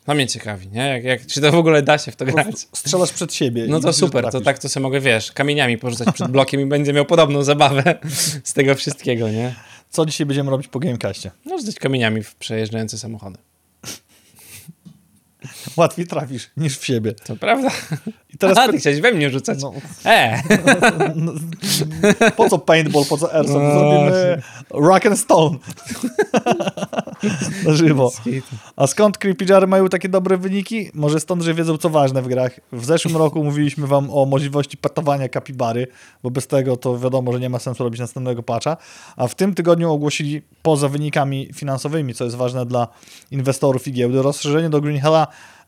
no 0.07 0.15
mnie 0.15 0.27
ciekawi, 0.27 0.69
nie? 0.69 0.81
Jak, 0.89 1.05
jak, 1.05 1.27
czy 1.27 1.41
to 1.41 1.53
w 1.53 1.55
ogóle 1.55 1.83
da 1.83 1.99
się 1.99 2.12
w 2.12 2.17
to 2.17 2.25
grać? 2.25 2.57
Strzelasz 2.73 3.12
przed 3.12 3.35
siebie. 3.35 3.67
No 3.69 3.81
to 3.81 3.93
super, 3.93 4.31
to 4.31 4.41
tak 4.41 4.59
to 4.59 4.69
sobie 4.69 4.83
mogę, 4.83 5.01
wiesz, 5.01 5.33
kamieniami 5.33 5.79
porzucać 5.79 6.15
przed 6.15 6.29
blokiem 6.31 6.61
i 6.61 6.67
będzie 6.67 6.93
miał 6.93 7.05
podobną 7.05 7.43
zabawę 7.43 7.99
z 8.45 8.53
tego 8.53 8.75
wszystkiego, 8.75 9.31
nie? 9.31 9.55
Co 9.91 10.07
dzisiaj 10.07 10.27
będziemy 10.27 10.51
robić 10.51 10.69
po 10.69 10.79
Gamecastie? 10.79 11.31
No 11.45 11.59
rzucać 11.59 11.75
kamieniami 11.75 12.23
w 12.23 12.35
przejeżdżające 12.35 12.99
samochody. 12.99 13.39
Łatwiej 15.77 16.07
trafisz 16.07 16.51
niż 16.57 16.79
w 16.79 16.87
siebie. 16.87 17.13
To 17.13 17.37
prawda? 17.37 17.69
I 18.35 18.39
teraz 18.39 18.59
py- 18.59 18.71
ty 18.73 18.79
chciałeś 18.79 19.01
we 19.01 19.13
mnie 19.13 19.31
rzucać? 19.31 19.63
no, 19.63 19.73
E! 20.05 20.43
po 22.37 22.49
co 22.49 22.59
paintball, 22.59 23.05
po 23.09 23.19
co 23.19 23.35
airsoft? 23.35 23.59
No 23.61 23.71
Zrobimy 23.73 24.43
rock 24.71 25.07
and 25.07 25.19
stone. 25.19 25.59
Na 27.67 27.73
żywo. 27.73 28.13
A 28.77 28.87
skąd 28.87 29.19
Creepy 29.19 29.45
Jar 29.49 29.69
mają 29.69 29.89
takie 29.89 30.09
dobre 30.09 30.37
wyniki? 30.39 30.91
Może 30.95 31.21
stąd, 31.21 31.43
że 31.43 31.55
wiedzą 31.55 31.79
co 31.79 31.91
ważne 31.91 32.23
w 32.23 32.29
grach. 32.29 32.61
W 32.73 32.85
zeszłym 32.85 33.17
roku 33.17 33.45
mówiliśmy 33.45 33.87
wam 33.87 34.11
o 34.11 34.27
możliwości 34.27 34.77
patowania 34.77 35.29
kapibary, 35.29 35.87
bo 36.23 36.31
bez 36.31 36.47
tego 36.47 36.77
to 36.77 36.99
wiadomo, 36.99 37.33
że 37.33 37.41
nie 37.41 37.51
ma 37.51 37.59
sensu 37.59 37.85
robić 37.85 38.01
następnego 38.01 38.43
patcha. 38.43 38.77
A 39.17 39.29
w 39.29 39.35
tym 39.35 39.55
tygodniu 39.55 39.93
ogłosili 39.93 40.43
poza 40.63 40.89
wynikami 40.89 41.49
finansowymi, 41.55 42.15
co 42.15 42.25
jest 42.25 42.37
ważne 42.37 42.67
dla 42.67 42.89
inwestorów 43.31 43.89
i 43.89 43.93
giełdy, 43.93 44.23
rozszerzenie 44.23 44.71
do 44.71 44.81
Green 44.81 45.01
Hella 45.01 45.27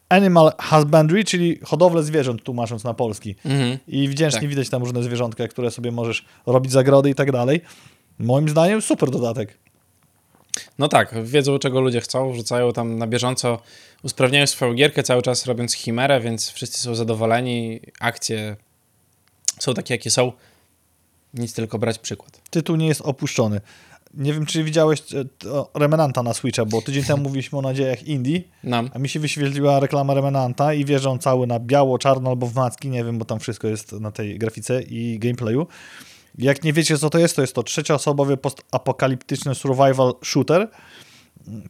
Animal 0.09 0.53
Husbandry, 0.62 1.25
czyli 1.25 1.59
hodowlę 1.64 2.03
zwierząt, 2.03 2.42
tłumacząc 2.42 2.85
na 2.85 2.94
polski. 2.94 3.37
Mhm. 3.44 3.79
I 3.88 4.09
wdzięcznie 4.09 4.40
Tak. 4.40 4.49
widać 4.49 4.68
tam 4.68 4.83
różne 4.83 5.03
zwierzątka, 5.03 5.49
które 5.49 5.71
sobie 5.71 5.92
możesz 5.92 6.25
robić 6.47 6.73
zagrody 6.73 7.11
i 7.11 7.14
tak 7.14 7.33
dalej. 7.33 7.61
Moim 8.18 8.49
zdaniem 8.49 8.83
super 8.83 9.11
dodatek. 9.11 9.59
No 10.79 10.88
tak, 10.88 11.14
wiedzą 11.25 11.59
czego 11.59 11.81
ludzie 11.81 12.01
chcą, 12.01 12.35
rzucają 12.35 12.73
tam 12.73 12.99
na 12.99 13.07
bieżąco, 13.07 13.59
usprawniają 14.03 14.47
swoją 14.47 14.75
gierkę 14.75 15.03
cały 15.03 15.23
czas 15.23 15.47
robiąc 15.47 15.75
chimerę, 15.75 16.21
więc 16.21 16.51
wszyscy 16.51 16.79
są 16.79 16.94
zadowoleni, 16.94 17.81
akcje 18.01 18.57
są 19.59 19.75
takie 19.75 19.94
jakie 19.94 20.11
są, 20.11 20.33
nic 21.35 21.55
tylko 21.55 21.79
brać 21.79 21.99
przykład. 21.99 22.40
Tytuł 22.51 22.77
nie 22.77 22.87
jest 22.87 23.01
opuszczony. 23.01 23.61
Nie 24.14 24.33
wiem, 24.33 24.47
czy 24.47 24.64
widziałeś 24.64 25.01
e, 25.01 25.25
Remenanta 25.75 26.23
na 26.23 26.35
Switcha, 26.35 26.64
bo 26.64 26.83
tydzień 26.83 27.05
temu 27.05 27.23
mówiliśmy 27.29 27.59
o 27.59 27.62
nadziejach 27.62 28.03
Indie, 28.07 28.40
Nam. 28.64 28.90
a 28.94 28.99
mi 28.99 29.09
się 29.09 29.21
wyświetliła 29.21 29.81
reklama 29.81 30.14
Remenanta 30.14 30.75
i 30.75 30.85
wierzą 30.85 31.18
cały 31.18 31.47
na 31.47 31.61
biało, 31.61 31.99
czarno 31.99 32.31
albo 32.31 32.47
w 32.47 32.55
macki, 32.55 32.88
nie 32.88 33.05
wiem, 33.05 33.18
bo 33.18 33.25
tam 33.25 33.40
wszystko 33.40 33.68
jest 33.68 33.92
na 33.92 34.11
tej 34.11 34.38
grafice 34.38 34.83
i 34.83 35.18
gameplayu. 35.18 35.66
Jak 36.38 36.64
nie 36.64 36.73
wiecie, 36.73 36.99
co 36.99 37.11
to 37.11 37.18
jest, 37.18 37.37
to 37.37 37.42
jest 37.42 37.55
to 37.55 37.62
trzecioosobowy 37.62 38.37
postapokaliptyczny 38.37 39.55
survival 39.55 40.12
shooter. 40.25 40.68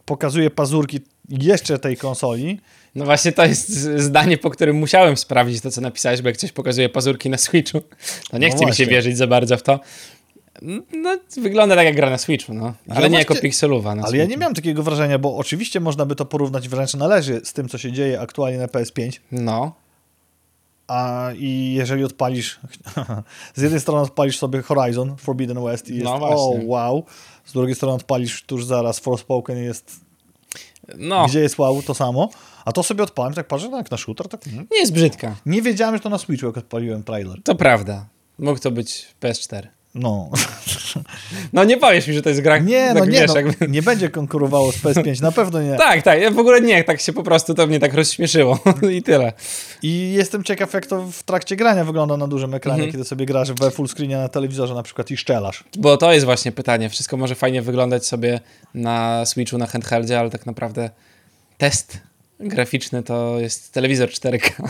Pokazuje 0.05 0.49
pazurki 0.49 0.99
jeszcze 1.29 1.79
tej 1.79 1.97
konsoli. 1.97 2.59
No 2.95 3.05
właśnie 3.05 3.31
to 3.31 3.45
jest 3.45 3.69
zdanie, 4.01 4.37
po 4.37 4.49
którym 4.49 4.75
musiałem 4.75 5.17
sprawdzić 5.17 5.61
to, 5.61 5.71
co 5.71 5.81
napisałeś, 5.81 6.21
bo 6.21 6.29
jak 6.29 6.37
coś 6.37 6.51
pokazuje 6.51 6.89
pazurki 6.89 7.29
na 7.29 7.37
Switchu, 7.37 7.81
to 8.31 8.37
nie 8.37 8.47
No 8.47 8.55
chce 8.55 8.65
mi 8.65 8.71
się 8.71 8.75
właśnie. 8.75 8.85
wierzyć 8.85 9.17
za 9.17 9.27
bardzo 9.27 9.57
w 9.57 9.63
to. 9.63 9.79
No, 10.91 11.17
wygląda 11.37 11.75
tak 11.75 11.85
jak 11.85 11.95
gra 11.95 12.09
na 12.09 12.17
Switchu, 12.17 12.53
no. 12.53 12.63
Ale 12.65 12.95
nie 12.95 13.01
właśnie- 13.01 13.17
jako 13.17 13.35
pikselowa 13.35 13.91
Ale 13.91 13.99
ja 13.99 14.05
nie 14.05 14.19
Switchu. 14.19 14.39
miałem 14.39 14.55
takiego 14.55 14.83
wrażenia, 14.83 15.19
bo 15.19 15.37
oczywiście 15.37 15.79
można 15.79 16.05
by 16.05 16.15
to 16.15 16.25
porównać, 16.25 16.69
wręcz 16.69 16.93
należy 16.93 17.41
z 17.43 17.53
tym, 17.53 17.69
co 17.69 17.77
się 17.77 17.91
dzieje 17.91 18.21
aktualnie 18.21 18.57
na 18.57 18.67
PS5. 18.67 19.19
No, 19.31 19.75
A 20.87 21.29
i 21.35 21.73
jeżeli 21.77 22.03
odpalisz, 22.03 22.59
z 23.55 23.61
jednej 23.61 23.81
strony 23.81 24.01
odpalisz 24.01 24.37
sobie 24.37 24.61
Horizon 24.61 25.17
Forbidden 25.17 25.63
West 25.63 25.89
i 25.89 25.93
jest 25.93 26.05
No 26.05 26.15
o 26.15 26.55
wow, 26.63 27.03
z 27.45 27.53
drugiej 27.53 27.75
strony 27.75 27.95
odpalisz 27.95 28.43
tuż 28.43 28.65
zaraz 28.65 28.99
Forspoken 28.99 29.57
i 29.57 29.63
jest 29.63 29.99
no, 30.97 31.27
gdzie 31.27 31.39
jest 31.39 31.57
wow, 31.57 31.81
to 31.81 31.93
samo. 31.93 32.29
A 32.65 32.71
to 32.71 32.83
sobie 32.83 33.03
odpaliłem, 33.03 33.33
tak 33.33 33.47
patrzę, 33.47 33.69
no 33.69 33.77
jak 33.77 33.91
na 33.91 33.97
shooter, 33.97 34.27
tak 34.27 34.47
mhm. 34.47 34.67
nie 34.71 34.79
jest 34.79 34.93
brzydka. 34.93 35.35
nie 35.45 35.61
wiedziałem, 35.61 35.95
że 35.95 36.01
to 36.01 36.09
na 36.09 36.17
Switchu, 36.17 36.45
jak 36.45 36.57
odpaliłem 36.57 37.03
trailer. 37.03 37.43
To 37.43 37.55
prawda. 37.55 38.05
Mógł 38.39 38.59
to 38.59 38.71
być 38.71 39.07
PS4. 39.21 39.67
No, 39.95 40.29
No 41.53 41.63
nie 41.63 41.77
powiesz 41.77 42.07
mi, 42.07 42.13
że 42.13 42.21
to 42.21 42.29
jest 42.29 42.41
gra, 42.41 42.57
nie, 42.57 42.87
tak 42.87 42.97
no 42.97 43.05
nie, 43.05 43.11
wiesz, 43.19 43.27
no, 43.27 43.35
jakby... 43.35 43.67
nie 43.67 43.81
będzie 43.81 44.09
konkurowało 44.09 44.71
z 44.71 44.75
PS5, 44.75 45.21
na 45.21 45.31
pewno 45.31 45.61
nie. 45.61 45.75
Tak, 45.75 46.01
tak, 46.01 46.21
ja 46.21 46.31
w 46.31 46.39
ogóle 46.39 46.61
nie, 46.61 46.83
tak 46.83 47.01
się 47.01 47.13
po 47.13 47.23
prostu 47.23 47.53
to 47.53 47.67
mnie 47.67 47.79
tak 47.79 47.93
rozśmieszyło 47.93 48.59
i 48.97 49.03
tyle. 49.03 49.33
I 49.83 50.11
jestem 50.13 50.43
ciekaw, 50.43 50.73
jak 50.73 50.85
to 50.85 51.05
w 51.11 51.23
trakcie 51.23 51.55
grania 51.55 51.85
wygląda 51.85 52.17
na 52.17 52.27
dużym 52.27 52.53
ekranie, 52.53 52.75
Mhm. 52.77 52.91
kiedy 52.91 53.03
sobie 53.03 53.25
grasz 53.25 53.51
we 53.53 53.71
full 53.71 53.87
screenie 53.87 54.17
na 54.17 54.29
telewizorze 54.29 54.73
na 54.73 54.83
przykład 54.83 55.11
i 55.11 55.17
szczelasz. 55.17 55.63
Bo 55.77 55.97
to 55.97 56.13
jest 56.13 56.25
właśnie 56.25 56.51
pytanie. 56.51 56.89
Wszystko 56.89 57.17
może 57.17 57.35
fajnie 57.35 57.61
wyglądać 57.61 58.05
sobie 58.05 58.39
na 58.73 59.25
Switchu, 59.25 59.57
na 59.57 59.67
handheldzie, 59.67 60.19
ale 60.19 60.29
tak 60.29 60.45
naprawdę 60.45 60.89
test 61.57 61.97
graficzny 62.39 63.03
to 63.03 63.39
jest 63.39 63.73
telewizor 63.73 64.09
4K. 64.09 64.69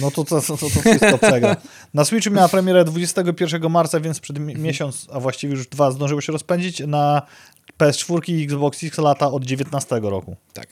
No 0.00 0.10
to 0.10 0.24
to, 0.24 0.40
to, 0.42 0.56
to 0.56 0.68
wszystko 0.68 1.18
przegra. 1.18 1.56
Na 1.94 2.04
Switchu 2.04 2.30
miała 2.30 2.48
premierę 2.48 2.84
21 2.84 3.70
marca, 3.70 4.00
więc 4.00 4.20
przed 4.20 4.38
mi- 4.38 4.54
miesiąc, 4.56 5.06
a 5.12 5.20
właściwie 5.20 5.54
już 5.54 5.66
dwa 5.66 5.90
zdążyło 5.90 6.20
się 6.20 6.32
rozpędzić. 6.32 6.80
Na 6.86 7.22
PS4 7.78 8.30
i 8.30 8.44
Xbox 8.44 8.84
X 8.84 8.98
lata 8.98 9.30
od 9.30 9.44
19 9.44 10.00
roku. 10.02 10.36
Tak. 10.52 10.66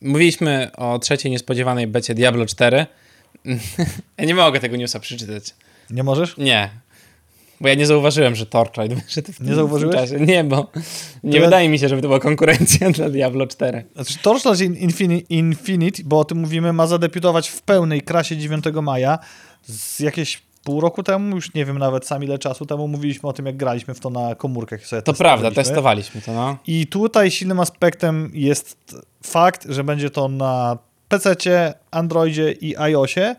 Mówiliśmy 0.00 0.70
o 0.76 0.98
trzeciej 0.98 1.32
niespodziewanej 1.32 1.86
becie 1.86 2.14
Diablo 2.14 2.46
4. 2.46 2.86
ja 4.18 4.24
nie 4.24 4.34
mogę 4.34 4.60
tego 4.60 4.76
newsa 4.76 5.00
przeczytać. 5.00 5.54
Nie 5.90 6.02
możesz? 6.02 6.36
Nie. 6.36 6.70
Bo 7.62 7.68
ja 7.68 7.74
nie 7.74 7.86
zauważyłem, 7.86 8.34
że 8.34 8.46
Torchlight 8.46 9.04
wyszedł 9.04 9.32
w 9.32 9.36
tym, 9.38 9.46
Nie 9.46 9.54
zauważyłeś? 9.54 9.96
czasie. 9.96 10.20
Nie, 10.20 10.44
bo 10.44 10.70
nie 11.24 11.40
wydaje 11.40 11.68
mi 11.68 11.78
się, 11.78 11.88
żeby 11.88 12.02
to 12.02 12.08
była 12.08 12.20
konkurencja 12.20 12.90
dla 12.90 13.10
Diablo 13.10 13.46
4. 13.46 13.84
Znaczy, 13.94 14.18
Torchlight 14.22 14.60
Infini- 14.60 15.22
Infinite, 15.28 16.02
bo 16.04 16.18
o 16.18 16.24
tym 16.24 16.38
mówimy, 16.38 16.72
ma 16.72 16.86
zadebiutować 16.86 17.48
w 17.48 17.62
pełnej 17.62 18.02
krasie 18.02 18.36
9 18.36 18.64
maja. 18.82 19.18
Z 19.62 20.00
jakieś 20.00 20.42
pół 20.64 20.80
roku 20.80 21.02
temu, 21.02 21.36
już 21.36 21.54
nie 21.54 21.64
wiem 21.64 21.78
nawet 21.78 22.06
sam 22.06 22.24
ile 22.24 22.38
czasu 22.38 22.66
temu, 22.66 22.88
mówiliśmy 22.88 23.28
o 23.28 23.32
tym, 23.32 23.46
jak 23.46 23.56
graliśmy 23.56 23.94
w 23.94 24.00
to 24.00 24.10
na 24.10 24.34
komórkach. 24.34 24.86
Sobie 24.86 25.02
To 25.02 25.12
prawda, 25.14 25.50
testowaliśmy. 25.50 25.64
testowaliśmy 26.20 26.20
to, 26.22 26.32
no. 26.32 26.56
I 26.66 26.86
tutaj 26.86 27.30
silnym 27.30 27.60
aspektem 27.60 28.30
jest 28.34 28.96
fakt, 29.24 29.66
że 29.68 29.84
będzie 29.84 30.10
to 30.10 30.28
na 30.28 30.78
PC, 31.08 31.74
Androidzie 31.90 32.52
i 32.52 32.76
iOSie 32.76 33.36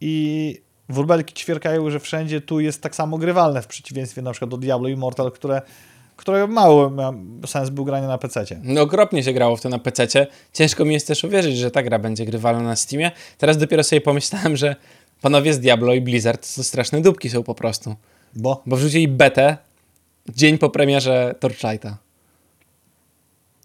i 0.00 0.56
wróbelki 0.88 1.34
ćwierkają, 1.34 1.90
że 1.90 2.00
wszędzie 2.00 2.40
tu 2.40 2.60
jest 2.60 2.82
tak 2.82 2.94
samo 2.94 3.18
grywalne 3.18 3.62
w 3.62 3.66
przeciwieństwie 3.66 4.22
na 4.22 4.30
przykład 4.30 4.50
do 4.50 4.56
Diablo 4.56 4.88
Immortal, 4.88 5.32
które, 5.32 5.62
które 6.16 6.46
mało 6.46 6.90
ma 6.90 7.12
sens 7.46 7.70
był 7.70 7.84
granie 7.84 8.06
na 8.06 8.18
PC. 8.18 8.44
No 8.62 8.80
okropnie 8.82 9.22
się 9.22 9.32
grało 9.32 9.56
w 9.56 9.60
to 9.60 9.68
na 9.68 9.78
PC. 9.78 10.26
Ciężko 10.52 10.84
mi 10.84 10.94
jest 10.94 11.06
też 11.06 11.24
uwierzyć, 11.24 11.56
że 11.56 11.70
ta 11.70 11.82
gra 11.82 11.98
będzie 11.98 12.24
grywalna 12.24 12.62
na 12.62 12.76
Steamie. 12.76 13.10
Teraz 13.38 13.56
dopiero 13.56 13.84
sobie 13.84 14.00
pomyślałem, 14.00 14.56
że 14.56 14.76
panowie 15.20 15.52
z 15.54 15.60
Diablo 15.60 15.94
i 15.94 16.00
Blizzard 16.00 16.54
to 16.56 16.64
straszne 16.64 17.00
dupki 17.00 17.30
są 17.30 17.42
po 17.42 17.54
prostu. 17.54 17.94
Bo 18.34 18.62
Bo 18.66 18.76
wrzucili 18.76 19.08
betę 19.08 19.56
dzień 20.28 20.58
po 20.58 20.70
premierze 20.70 21.34
Torchlighta. 21.40 21.96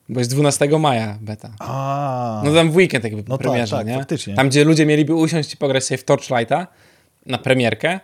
Bo 0.10 0.20
jest 0.20 0.32
12 0.32 0.80
maja 0.80 1.18
beta. 1.22 1.50
a, 1.60 2.42
No 2.46 2.54
tam 2.54 2.72
w 2.72 2.76
weekend 2.76 3.04
jakby 3.04 3.24
po 3.24 3.30
No 3.30 3.38
tak, 3.38 3.48
premierze, 3.48 3.78
tak, 3.78 3.88
nie? 3.88 3.96
faktycznie. 3.96 4.36
Tam, 4.36 4.50
gdzie 4.50 4.64
ludzie 4.64 4.86
mieliby 4.86 5.16
usiąść 5.16 5.54
i 5.54 5.58
pograć 5.58 5.84
sobie 5.84 5.98
w 5.98 6.04
Torchlighta 6.04 6.68
na 7.26 7.38
premierkę, 7.38 8.00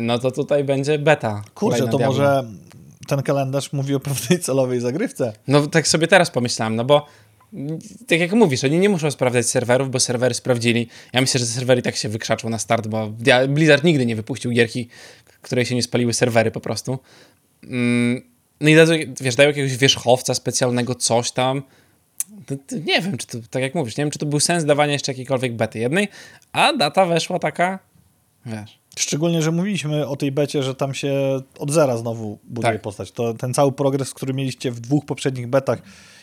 no 0.00 0.18
to 0.18 0.30
tutaj 0.30 0.64
będzie 0.64 0.98
beta. 0.98 1.42
Kurczę, 1.54 1.78
to 1.78 1.86
Diablo. 1.86 2.06
może 2.06 2.44
ten 3.08 3.22
kalendarz 3.22 3.72
mówi 3.72 3.94
o 3.94 4.00
pewnej 4.00 4.40
celowej 4.46 4.80
zagrywce. 4.80 5.32
No 5.48 5.66
tak 5.66 5.88
sobie 5.88 6.06
teraz 6.06 6.30
pomyślałem, 6.30 6.76
no 6.76 6.84
bo 6.84 7.06
tak 8.06 8.20
jak 8.20 8.32
mówisz, 8.32 8.64
oni 8.64 8.78
nie 8.78 8.88
muszą 8.88 9.10
sprawdzać 9.10 9.46
serwerów, 9.46 9.90
bo 9.90 10.00
serwery 10.00 10.34
sprawdzili. 10.34 10.88
Ja 11.12 11.20
myślę, 11.20 11.40
że 11.40 11.46
serwery 11.46 11.82
tak 11.82 11.96
się 11.96 12.08
wykrzaczą 12.08 12.48
na 12.48 12.58
start, 12.58 12.86
bo 12.86 13.12
Blizzard 13.48 13.84
nigdy 13.84 14.06
nie 14.06 14.16
wypuścił 14.16 14.50
gierki, 14.50 14.88
której 15.42 15.64
się 15.66 15.74
nie 15.74 15.82
spaliły 15.82 16.14
serwery 16.14 16.50
po 16.50 16.60
prostu. 16.60 16.98
Mm, 17.64 18.22
No 18.60 18.68
i 18.68 18.76
dadzą, 18.76 18.94
wiesz, 19.20 19.34
dają 19.34 19.48
jakiegoś 19.48 19.76
wierzchowca 19.76 20.34
specjalnego, 20.34 20.94
coś 20.94 21.30
tam. 21.30 21.62
Nie 22.86 23.00
wiem, 23.00 23.16
czy 23.16 23.26
to, 23.26 23.38
tak 23.50 23.62
jak 23.62 23.74
mówisz, 23.74 23.96
nie 23.96 24.04
wiem, 24.04 24.10
czy 24.10 24.18
to 24.18 24.26
był 24.26 24.40
sens 24.40 24.64
dawania 24.64 24.92
jeszcze 24.92 25.12
jakiejkolwiek 25.12 25.54
bety 25.56 25.78
jednej, 25.78 26.08
a 26.52 26.72
data 26.72 27.06
weszła 27.06 27.38
taka, 27.38 27.78
wiesz, 28.46 28.80
Szczególnie, 28.98 29.42
że 29.42 29.50
mówiliśmy 29.52 30.08
o 30.08 30.16
tej 30.16 30.32
becie, 30.32 30.62
że 30.62 30.74
tam 30.74 30.94
się 30.94 31.40
od 31.58 31.70
zera 31.70 31.96
znowu 31.96 32.38
buduje 32.44 32.72
Tak. 32.72 32.82
postać. 32.82 33.12
To 33.12 33.34
ten 33.34 33.54
cały 33.54 33.72
progres, 33.72 34.14
który 34.14 34.34
mieliście 34.34 34.70
w 34.70 34.80
dwóch 34.80 35.04
poprzednich 35.04 35.46
betach 35.46 35.82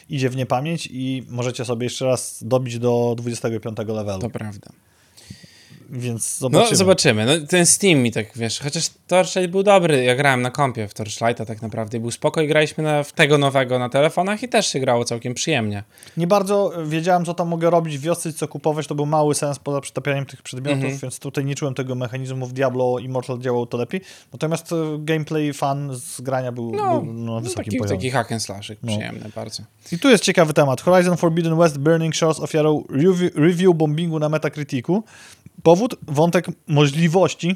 idzie 0.09 0.29
w 0.29 0.35
niepamięć 0.35 0.89
i 0.91 1.23
możecie 1.29 1.65
sobie 1.65 1.85
jeszcze 1.85 2.05
raz 2.05 2.43
dobić 2.43 2.79
do 2.79 3.13
25 3.17 3.77
levelu. 3.87 4.21
to 4.21 4.29
prawda. 4.29 4.69
Więc 5.89 6.41
No, 6.41 6.49
zobaczymy. 6.49 6.75
zobaczymy. 6.75 7.25
No, 7.25 7.47
ten 7.47 7.65
Steam 7.65 7.99
mi 7.99 8.11
tak, 8.11 8.25
wiesz, 8.35 8.59
chociaż 8.59 8.89
Torchlight 9.07 9.51
był 9.51 9.63
dobry. 9.63 10.03
Ja 10.03 10.15
grałem 10.15 10.41
na 10.41 10.51
kompie 10.51 10.87
w 10.87 10.93
Torchlighta 10.93 11.45
tak 11.45 11.61
naprawdę 11.61 11.99
był 11.99 12.11
spoko 12.11 12.41
i 12.41 12.47
graliśmy 12.47 12.83
na, 12.83 13.03
w 13.03 13.11
tego 13.13 13.37
nowego 13.37 13.79
na 13.79 13.89
telefonach 13.89 14.43
i 14.43 14.49
też 14.49 14.67
się 14.67 14.79
grało 14.79 15.05
całkiem 15.05 15.33
przyjemnie. 15.33 15.83
Nie 16.17 16.27
bardzo 16.27 16.71
wiedziałem, 16.85 17.25
co 17.25 17.33
tam 17.33 17.47
mogę 17.47 17.69
robić 17.69 17.97
w 17.97 18.01
wiosce 18.01 18.33
co 18.33 18.47
kupować. 18.47 18.87
To 18.87 18.95
był 18.95 19.05
mały 19.05 19.35
sens 19.35 19.59
poza 19.59 19.81
przetapianiem 19.81 20.25
tych 20.25 20.41
przedmiotów, 20.41 20.83
Mhm. 20.83 20.99
więc 21.01 21.19
tutaj 21.19 21.45
nie 21.45 21.55
czułem 21.55 21.73
tego 21.73 21.95
mechanizmu. 21.95 22.45
W 22.45 22.53
Diablo 22.53 22.99
Immortal 22.99 23.39
działał 23.39 23.65
to 23.65 23.77
lepiej. 23.77 24.01
Natomiast 24.33 24.71
e, 24.71 24.75
gameplay 24.99 25.53
fan 25.53 25.89
z 25.95 26.21
grania 26.21 26.51
był, 26.51 26.71
No, 26.71 27.01
był 27.01 27.13
na 27.13 27.31
no, 27.31 27.41
wysokim 27.41 27.63
taki, 27.63 27.77
poziomie. 27.77 27.99
taki 27.99 28.09
hack 28.09 28.31
and 28.31 28.43
slashyk, 28.43 28.79
No. 28.83 28.91
przyjemny 28.91 29.29
bardzo. 29.35 29.63
I 29.91 29.99
tu 29.99 30.09
jest 30.09 30.23
ciekawy 30.23 30.53
temat. 30.53 30.81
Horizon 30.81 31.17
Forbidden 31.17 31.57
West 31.57 31.77
Burning 31.77 32.15
Shores 32.15 32.39
ofiarą 32.39 32.83
review, 32.89 33.35
review 33.35 33.75
bombingu 33.75 34.19
na 34.19 34.29
Metacriticu. 34.29 35.03
Powód? 35.63 35.76
Wątek 36.07 36.47
możliwości 36.67 37.55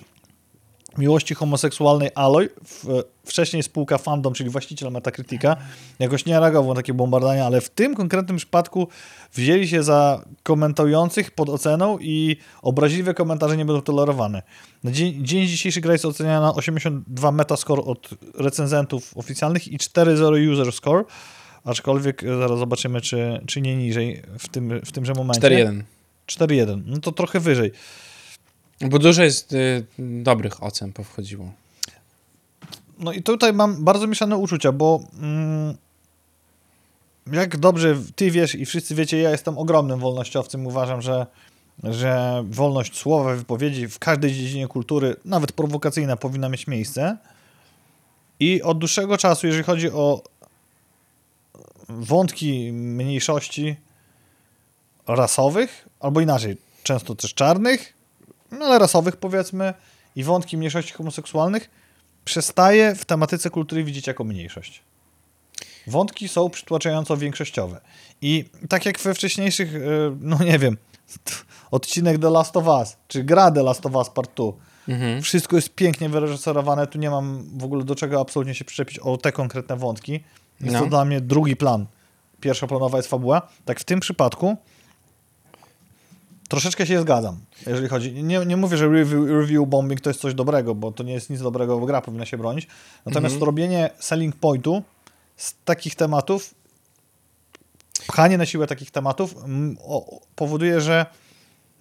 miłości 0.98 1.36
homoseksualnej 1.36 2.10
Aloy. 2.16 2.50
W, 2.66 3.04
wcześniej 3.26 3.64
spółka 3.64 3.98
Fandom, 3.98 4.34
czyli 4.34 4.50
właściciel 4.50 4.92
Metacritica, 4.92 5.58
jakoś 6.00 6.26
nie 6.26 6.40
reagował 6.40 6.70
na 6.70 6.76
takie 6.76 6.94
bombardania, 6.94 7.46
ale 7.46 7.62
w 7.62 7.70
tym 7.70 7.96
konkretnym 7.96 8.38
przypadku 8.38 8.88
wzięli 9.34 9.68
się 9.68 9.84
za 9.84 10.26
komentujących 10.44 11.32
pod 11.32 11.50
oceną 11.50 11.98
i 12.00 12.38
obraźliwe 12.62 13.14
komentarze 13.14 13.58
nie 13.58 13.66
będą 13.66 13.82
tolerowane. 13.82 14.42
Na 14.84 14.92
dzień, 14.92 15.26
dzień 15.26 15.48
dzisiejszy 15.48 15.82
gra 15.82 15.94
jest 15.94 16.06
oceniana 16.06 16.42
na 16.42 16.54
82 16.54 17.32
metascore 17.32 17.84
od 17.84 18.10
recenzentów 18.34 19.18
oficjalnych 19.18 19.68
i 19.68 19.78
4.0 19.78 20.52
user 20.52 20.72
score, 20.72 21.04
aczkolwiek 21.66 22.24
e, 22.24 22.38
zaraz 22.38 22.60
zobaczymy, 22.60 23.02
czy, 23.02 23.42
czy 23.48 23.62
nie 23.62 23.76
niżej 23.76 24.22
w, 24.40 24.48
tym, 24.48 24.82
w 24.86 24.92
tymże 24.92 25.14
momencie. 25.14 25.42
4-1. 25.42 25.82
4.1, 26.28 26.82
no 26.86 26.98
to 26.98 27.12
trochę 27.12 27.40
wyżej. 27.40 27.72
Bo 28.90 29.00
dużo 29.00 29.24
jest 29.24 29.54
y, 29.54 29.86
dobrych 30.00 30.64
ocen 30.64 30.94
powchodziło. 30.94 31.52
No 33.00 33.14
i 33.14 33.24
tutaj 33.24 33.54
mam 33.54 33.84
bardzo 33.84 34.08
mieszane 34.08 34.38
uczucia, 34.38 34.72
bo 34.72 35.04
mm, 35.22 35.78
jak 37.32 37.58
dobrze 37.58 37.98
ty 38.16 38.32
wiesz 38.32 38.56
i 38.56 38.66
wszyscy 38.66 38.96
wiecie, 38.96 39.18
ja 39.18 39.30
jestem 39.30 39.58
ogromnym 39.58 40.00
wolnościowcem. 40.00 40.68
Uważam, 40.68 41.02
że, 41.02 41.26
że 41.84 42.44
wolność 42.50 42.98
słowa, 42.98 43.36
wypowiedzi 43.36 43.88
w 43.88 44.00
każdej 44.00 44.34
dziedzinie 44.34 44.68
kultury, 44.68 45.16
nawet 45.26 45.52
prowokacyjna, 45.52 46.18
powinna 46.18 46.50
mieć 46.50 46.68
miejsce. 46.68 47.18
I 48.40 48.62
od 48.62 48.78
dłuższego 48.78 49.18
czasu, 49.18 49.48
jeżeli 49.48 49.64
chodzi 49.64 49.92
o 49.92 50.24
wątki 51.90 52.72
mniejszości 52.72 53.76
rasowych, 55.08 55.88
albo 56.00 56.22
inaczej, 56.22 56.58
często 56.84 57.16
też 57.16 57.34
czarnych, 57.34 58.01
no 58.52 58.66
ale 58.66 58.80
rasowych 58.80 59.16
powiedzmy, 59.18 59.74
i 60.16 60.24
wątki 60.24 60.58
mniejszości 60.58 60.94
homoseksualnych, 60.94 61.70
przestaje 62.26 62.96
w 62.96 63.06
tematyce 63.06 63.50
kultury 63.50 63.84
widzieć 63.84 64.08
jako 64.08 64.24
mniejszość. 64.24 64.82
Wątki 65.88 66.28
są 66.28 66.50
przytłaczająco 66.50 67.18
większościowe. 67.18 67.82
I 68.22 68.46
tak 68.70 68.86
jak 68.86 69.00
we 69.00 69.14
wcześniejszych, 69.14 69.76
e, 69.76 69.80
no 70.20 70.44
nie 70.44 70.60
wiem, 70.60 70.78
odcinek 71.72 72.20
The 72.22 72.30
Last 72.30 72.58
of 72.58 72.68
Us, 72.68 72.98
czy 73.08 73.24
gra 73.24 73.52
The 73.52 73.64
Last 73.64 73.86
of 73.86 73.96
Us 73.96 74.10
Part 74.10 74.32
2, 74.36 74.52
Mhm. 74.88 75.22
wszystko 75.22 75.56
jest 75.56 75.76
pięknie 75.76 76.10
wyreżyserowane, 76.10 76.88
tu 76.88 76.98
nie 77.00 77.10
mam 77.10 77.44
w 77.58 77.64
ogóle 77.64 77.84
do 77.84 77.96
czego 77.96 78.22
absolutnie 78.22 78.56
się 78.56 78.66
przyczepić 78.66 79.00
o 79.00 79.18
te 79.18 79.32
konkretne 79.32 79.76
wątki. 79.76 80.12
Jest 80.62 80.74
No. 80.74 80.80
to 80.80 80.86
dla 80.86 81.06
mnie 81.06 81.22
drugi 81.22 81.56
plan. 81.56 81.86
Pierwszoplanowa 82.40 82.98
jest 82.98 83.10
fabuła. 83.10 83.48
Tak 83.66 83.80
w 83.80 83.84
tym 83.84 84.00
przypadku 84.00 84.58
troszeczkę 86.52 86.88
się 86.88 87.02
zgadzam, 87.02 87.40
jeżeli 87.68 87.88
chodzi. 87.88 88.24
Nie, 88.24 88.46
nie 88.46 88.58
mówię, 88.58 88.78
że 88.78 88.88
review, 88.88 89.30
review 89.30 89.68
bombing 89.68 90.02
to 90.02 90.10
jest 90.10 90.20
coś 90.22 90.34
dobrego, 90.34 90.76
bo 90.76 90.92
to 90.92 91.04
nie 91.04 91.14
jest 91.14 91.30
nic 91.30 91.42
dobrego, 91.42 91.80
bo 91.80 91.86
gra 91.86 92.02
powinna 92.02 92.26
się 92.26 92.38
bronić. 92.38 92.68
Natomiast 93.06 93.34
Mhm. 93.36 93.46
robienie 93.48 93.90
selling 94.00 94.36
pointu 94.36 94.84
z 95.38 95.54
takich 95.66 95.96
tematów, 95.96 96.54
pchanie 98.08 98.38
na 98.38 98.46
siłę 98.46 98.68
takich 98.68 98.92
tematów 98.92 99.36
o, 99.84 100.20
powoduje, 100.36 100.82
że 100.82 101.06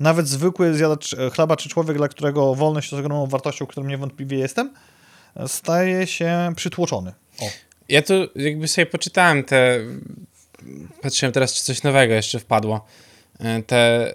nawet 0.01 0.29
zwykły 0.29 0.75
zjadacz 0.75 1.14
e, 1.14 1.31
chleba 1.31 1.57
czy 1.57 1.68
człowiek, 1.68 1.97
dla 1.97 2.09
którego 2.09 2.55
wolność 2.55 2.93
jest 2.93 3.05
ogromną 3.05 3.27
wartością, 3.27 3.66
którą 3.66 3.87
niewątpliwie 3.87 4.39
jestem, 4.39 4.75
e, 5.37 5.49
staje 5.49 6.07
się 6.07 6.53
przytłoczony. 6.57 7.12
O. 7.41 7.45
Ja 7.89 8.03
tu 8.03 8.14
jakby 8.37 8.68
sobie 8.68 8.87
poczytałem 8.87 9.45
te. 9.45 9.79
Patrzyłem 11.03 11.33
teraz, 11.33 11.55
czy 11.55 11.62
coś 11.64 11.83
nowego 11.83 12.14
jeszcze 12.14 12.39
wpadło. 12.39 12.85
E, 13.41 13.62
Te 13.62 14.12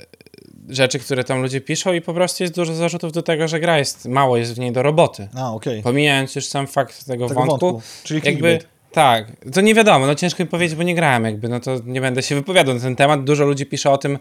rzeczy, 0.70 0.99
które 0.99 1.24
tam 1.24 1.41
ludzie 1.41 1.61
piszą, 1.61 1.93
i 1.93 2.01
po 2.01 2.13
prostu 2.13 2.43
jest 2.43 2.55
dużo 2.55 2.74
zarzutów 2.74 3.11
do 3.11 3.22
tego, 3.22 3.47
że 3.47 3.59
gra 3.59 3.78
jest. 3.80 4.05
Mało 4.05 4.38
jest 4.38 4.53
w 4.55 4.59
niej 4.59 4.72
do 4.72 4.84
roboty. 4.84 5.28
A, 5.38 5.53
okej. 5.53 5.82
Pomijając 5.82 6.36
już 6.36 6.45
sam 6.45 6.68
fakt 6.68 7.05
tego, 7.05 7.28
Tego 7.28 7.39
wątku. 7.45 7.72
wątku, 7.72 7.89
czyli 8.03 8.18
jakby. 8.18 8.30
clickbait. 8.32 8.68
Tak, 8.91 9.32
to 9.53 9.61
nie 9.61 9.74
wiadomo, 9.76 10.07
no 10.07 10.16
ciężko 10.16 10.43
mi 10.43 10.49
powiedzieć, 10.49 10.78
bo 10.78 10.84
nie 10.84 10.95
grałem 10.95 11.24
jakby, 11.26 11.49
no 11.49 11.59
to 11.59 11.76
nie 11.86 12.01
będę 12.01 12.24
się 12.24 12.36
wypowiadał 12.36 12.76
na 12.76 12.82
ten 12.82 12.95
temat. 12.95 13.24
Dużo 13.24 13.45
ludzi 13.45 13.66
pisze 13.66 13.91
o 13.91 13.97
tym, 13.97 14.20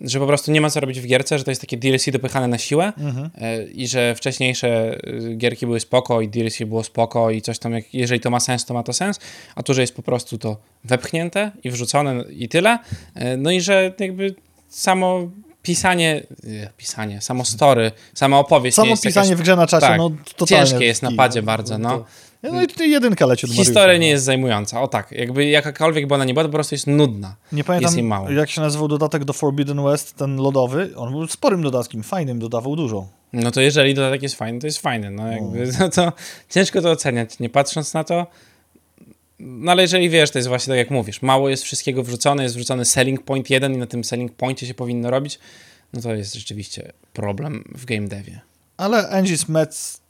że 0.00 0.18
po 0.20 0.26
prostu 0.26 0.52
nie 0.52 0.60
ma 0.60 0.70
co 0.70 0.80
robić 0.80 1.00
w 1.00 1.06
gierce, 1.06 1.38
że 1.38 1.44
to 1.44 1.50
jest 1.50 1.60
takie 1.60 1.76
DLC 1.76 2.10
dopychane 2.12 2.48
na 2.48 2.58
siłę 2.58 2.92
Mhm. 2.98 3.30
e, 3.40 3.62
i 3.64 3.88
że 3.88 4.14
wcześniejsze 4.14 4.98
y, 5.08 5.34
gierki 5.36 5.66
były 5.66 5.80
spoko 5.80 6.20
i 6.20 6.28
DLC 6.28 6.58
było 6.66 6.84
spoko 6.84 7.30
i 7.30 7.42
coś 7.42 7.58
tam, 7.58 7.72
jak, 7.72 7.94
jeżeli 7.94 8.20
to 8.20 8.30
ma 8.30 8.40
sens, 8.40 8.64
to 8.64 8.74
ma 8.74 8.82
to 8.82 8.92
sens, 8.92 9.20
a 9.54 9.62
tu, 9.62 9.74
że 9.74 9.80
jest 9.80 9.96
po 9.96 10.02
prostu 10.02 10.38
to 10.38 10.56
wepchnięte 10.84 11.50
i 11.64 11.70
wrzucone 11.70 12.24
i 12.30 12.48
tyle. 12.48 12.78
E, 13.14 13.36
No 13.36 13.50
i 13.50 13.60
że 13.60 13.94
jakby 14.00 14.34
samo 14.68 15.30
pisanie, 15.64 16.22
pisanie, 16.76 17.20
samo 17.20 17.44
story, 17.44 17.92
sama 18.14 18.38
opowieść 18.38 18.76
Samo 18.76 18.96
pisanie 18.96 19.28
jakaś, 19.28 19.40
w 19.40 19.42
grze 19.42 19.56
na 19.56 19.66
czasie, 19.66 19.86
tak, 19.86 19.98
no 19.98 20.10
totalnie 20.36 20.66
ciężkie 20.66 20.84
jest 20.84 21.02
na 21.02 21.08
kij. 21.08 21.16
padzie 21.16 21.42
bardzo, 21.42 21.78
no. 21.78 22.04
No 22.52 22.62
i 22.62 22.66
tutaj 22.66 22.90
jedynka 22.90 23.26
leci 23.26 23.46
od 23.46 23.50
Mariusza. 23.50 23.64
Historia 23.64 23.96
nie 23.96 24.08
jest 24.08 24.24
zajmująca. 24.24 24.82
O 24.82 24.88
tak, 24.88 25.12
jakby 25.12 25.46
jakakolwiek 25.46 26.06
by 26.06 26.14
ona 26.14 26.24
nie 26.24 26.34
była, 26.34 26.44
to 26.44 26.48
po 26.48 26.52
prostu 26.52 26.74
jest 26.74 26.86
nudna. 26.86 27.36
Nie 27.52 27.58
jest 27.58 27.66
pamiętam, 27.66 28.02
mało. 28.02 28.30
jak 28.30 28.50
się 28.50 28.60
nazywał 28.60 28.88
dodatek 28.88 29.24
do 29.24 29.32
Forbidden 29.32 29.84
West, 29.84 30.16
ten 30.16 30.36
lodowy. 30.36 30.90
On 30.96 31.10
był 31.10 31.26
sporym 31.26 31.62
dodatkiem, 31.62 32.02
fajnym, 32.02 32.38
dodawał 32.38 32.76
dużo. 32.76 33.06
No 33.32 33.50
to 33.50 33.60
jeżeli 33.60 33.94
dodatek 33.94 34.22
jest 34.22 34.34
fajny, 34.34 34.60
to 34.60 34.66
jest 34.66 34.78
fajny. 34.78 35.10
No 35.10 35.32
jakby, 35.32 35.72
no 35.80 35.88
to 35.96 36.12
ciężko 36.50 36.82
to 36.82 36.90
oceniać, 36.90 37.38
nie 37.38 37.50
patrząc 37.50 37.94
na 37.94 38.04
to. 38.04 38.26
No 39.46 39.72
ale 39.72 39.82
jeżeli 39.82 40.10
wiesz, 40.10 40.30
to 40.30 40.38
jest 40.38 40.48
właśnie 40.48 40.70
tak 40.70 40.78
jak 40.78 40.90
mówisz, 40.90 41.22
mało 41.22 41.48
jest 41.48 41.62
wszystkiego 41.62 42.02
wrzucone, 42.02 42.42
jest 42.42 42.54
wrzucony 42.54 42.84
selling 42.84 43.22
point 43.22 43.50
jeden 43.50 43.74
i 43.74 43.76
na 43.76 43.86
tym 43.86 44.04
selling 44.04 44.32
pointie 44.32 44.66
się 44.66 44.74
powinno 44.74 45.10
robić, 45.10 45.38
no 45.92 46.00
to 46.00 46.14
jest 46.14 46.34
rzeczywiście 46.34 46.92
problem 47.12 47.64
w 47.74 47.84
game 47.84 48.08
devie. 48.08 48.40
Ale 48.76 49.08
Angie 49.08 49.38
Smets, 49.38 50.00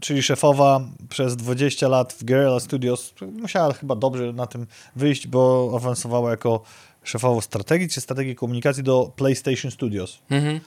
czyli 0.00 0.22
szefowa 0.22 0.88
przez 1.08 1.36
20 1.36 1.88
lat 1.88 2.12
w 2.12 2.24
Guerrilla 2.24 2.60
Studios, 2.60 3.14
musiała 3.40 3.72
chyba 3.72 3.96
dobrze 3.96 4.32
na 4.32 4.46
tym 4.46 4.66
wyjść, 4.96 5.26
bo 5.26 5.72
awansowała 5.76 6.30
jako 6.30 6.62
szefowa 7.02 7.40
strategii 7.40 7.88
czy 7.88 8.00
strategii 8.00 8.34
komunikacji 8.34 8.82
do 8.82 9.12
PlayStation 9.16 9.70
Studios. 9.70 10.18
Mhm. 10.30 10.60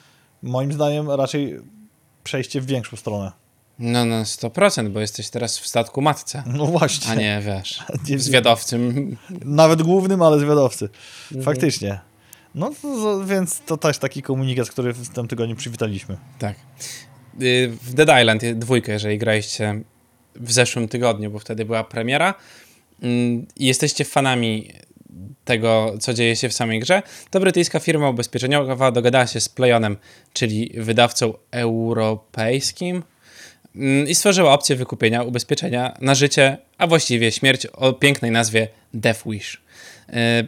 Moim 0.43 0.74
zdaniem 0.74 1.11
raczej 1.11 1.59
przejście 2.24 2.61
w 2.61 2.66
większą 2.66 2.97
stronę. 2.97 3.45
No 3.80 4.05
na 4.05 4.23
100%, 4.23 4.89
bo 4.89 4.99
jesteś 4.99 5.30
teraz 5.30 5.59
w 5.59 5.67
statku 5.67 6.01
matce, 6.01 6.43
No 6.45 6.65
właśnie. 6.65 7.11
a 7.11 7.15
nie 7.15 7.41
wiesz, 7.45 7.84
Nie- 8.09 8.19
zwiadowcym. 8.19 9.17
Nawet 9.45 9.82
głównym, 9.82 10.21
ale 10.21 10.39
zwiadowcy. 10.39 10.89
Mhm. 11.32 11.43
Faktycznie. 11.45 11.99
No 12.55 12.71
to, 12.82 13.26
więc 13.26 13.59
to 13.65 13.78
też 13.78 13.97
taki 13.97 14.21
komunikat, 14.21 14.69
który 14.69 14.93
w 14.93 15.09
tym 15.09 15.28
tygodniu 15.28 15.55
przywitaliśmy. 15.55 16.17
Tak. 16.39 16.55
Y, 17.41 17.71
W 17.82 17.93
Dead 17.93 18.21
Island 18.21 18.45
dwójkę, 18.45 18.91
jeżeli 18.91 19.17
graliście 19.17 19.82
w 20.36 20.51
zeszłym 20.51 20.88
tygodniu, 20.88 21.32
bo 21.32 21.39
wtedy 21.39 21.65
była 21.65 21.84
premiera 21.84 22.34
mm, 23.01 23.45
i 23.55 23.65
jesteście 23.65 24.05
fanami 24.05 24.71
tego, 25.45 25.93
co 25.99 26.13
dzieje 26.13 26.36
się 26.36 26.49
w 26.49 26.53
samej 26.53 26.80
grze, 26.80 27.01
to 27.30 27.39
brytyjska 27.39 27.80
firma 27.80 28.09
ubezpieczeniowa 28.09 28.91
dogadała 28.91 29.28
się 29.28 29.39
z 29.41 29.49
Playonem, 29.49 29.97
czyli 30.34 30.71
wydawcą 30.78 31.34
europejskim, 31.51 33.03
i 34.07 34.15
stworzyła 34.15 34.53
opcję 34.53 34.76
wykupienia 34.76 35.23
ubezpieczenia 35.23 35.97
na 36.01 36.15
życie, 36.15 36.57
a 36.78 36.88
właściwie 36.88 37.32
śmierć 37.32 37.65
o 37.65 37.93
pięknej 37.93 38.32
nazwie 38.32 38.67
Death 38.93 39.23
Wish. 39.26 39.61
E, 40.09 40.43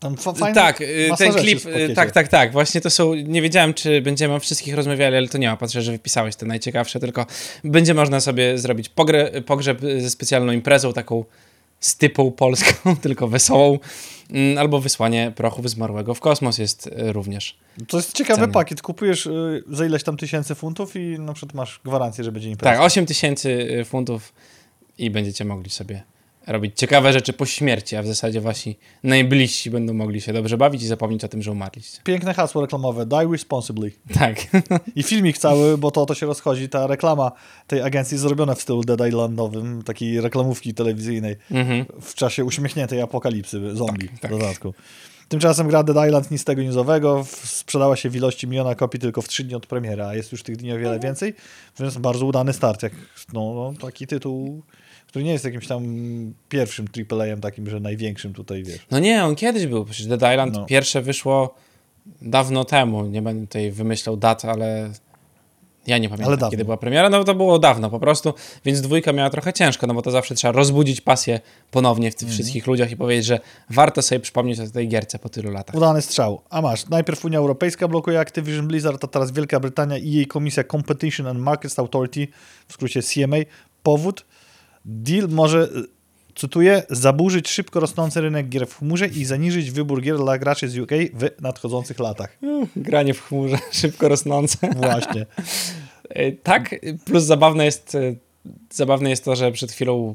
Tam 0.00 0.16
fa- 0.16 0.32
fajne, 0.32 0.54
tak, 0.54 0.82
masa 1.08 1.24
ten 1.24 1.34
klip, 1.34 1.66
y, 1.66 1.94
tak, 1.94 2.10
tak, 2.10 2.28
tak. 2.28 2.52
Właśnie 2.52 2.80
to 2.80 2.90
są. 2.90 3.14
Nie 3.14 3.42
wiedziałem, 3.42 3.74
czy 3.74 4.00
będziemy 4.02 4.34
o 4.34 4.40
wszystkich 4.40 4.74
rozmawiali, 4.74 5.16
ale 5.16 5.28
to 5.28 5.38
nie 5.38 5.48
ma. 5.48 5.56
Patrzę, 5.56 5.82
że 5.82 5.92
wypisałeś 5.92 6.36
te 6.36 6.46
najciekawsze, 6.46 7.00
tylko 7.00 7.26
będzie 7.64 7.94
można 7.94 8.20
sobie 8.20 8.58
zrobić 8.58 8.88
pogre, 8.88 9.42
pogrzeb 9.42 9.80
ze 9.98 10.10
specjalną 10.10 10.52
imprezą, 10.52 10.92
taką 10.92 11.24
stypą 11.80 12.30
polską, 12.30 12.96
tylko 13.02 13.28
wesołą, 13.28 13.78
mm, 14.30 14.58
albo 14.58 14.80
wysłanie 14.80 15.32
prochów 15.36 15.70
zmarłego 15.70 16.14
w 16.14 16.20
kosmos 16.20 16.58
jest 16.58 16.86
y, 16.86 17.12
również. 17.12 17.58
To 17.88 17.96
jest 17.96 18.12
ciekawy 18.12 18.40
ceny. 18.40 18.52
pakiet. 18.52 18.82
Kupujesz 18.82 19.26
y, 19.26 19.62
za 19.68 19.86
ileś 19.86 20.02
tam 20.02 20.16
tysięcy 20.16 20.54
funtów 20.54 20.96
i 20.96 21.18
na 21.18 21.32
przykład 21.32 21.54
masz 21.54 21.80
gwarancję, 21.84 22.24
że 22.24 22.32
będzie 22.32 22.50
impreza. 22.50 22.76
Tak, 22.76 22.86
8 22.86 23.06
tysięcy 23.06 23.50
y, 23.80 23.84
funtów 23.84 24.32
i 24.98 25.10
będziecie 25.10 25.44
mogli 25.44 25.70
sobie 25.70 26.02
robić 26.48 26.78
ciekawe 26.78 27.12
rzeczy 27.12 27.32
po 27.32 27.46
śmierci, 27.46 27.96
a 27.96 28.02
w 28.02 28.06
zasadzie 28.06 28.40
wasi 28.40 28.76
najbliżsi 29.02 29.70
będą 29.70 29.94
mogli 29.94 30.20
się 30.20 30.32
dobrze 30.32 30.56
bawić 30.56 30.82
i 30.82 30.86
zapomnieć 30.86 31.24
o 31.24 31.28
tym, 31.28 31.42
że 31.42 31.52
umarliście. 31.52 32.00
Piękne 32.04 32.34
hasło 32.34 32.60
reklamowe. 32.60 33.06
Die 33.06 33.28
responsibly. 33.32 33.92
Tak. 34.14 34.36
I 34.96 35.02
filmik 35.02 35.38
cały, 35.38 35.78
bo 35.78 35.90
to 35.90 36.06
to 36.06 36.14
się 36.14 36.26
rozchodzi. 36.26 36.68
Ta 36.68 36.86
reklama 36.86 37.32
tej 37.66 37.82
agencji 37.82 38.18
zrobiona 38.18 38.54
w 38.54 38.62
stylu 38.62 38.84
Dead 38.84 39.08
Islandowym, 39.08 39.82
takiej 39.82 40.20
reklamówki 40.20 40.74
telewizyjnej 40.74 41.36
mhm. 41.50 41.84
w 42.00 42.14
czasie 42.14 42.44
uśmiechniętej 42.44 43.00
apokalipsy 43.00 43.76
zombie 43.76 44.08
Tak, 44.08 44.18
tak. 44.18 44.30
w 44.30 44.38
dodatku. 44.38 44.74
Tymczasem 45.28 45.68
gra 45.68 45.82
Dead 45.82 46.06
Island 46.06 46.30
nic 46.30 46.44
tego 46.44 46.62
newsowego 46.62 47.24
w- 47.24 47.28
sprzedała 47.30 47.96
się 47.96 48.10
w 48.10 48.16
ilości 48.16 48.46
miliona 48.46 48.74
kopii 48.74 49.00
tylko 49.00 49.22
w 49.22 49.28
3 49.28 49.44
dni 49.44 49.54
od 49.54 49.66
premiery, 49.66 50.02
a 50.02 50.14
jest 50.14 50.32
już 50.32 50.42
tych 50.42 50.56
dni 50.56 50.72
o 50.72 50.78
wiele 50.78 51.00
więcej, 51.00 51.34
więc 51.80 51.98
bardzo 51.98 52.26
udany 52.26 52.52
start. 52.52 52.82
Jak, 52.82 52.92
no, 53.32 53.54
no, 53.54 53.72
taki 53.80 54.06
tytuł, 54.06 54.62
który 55.08 55.24
nie 55.24 55.32
jest 55.32 55.44
jakimś 55.44 55.66
tam 55.66 55.84
pierwszym 56.48 56.86
AAA-em 57.10 57.40
takim, 57.40 57.70
że 57.70 57.80
największym 57.80 58.34
tutaj, 58.34 58.64
wiesz. 58.64 58.78
No 58.90 58.98
nie, 58.98 59.24
on 59.24 59.34
kiedyś 59.34 59.66
był. 59.66 59.84
Przecież 59.84 60.06
Dead 60.06 60.32
Island 60.32 60.54
No. 60.54 60.66
pierwsze 60.66 61.02
wyszło 61.02 61.54
dawno 62.22 62.64
temu. 62.64 63.06
Nie 63.06 63.22
będę 63.22 63.46
tutaj 63.46 63.70
wymyślał 63.70 64.16
dat, 64.16 64.44
ale 64.44 64.90
ja 65.86 65.98
nie 65.98 66.08
pamiętam, 66.08 66.50
kiedy 66.50 66.64
była 66.64 66.76
premiera. 66.76 67.10
No 67.10 67.24
to 67.24 67.34
było 67.34 67.58
dawno 67.58 67.90
po 67.90 68.00
prostu, 68.00 68.34
więc 68.64 68.80
dwójka 68.80 69.12
miała 69.12 69.30
trochę 69.30 69.52
ciężko, 69.52 69.86
no 69.86 69.94
bo 69.94 70.02
to 70.02 70.10
zawsze 70.10 70.34
trzeba 70.34 70.52
rozbudzić 70.52 71.00
pasję 71.00 71.40
ponownie 71.70 72.10
w 72.10 72.14
tych 72.14 72.28
wszystkich 72.28 72.66
ludziach 72.66 72.90
i 72.90 72.96
powiedzieć, 72.96 73.26
że 73.26 73.40
warto 73.70 74.02
sobie 74.02 74.20
przypomnieć 74.20 74.60
o 74.60 74.70
tej 74.70 74.88
gierce 74.88 75.18
po 75.18 75.28
tylu 75.28 75.50
latach. 75.50 75.76
Udany 75.76 76.02
strzał. 76.02 76.40
A 76.50 76.62
masz, 76.62 76.88
najpierw 76.88 77.24
Unia 77.24 77.38
Europejska 77.38 77.88
blokuje 77.88 78.20
Activision 78.20 78.68
Blizzard, 78.68 79.04
a 79.04 79.06
teraz 79.06 79.32
Wielka 79.32 79.60
Brytania 79.60 79.98
i 79.98 80.10
jej 80.12 80.26
komisja 80.26 80.64
Competition 80.64 81.26
and 81.26 81.40
Markets 81.40 81.78
Authority, 81.78 82.28
w 82.68 82.72
skrócie 82.72 83.00
CMA. 83.02 83.36
Powód? 83.82 84.24
Deal 84.90 85.28
może, 85.28 85.62
y, 85.62 85.68
cytuję, 86.34 86.82
zaburzyć 86.90 87.48
szybko 87.48 87.80
rosnący 87.80 88.20
rynek 88.20 88.48
gier 88.48 88.66
w 88.66 88.78
chmurze 88.78 89.06
i 89.06 89.24
zaniżyć 89.24 89.70
wybór 89.70 90.02
gier 90.02 90.16
dla 90.16 90.38
graczy 90.38 90.68
z 90.68 90.78
UK 90.78 90.90
w 91.14 91.42
nadchodzących 91.42 91.98
latach. 91.98 92.38
Granie 92.76 93.14
w 93.14 93.22
chmurze, 93.22 93.58
szybko 93.80 94.08
rosnące. 94.08 94.58
Właśnie. 94.76 95.26
E, 96.08 96.32
Tak, 96.48 96.74
plus 97.04 97.24
zabawne 97.24 97.64
jest, 97.64 97.94
e, 97.94 98.14
zabawne 98.70 99.10
jest 99.10 99.24
to, 99.24 99.36
że 99.36 99.52
przed 99.52 99.72
chwilą, 99.72 100.14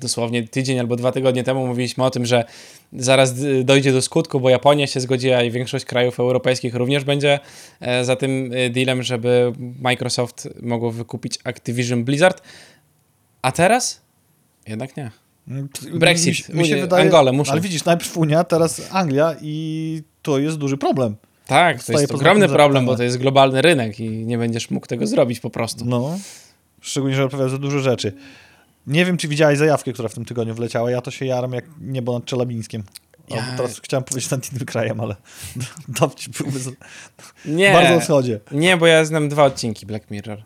dosłownie 0.00 0.48
tydzień 0.48 0.78
albo 0.78 0.96
dwa 0.96 1.12
tygodnie 1.12 1.44
temu 1.44 1.66
mówiliśmy 1.66 2.04
o 2.04 2.10
tym, 2.10 2.26
że 2.26 2.44
zaraz 2.92 3.34
dojdzie 3.64 3.92
do 3.92 4.02
skutku, 4.02 4.40
bo 4.40 4.50
Japonia 4.50 4.86
się 4.86 5.00
zgodziła 5.00 5.42
i 5.42 5.50
większość 5.50 5.84
krajów 5.84 6.20
europejskich 6.20 6.74
również 6.74 7.04
będzie 7.04 7.38
e, 7.80 8.04
za 8.04 8.16
tym 8.16 8.50
dealem, 8.70 9.02
żeby 9.02 9.52
Microsoft 9.80 10.48
mogło 10.62 10.90
wykupić 10.90 11.38
Activision 11.44 12.04
Blizzard. 12.04 12.42
A 13.42 13.52
teraz? 13.52 14.00
Jednak 14.66 14.96
nie. 14.96 15.10
Brexit, 15.94 16.48
Mi, 16.48 16.54
mi 16.54 16.68
się 16.68 16.80
wydaje, 16.80 17.04
Angolę 17.04 17.32
muszą. 17.32 17.52
Ale 17.52 17.60
widzisz, 17.60 17.84
najpierw 17.84 18.16
Unia, 18.16 18.44
teraz 18.44 18.82
Anglia 18.90 19.34
i 19.42 20.02
to 20.22 20.38
jest 20.38 20.56
duży 20.58 20.76
problem. 20.76 21.16
Tak, 21.46 21.84
to 21.84 21.92
jest 21.92 22.12
ogromny 22.14 22.48
problem, 22.48 22.86
bo 22.86 22.96
to 22.96 23.02
jest 23.02 23.18
globalny 23.18 23.62
rynek 23.62 24.00
i 24.00 24.08
nie 24.10 24.38
będziesz 24.38 24.70
mógł 24.70 24.86
tego 24.86 25.06
zrobić 25.06 25.40
po 25.40 25.50
prostu. 25.50 25.84
No. 25.84 26.18
Szczególnie, 26.80 27.16
że 27.16 27.24
odpowiada 27.24 27.48
za 27.48 27.58
dużo 27.58 27.78
rzeczy. 27.78 28.12
Nie 28.86 29.04
wiem, 29.04 29.16
czy 29.16 29.28
widziałeś 29.28 29.58
zajawkę, 29.58 29.92
która 29.92 30.08
w 30.08 30.14
tym 30.14 30.24
tygodniu 30.24 30.54
wleciała. 30.54 30.90
Ja 30.90 31.00
to 31.00 31.10
się 31.10 31.26
jaram 31.26 31.52
jak 31.52 31.64
niebo 31.80 32.12
nad 32.12 32.24
Czelabińskiem. 32.24 32.82
Ja- 33.28 33.36
Ja... 33.36 33.56
Teraz 33.56 33.80
chciałem 33.80 34.04
powiedzieć 34.04 34.30
nad 34.30 34.52
innym 34.52 34.66
krajem, 34.66 35.00
ale 35.00 35.16
dowcip 36.00 36.38
byłby 36.38 36.58
z... 36.58 36.70
Nie, 37.44 37.72
bardzo 37.72 38.00
wschodzie. 38.00 38.40
nie, 38.52 38.76
bo 38.76 38.86
ja 38.86 39.04
znam 39.04 39.28
dwa 39.28 39.44
odcinki 39.44 39.86
Black 39.86 40.10
Mirror. 40.10 40.42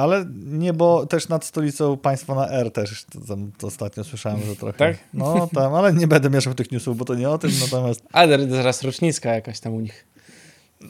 Ale 0.00 0.24
niebo 0.44 1.06
też 1.06 1.28
nad 1.28 1.44
stolicą 1.44 1.96
państwa 1.96 2.34
na 2.34 2.48
R 2.48 2.70
też. 2.72 3.04
To, 3.04 3.20
tam, 3.28 3.52
ostatnio 3.62 4.04
słyszałem, 4.04 4.40
że 4.46 4.56
trochę. 4.56 4.78
Tak? 4.78 4.96
No 5.14 5.48
tam, 5.54 5.74
ale 5.74 5.92
nie 5.92 6.06
będę 6.06 6.30
mieszał 6.30 6.54
tych 6.54 6.72
newsów, 6.72 6.96
bo 6.96 7.04
to 7.04 7.14
nie 7.14 7.30
o 7.30 7.38
tym. 7.38 7.50
Natomiast 7.60 8.02
Ale 8.12 8.50
zaraz 8.50 8.82
rocznicka 8.82 9.34
jakaś 9.34 9.60
tam 9.60 9.74
u 9.74 9.80
nich. 9.80 10.06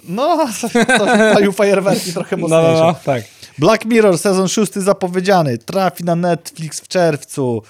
no, 0.08 0.46
palił 1.34 1.52
fajerwerki 1.52 2.12
trochę 2.12 2.36
mocniejsze. 2.36 2.94
tak. 3.04 3.22
Black 3.58 3.84
Mirror, 3.84 4.18
sezon 4.18 4.48
szósty 4.48 4.80
zapowiedziany. 4.80 5.58
Trafi 5.58 6.04
na 6.04 6.16
Netflix 6.16 6.80
w 6.80 6.88
czerwcu. 6.88 7.62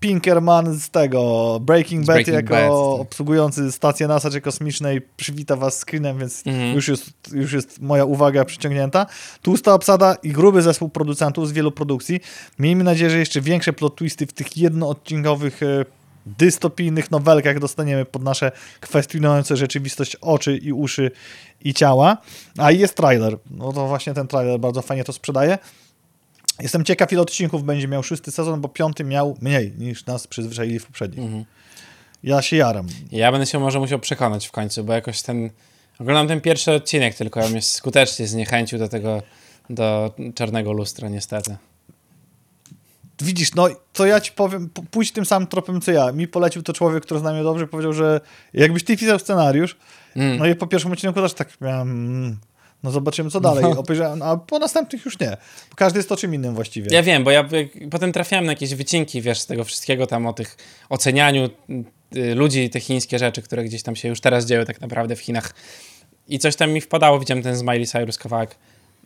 Pinkerman 0.00 0.74
z 0.78 0.90
tego 0.90 1.58
Breaking 1.60 2.06
Bad 2.06 2.16
Breaking 2.16 2.34
jako 2.34 2.54
Bad, 2.54 2.62
tak. 2.62 3.00
obsługujący 3.00 3.72
stację 3.72 4.08
NASA 4.08 4.30
czy 4.30 4.40
kosmicznej 4.40 5.00
przywita 5.16 5.56
was 5.56 5.78
screenem, 5.78 6.18
więc 6.18 6.42
Mhm. 6.46 6.74
już, 6.74 6.88
jest, 6.88 7.10
już 7.32 7.52
jest 7.52 7.80
moja 7.80 8.04
uwaga 8.04 8.44
przyciągnięta. 8.44 9.06
Tłusta 9.42 9.74
obsada 9.74 10.14
i 10.22 10.28
gruby 10.28 10.62
zespół 10.62 10.88
producentów 10.88 11.48
z 11.48 11.52
wielu 11.52 11.72
produkcji. 11.72 12.20
Miejmy 12.58 12.84
nadzieję, 12.84 13.10
że 13.10 13.18
jeszcze 13.18 13.40
większe 13.40 13.72
plot 13.72 13.96
twisty 13.96 14.26
w 14.26 14.32
tych 14.32 14.56
jednoodcinkowych 14.56 15.62
e, 15.62 15.84
dystopijnych 16.26 17.10
nowelkach 17.10 17.58
dostaniemy 17.58 18.04
pod 18.04 18.22
nasze 18.22 18.52
kwestionujące 18.80 19.56
rzeczywistość 19.56 20.16
oczy 20.16 20.56
i 20.56 20.72
uszy 20.72 21.10
i 21.64 21.74
ciała. 21.74 22.16
A 22.58 22.70
i 22.70 22.78
jest 22.78 22.94
trailer. 22.94 23.36
No 23.50 23.72
to 23.72 23.86
właśnie 23.86 24.14
ten 24.14 24.26
trailer 24.28 24.60
bardzo 24.60 24.82
fajnie 24.82 25.04
to 25.04 25.12
sprzedaje. 25.12 25.58
Jestem 26.60 26.84
ciekaw, 26.84 27.12
ile 27.12 27.20
odcinków 27.22 27.64
będzie 27.64 27.88
miał 27.88 28.02
szósty 28.02 28.30
sezon, 28.30 28.60
bo 28.60 28.68
piąty 28.68 29.04
miał 29.04 29.36
mniej 29.40 29.72
niż 29.78 30.06
nas 30.06 30.26
przyzwyczaili 30.26 30.78
w 30.78 30.86
poprzednich. 30.86 31.24
Mhm. 31.26 31.44
Ja 32.22 32.42
się 32.42 32.56
jaram. 32.56 32.86
Ja 33.12 33.32
będę 33.32 33.46
się 33.46 33.58
może 33.58 33.78
musiał 33.80 33.98
przekonać 33.98 34.46
w 34.46 34.52
końcu, 34.52 34.84
bo 34.84 34.92
jakoś 34.92 35.22
ten... 35.22 35.50
Oglądam 35.98 36.28
ten 36.28 36.40
pierwszy 36.40 36.72
odcinek 36.72 37.14
tylko, 37.14 37.40
on 37.40 37.50
mnie 37.50 37.62
skutecznie 37.62 38.26
zniechęcił 38.26 38.78
do 38.78 38.88
tego, 38.88 39.22
do 39.70 40.14
czarnego 40.34 40.72
lustra 40.72 41.08
niestety. 41.08 41.56
Widzisz, 43.20 43.54
no 43.54 43.68
to 43.92 44.06
ja 44.06 44.20
ci 44.20 44.32
powiem, 44.32 44.70
pójdź 44.90 45.12
tym 45.12 45.26
samym 45.26 45.48
tropem 45.48 45.80
co 45.80 45.92
ja. 45.92 46.12
Mi 46.12 46.28
polecił 46.28 46.62
to 46.62 46.72
człowiek, 46.72 47.02
który 47.02 47.20
zna 47.20 47.32
mnie 47.32 47.42
dobrze, 47.42 47.66
powiedział, 47.66 47.92
że 47.92 48.20
jakbyś 48.54 48.84
ty 48.84 48.96
pisał 48.96 49.18
scenariusz, 49.18 49.76
Mm. 50.16 50.38
no 50.38 50.46
i 50.46 50.54
po 50.54 50.66
pierwszym 50.66 50.92
odcinku 50.92 51.20
też 51.20 51.34
tak 51.34 51.60
miałem, 51.60 51.90
mm, 51.90 52.38
no 52.82 52.90
zobaczymy 52.90 53.30
co 53.30 53.40
dalej. 53.40 53.64
No. 53.64 53.78
Obejrzałem, 53.78 54.22
a 54.22 54.36
po 54.36 54.58
następnych 54.58 55.04
już 55.04 55.20
nie. 55.20 55.36
Bo 55.70 55.76
każdy 55.76 55.98
jest 55.98 56.12
o 56.12 56.16
czym 56.16 56.34
innym 56.34 56.54
właściwie. 56.54 56.88
Ja 56.90 57.02
wiem, 57.02 57.24
bo 57.24 57.30
ja 57.30 57.48
potem 57.90 58.12
trafiałem 58.12 58.46
na 58.46 58.52
jakieś 58.52 58.74
wycinki, 58.74 59.22
wiesz, 59.22 59.40
z 59.40 59.46
tego 59.46 59.64
wszystkiego 59.64 60.06
tam 60.06 60.26
o 60.26 60.32
tych 60.32 60.56
ocenianiu 60.88 61.48
y, 62.16 62.34
ludzi, 62.34 62.70
te 62.70 62.80
chińskie 62.80 63.18
rzeczy, 63.18 63.42
które 63.42 63.64
gdzieś 63.64 63.82
tam 63.82 63.96
się 63.96 64.08
już 64.08 64.20
teraz 64.20 64.46
dzieją 64.46 64.64
tak 64.64 64.80
naprawdę 64.80 65.16
w 65.16 65.20
Chinach. 65.20 65.54
I 66.28 66.38
coś 66.38 66.56
tam 66.56 66.70
mi 66.70 66.80
wpadało, 66.80 67.18
widziałem 67.18 67.42
ten 67.42 67.56
z 67.56 67.62
Miley 67.62 67.86
Cyrus 67.86 68.18
kawałek. 68.18 68.54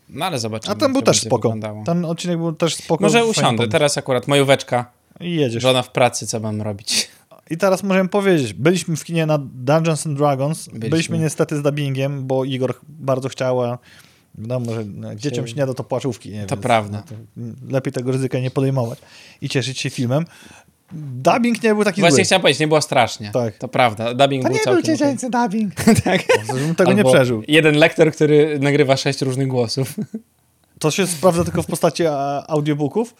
No 0.08 0.24
ale 0.24 0.38
zobaczymy. 0.38 0.74
A 0.74 0.78
ten 0.78 0.92
był 0.92 1.02
też 1.02 1.20
spoko. 1.20 1.36
wyglądało. 1.48 1.84
Ten 1.84 2.04
odcinek 2.04 2.38
był 2.38 2.52
też 2.52 2.74
spoko. 2.74 3.04
Może 3.04 3.24
usiądę. 3.26 3.68
Teraz 3.68 3.98
akurat 3.98 4.28
majóweczka, 4.28 4.90
I 5.20 5.34
jedziesz. 5.34 5.62
żona 5.62 5.82
w 5.82 5.90
pracy, 5.90 6.26
co 6.26 6.40
mam 6.40 6.62
robić? 6.62 7.08
I 7.52 7.56
teraz 7.56 7.82
możemy 7.82 8.08
powiedzieć, 8.08 8.52
byliśmy 8.52 8.96
w 8.96 9.04
kinie 9.04 9.26
na 9.26 9.38
Dungeons 9.38 10.06
and 10.06 10.18
Dragons, 10.18 10.64
byliśmy, 10.68 10.88
Byliśmy. 10.88 11.18
niestety 11.18 11.56
z 11.56 11.62
dubbingiem, 11.62 12.26
bo 12.26 12.44
Igor 12.44 12.74
bardzo 12.88 13.28
chciał, 13.28 13.62
a 13.62 13.78
wiadomo, 14.38 14.74
że 14.74 14.84
no, 14.84 15.08
jak 15.08 15.18
dzieciom 15.18 15.46
się 15.46 15.54
nie 15.54 15.66
da, 15.66 15.74
to 15.74 15.84
płaczówki. 15.84 16.30
Nie, 16.30 16.46
To 16.46 16.56
więc, 16.56 16.62
prawda. 16.62 17.02
no, 17.10 17.16
to 17.46 17.72
lepiej 17.72 17.92
tego 17.92 18.12
ryzyka 18.12 18.38
nie 18.38 18.50
podejmować 18.50 18.98
i 19.40 19.48
cieszyć 19.48 19.80
się 19.80 19.90
filmem. 19.90 20.24
Dubbing 20.92 21.62
nie 21.62 21.74
był 21.74 21.84
taki 21.84 22.00
Właśnie 22.00 22.16
zły. 22.16 22.24
chciałem 22.24 22.42
powiedzieć, 22.42 22.60
nie 22.60 22.68
było 22.68 22.80
strasznie. 22.80 23.30
Tak. 23.30 23.58
To 23.58 23.68
prawda. 23.68 24.14
Dubbing 24.14 24.42
To 24.42 24.48
był 24.48 24.58
nie 24.58 24.64
był 24.64 24.74
całkiem 24.74 24.84
okej. 24.84 24.94
dziecięcy 24.96 25.30
dubbing. 25.30 25.74
tak. 26.04 26.20
Żebym 26.46 26.74
tego 26.74 26.92
nie 26.92 26.98
Albo 26.98 27.12
przeżył. 27.12 27.42
Jeden 27.48 27.74
lektor, 27.76 28.12
który 28.12 28.58
nagrywa 28.58 28.96
sześć 28.96 29.22
różnych 29.22 29.48
głosów. 29.48 29.94
To 30.78 30.90
się 30.90 31.06
sprawdza 31.06 31.44
tylko 31.44 31.62
w 31.62 31.66
postaci 31.66 32.02
audiobooków. 32.46 33.14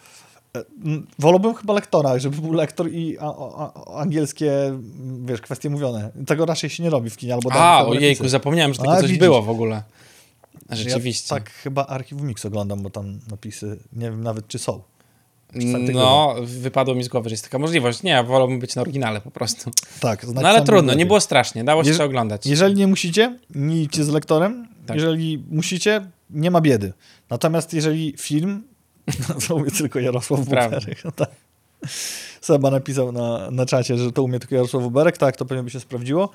E, 0.57 0.63
Wolałbym 1.19 1.53
chyba 1.53 1.73
lektora, 1.73 2.19
żeby 2.19 2.41
był 2.41 2.53
lektor 2.53 2.91
i 2.91 3.17
a, 3.19 3.25
a, 3.57 3.73
angielskie, 3.95 4.51
wiesz, 5.25 5.41
kwestie 5.41 5.69
mówione. 5.69 6.11
Tego 6.27 6.45
raczej 6.45 6.69
się 6.69 6.83
nie 6.83 6.89
robi 6.89 7.09
w 7.09 7.17
kinie. 7.17 7.33
Albo 7.33 7.51
A, 7.53 7.85
ojejku, 7.85 8.27
zapomniałem, 8.27 8.73
że 8.73 8.81
A, 8.81 8.95
coś 8.95 9.01
widzisz. 9.03 9.17
było 9.19 9.41
w 9.41 9.49
ogóle. 9.49 9.83
Rzeczywiście. 10.69 11.35
Ja 11.35 11.41
tak 11.41 11.49
chyba 11.51 11.85
Archiwum 11.85 12.27
Mix 12.27 12.45
oglądam, 12.45 12.81
bo 12.81 12.89
tam 12.89 13.19
napisy, 13.31 13.77
nie 13.93 14.11
wiem 14.11 14.23
nawet 14.23 14.47
czy 14.47 14.59
są. 14.59 14.81
Tego 15.53 15.99
No, 15.99 16.35
wypadło 16.43 16.95
mi 16.95 17.03
z 17.03 17.07
głowy, 17.07 17.29
że 17.29 17.33
jest 17.33 17.43
taka 17.43 17.59
możliwość. 17.59 18.03
Nie, 18.03 18.11
ja 18.11 18.23
wolałbym 18.23 18.59
być 18.59 18.75
na 18.75 18.81
oryginale 18.81 19.21
po 19.21 19.31
prostu. 19.31 19.71
Tak, 19.99 20.25
No 20.27 20.41
ale 20.49 20.61
trudno, 20.61 20.81
lepiej. 20.81 20.97
nie 20.97 21.05
było 21.05 21.19
strasznie, 21.19 21.63
dało 21.63 21.83
się 21.83 21.89
Jeż- 21.91 22.03
oglądać. 22.03 22.45
Jeżeli 22.45 22.75
nie 22.75 22.87
musicie, 22.87 23.39
nie 23.55 23.81
idźcie 23.81 24.03
z 24.03 24.09
lektorem. 24.09 24.67
Tak. 24.85 24.95
Jeżeli 24.95 25.43
musicie, 25.51 26.05
nie 26.29 26.51
ma 26.51 26.61
biedy. 26.61 26.93
Natomiast 27.29 27.73
jeżeli 27.73 28.13
film, 28.17 28.63
to 29.47 29.55
umie 29.55 29.71
tylko 29.71 29.99
Jarosław. 29.99 30.39
Buberek. 30.39 31.05
No 31.05 31.11
tak. 31.11 31.29
Seba 32.41 32.71
napisał 32.71 33.11
na, 33.11 33.51
na 33.51 33.65
czacie, 33.65 33.97
że 33.97 34.11
to 34.11 34.23
umie 34.23 34.39
tylko 34.39 34.55
Jarosław 34.55 34.83
Buberek, 34.83 35.17
tak, 35.17 35.37
to 35.37 35.45
pewnie 35.45 35.63
by 35.63 35.69
się 35.69 35.79
sprawdziło. 35.79 36.29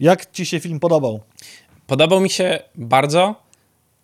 Jak 0.00 0.32
ci 0.32 0.46
się 0.46 0.60
film 0.60 0.80
podobał? 0.80 1.20
Podobał 1.86 2.20
mi 2.20 2.30
się 2.30 2.58
bardzo, 2.74 3.34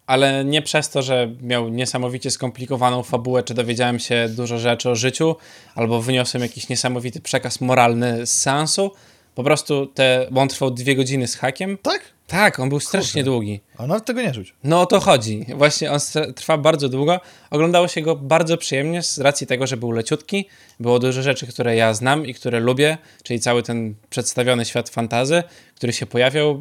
ale 0.07 0.45
nie 0.45 0.63
przez 0.63 0.91
to, 0.91 1.03
że 1.03 1.31
miał 1.43 1.69
niesamowicie 1.69 2.31
skomplikowaną 2.31 3.03
fabułę, 3.03 3.43
czy 3.43 3.55
dowiedziałem 3.55 3.99
się 3.99 4.29
dużo 4.29 4.59
rzeczy 4.59 4.91
o 4.91 4.95
życiu, 4.95 5.37
albo 5.75 6.03
wyniosłem 6.03 6.43
jakiś 6.43 6.69
niesamowity 6.69 7.21
przekaz 7.21 7.61
moralny 7.61 8.27
z 8.27 8.33
seansu. 8.33 8.91
Po 9.39 9.45
prostu 9.45 9.87
te, 9.87 10.27
bo 10.31 10.41
on 10.41 10.49
trwał 10.49 10.71
dwie 10.71 10.97
godziny 10.97 11.27
z 11.29 11.37
hakiem. 11.37 11.79
Tak? 11.83 12.01
Tak, 12.27 12.61
on 12.61 12.69
był 12.69 12.81
strasznie 12.81 13.25
długi. 13.25 13.61
A 13.77 13.87
nawet 13.87 14.05
tego 14.05 14.23
nie 14.23 14.33
czuć. 14.33 14.55
No 14.65 14.81
o 14.81 14.87
to 14.87 15.01
chodzi. 15.01 15.47
Właśnie 15.55 15.93
on 15.93 15.99
trwa 16.37 16.59
bardzo 16.59 16.89
długo. 16.89 17.21
Oglądało 17.51 17.89
się 17.89 18.03
go 18.03 18.17
bardzo 18.17 18.57
przyjemnie 18.57 19.03
z 19.03 19.19
racji 19.19 19.47
tego, 19.47 19.67
że 19.67 19.77
był 19.77 19.91
leciutki. 19.91 20.49
Było 20.81 20.99
dużo 20.99 21.23
rzeczy, 21.23 21.47
które 21.47 21.77
ja 21.77 21.95
znam 21.95 22.27
i 22.27 22.35
które 22.35 22.61
lubię, 22.61 22.99
czyli 23.23 23.41
cały 23.41 23.63
ten 23.63 23.95
przedstawiony 24.11 24.65
świat 24.65 24.89
fantazy, 24.89 25.43
który 25.75 25.93
się 25.93 26.07
pojawiał. 26.07 26.61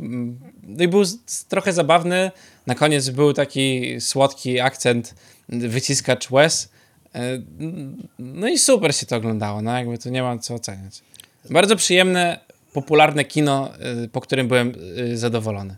No 0.64 0.84
i 0.84 0.88
był 0.88 1.04
trochę 1.50 1.74
zabawny. 1.74 2.32
Na 2.68 2.76
koniec 2.76 3.10
był 3.10 3.34
taki 3.34 3.96
słodki 4.02 4.60
akcent 4.60 5.16
wyciskacz 5.50 6.32
łez. 6.32 6.70
E, 7.16 7.20
No 8.20 8.48
i 8.48 8.60
super 8.60 8.96
się 8.96 9.06
to 9.06 9.16
oglądało. 9.16 9.62
No 9.62 9.78
jakby 9.78 9.98
tu 9.98 10.10
nie 10.10 10.24
ma 10.24 10.38
co 10.38 10.56
oceniać. 10.56 11.02
Bardzo 11.50 11.76
przyjemne, 11.76 12.40
popularne 12.78 13.26
kino, 13.26 13.70
e, 13.80 14.08
po 14.08 14.22
którym 14.22 14.48
byłem 14.48 14.74
e, 15.14 15.18
zadowolony. 15.18 15.78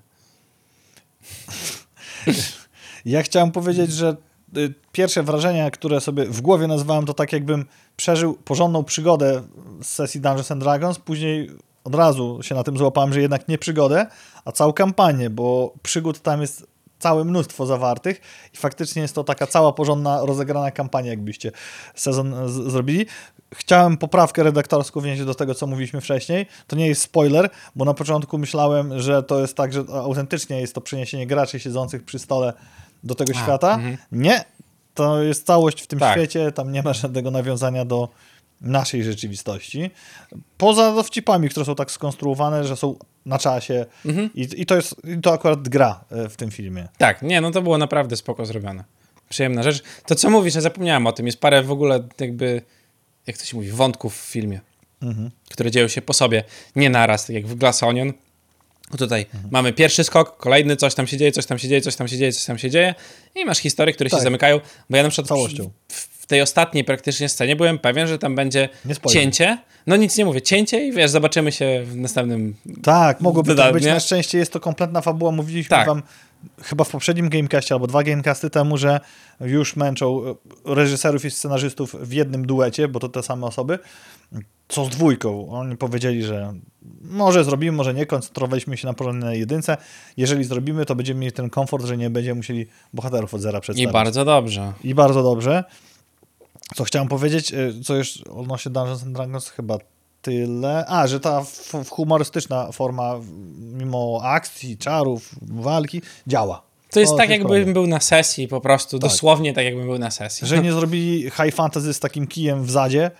Ja 3.05 3.23
chciałem 3.23 3.51
powiedzieć, 3.51 3.91
że 3.91 4.15
y, 4.57 4.73
pierwsze 4.91 5.23
wrażenia, 5.23 5.71
które 5.71 6.01
sobie 6.01 6.25
w 6.25 6.41
głowie 6.41 6.67
nazwałem, 6.67 7.05
to 7.05 7.13
tak 7.13 7.33
jakbym 7.33 7.65
przeżył 7.95 8.33
porządną 8.33 8.83
przygodę 8.83 9.41
z 9.81 9.87
sesji 9.87 10.21
Dungeons 10.21 10.51
and 10.51 10.61
Dragons, 10.61 10.99
później 10.99 11.49
od 11.83 11.95
razu 11.95 12.39
się 12.41 12.55
na 12.55 12.63
tym 12.63 12.77
złapałem, 12.77 13.13
że 13.13 13.21
jednak 13.21 13.47
nie 13.47 13.57
przygodę, 13.57 14.07
a 14.45 14.51
całą 14.51 14.73
kampanię, 14.73 15.29
bo 15.29 15.73
przygód 15.83 16.19
tam 16.19 16.41
jest 16.41 16.67
całe 16.99 17.25
mnóstwo 17.25 17.65
zawartych 17.65 18.21
i 18.53 18.57
faktycznie 18.57 19.01
jest 19.01 19.15
to 19.15 19.23
taka 19.23 19.47
cała 19.47 19.73
porządna, 19.73 20.25
rozegrana 20.25 20.71
kampania, 20.71 21.09
jakbyście 21.09 21.51
sezon 21.95 22.49
zrobili. 22.69 23.05
Chciałem 23.55 23.97
poprawkę 23.97 24.43
redaktorską 24.43 24.99
wnieść 25.01 25.23
do 25.23 25.35
tego, 25.35 25.55
co 25.55 25.67
mówiliśmy 25.67 26.01
wcześniej. 26.01 26.45
To 26.67 26.75
nie 26.75 26.87
jest 26.87 27.01
spoiler, 27.01 27.49
bo 27.75 27.85
na 27.85 27.93
początku 27.93 28.37
myślałem, 28.37 28.99
że 28.99 29.23
to 29.23 29.39
jest 29.41 29.55
tak, 29.57 29.73
że 29.73 29.83
autentycznie 29.93 30.61
jest 30.61 30.75
to 30.75 30.81
przeniesienie 30.81 31.27
graczy 31.27 31.59
siedzących 31.59 32.03
przy 32.03 32.19
stole 32.19 32.53
do 33.03 33.15
tego 33.15 33.33
A, 33.35 33.43
świata. 33.43 33.73
mhm. 33.75 33.97
Nie, 34.11 34.45
to 34.93 35.23
jest 35.23 35.45
całość 35.45 35.81
w 35.81 35.87
tym 35.87 35.99
Tak. 35.99 36.17
świecie, 36.17 36.51
tam 36.51 36.71
nie 36.71 36.83
ma 36.83 36.93
żadnego 36.93 37.31
nawiązania 37.31 37.85
do 37.85 38.09
naszej 38.61 39.03
rzeczywistości. 39.03 39.91
Poza 40.57 40.93
dowcipami, 40.95 41.49
które 41.49 41.65
są 41.65 41.75
tak 41.75 41.91
skonstruowane, 41.91 42.63
że 42.63 42.77
są 42.77 42.95
na 43.25 43.39
czasie 43.39 43.85
Mhm. 44.05 44.29
i, 44.35 44.47
i 44.61 44.65
to 44.65 44.75
jest 44.75 44.95
i 45.17 45.21
to 45.21 45.33
akurat 45.33 45.69
gra 45.69 46.03
e, 46.11 46.29
w 46.29 46.35
tym 46.35 46.51
filmie. 46.51 46.87
Tak, 46.97 47.21
nie, 47.21 47.41
no 47.41 47.51
to 47.51 47.61
było 47.61 47.77
naprawdę 47.77 48.17
spoko 48.17 48.45
zrobione. 48.45 48.83
Przyjemna 49.29 49.63
rzecz. 49.63 49.83
To 50.05 50.15
co 50.15 50.29
mówisz, 50.29 50.55
ja 50.55 50.61
zapomniałem 50.61 51.07
o 51.07 51.11
tym. 51.11 51.25
Jest 51.25 51.39
parę 51.41 51.63
w 51.63 51.71
ogóle 51.71 52.03
jakby, 52.19 52.61
jak 53.29 53.37
to 53.37 53.45
się 53.45 53.57
mówi, 53.57 53.71
wątków 53.71 54.21
w 54.21 54.25
filmie, 54.31 54.59
które 55.49 55.71
dzieją 55.71 55.87
się 55.87 56.01
po 56.01 56.13
sobie, 56.13 56.43
nie 56.75 56.89
naraz, 56.89 57.25
tak 57.25 57.33
jak 57.35 57.47
w 57.47 57.55
Glass 57.55 57.83
Onion. 57.83 58.13
No 58.91 58.97
Tutaj 58.97 59.25
mamy 59.51 59.73
pierwszy 59.73 60.03
skok, 60.03 60.37
kolejny, 60.37 60.75
coś 60.75 60.95
tam 60.95 61.07
się 61.07 61.17
dzieje, 61.17 61.31
coś 61.31 61.45
tam 61.45 61.59
się 61.59 61.67
dzieje, 61.67 61.81
coś 61.81 61.95
tam 61.95 62.07
się 62.07 62.17
dzieje, 62.17 62.31
coś 62.33 62.45
tam 62.45 62.57
się 62.57 62.69
dzieje 62.69 62.95
i 63.35 63.45
masz 63.45 63.57
historie, 63.57 63.93
które 63.93 64.09
Tak. 64.09 64.19
się 64.19 64.23
zamykają, 64.23 64.59
bo 64.89 64.97
ja 64.97 65.03
na 65.03 65.09
przykład 65.09 65.27
Całością. 65.27 65.69
w, 65.87 66.25
tej 66.29 66.41
ostatniej 66.41 66.83
praktycznie 66.83 67.29
scenie 67.29 67.55
byłem 67.55 67.79
pewien, 67.79 68.07
że 68.07 68.19
tam 68.19 68.35
będzie 68.35 68.69
cięcie, 69.11 69.57
no 69.87 69.95
nic 69.95 70.17
nie 70.17 70.25
mówię, 70.25 70.41
cięcie 70.41 70.87
i 70.87 70.91
wiesz, 70.91 71.11
zobaczymy 71.11 71.51
się 71.51 71.83
w 71.85 71.95
następnym 71.95 72.55
Tak, 72.83 73.21
mogłoby 73.21 73.47
tak 73.49 73.57
Dodam, 73.57 73.73
być. 73.73 73.85
Na 73.85 73.99
szczęście 73.99 74.37
jest 74.37 74.53
to 74.53 74.59
kompletna 74.59 75.01
fabuła. 75.01 75.31
Mówiliśmy 75.31 75.69
Tak. 75.69 75.87
wam 75.87 76.03
chyba 76.61 76.83
w 76.83 76.89
poprzednim 76.89 77.29
Gamecastie 77.29 77.73
albo 77.73 77.87
dwa 77.87 78.03
Gamecasty 78.03 78.49
temu, 78.49 78.77
że 78.77 78.99
już 79.41 79.75
męczą 79.75 80.21
e, 80.25 80.35
reżyserów 80.65 81.25
i 81.25 81.31
scenarzystów 81.31 81.95
w 82.01 82.13
jednym 82.13 82.45
duecie, 82.45 82.87
bo 82.87 82.99
to 82.99 83.09
te 83.09 83.23
same 83.23 83.47
osoby. 83.47 83.79
Co 84.67 84.85
z 84.85 84.89
dwójką? 84.89 85.49
Oni 85.49 85.77
powiedzieli, 85.77 86.23
że 86.23 86.53
może 87.01 87.43
zrobimy, 87.43 87.77
może 87.77 87.93
nie. 87.93 88.05
Koncentrowaliśmy 88.05 88.77
się 88.77 88.87
na 88.87 88.93
porządnej 88.93 89.39
jedynce. 89.39 89.77
Jeżeli 90.17 90.43
zrobimy, 90.43 90.85
to 90.85 90.95
będziemy 90.95 91.19
mieli 91.19 91.33
ten 91.33 91.49
komfort, 91.49 91.85
że 91.85 91.97
nie 91.97 92.09
będziemy 92.09 92.35
musieli 92.35 92.67
bohaterów 92.93 93.33
od 93.33 93.41
zera 93.41 93.59
i 93.59 93.61
przedstawić. 93.61 93.93
bardzo 93.93 94.25
dobrze. 94.25 94.73
I 94.83 94.95
bardzo 94.95 95.23
dobrze. 95.23 95.63
Co 96.75 96.83
chciałem 96.83 97.07
powiedzieć, 97.07 97.53
y, 97.53 97.83
co 97.83 97.95
jeszcze 97.95 98.31
odnośnie 98.31 98.71
Dungeons 98.71 99.03
and 99.03 99.15
Dragons, 99.15 99.49
chyba 99.49 99.77
tyle. 100.21 100.85
A, 100.87 101.07
że 101.07 101.19
ta 101.19 101.43
humorystyczna 101.89 102.71
forma, 102.71 103.15
mimo 103.59 104.19
akcji, 104.23 104.77
czarów, 104.77 105.35
walki, 105.41 106.01
działa. 106.27 106.61
To 106.91 106.99
jest 106.99 107.13
O, 107.13 107.17
tak, 107.17 107.29
jakbym 107.29 107.47
problem. 107.47 107.73
był 107.73 107.87
na 107.87 107.99
sesji, 107.99 108.47
po 108.47 108.61
prostu, 108.61 108.99
Tak. 108.99 109.09
dosłownie 109.09 109.53
tak, 109.53 109.65
jakbym 109.65 109.85
był 109.85 109.99
na 109.99 110.11
sesji. 110.11 110.47
Że 110.47 110.59
nie 110.61 110.73
zrobili 110.79 111.21
high 111.23 111.55
fantasy 111.55 111.93
z 111.93 111.99
takim 111.99 112.27
kijem 112.27 112.63
w 112.63 112.71
zadzie. 112.71 113.11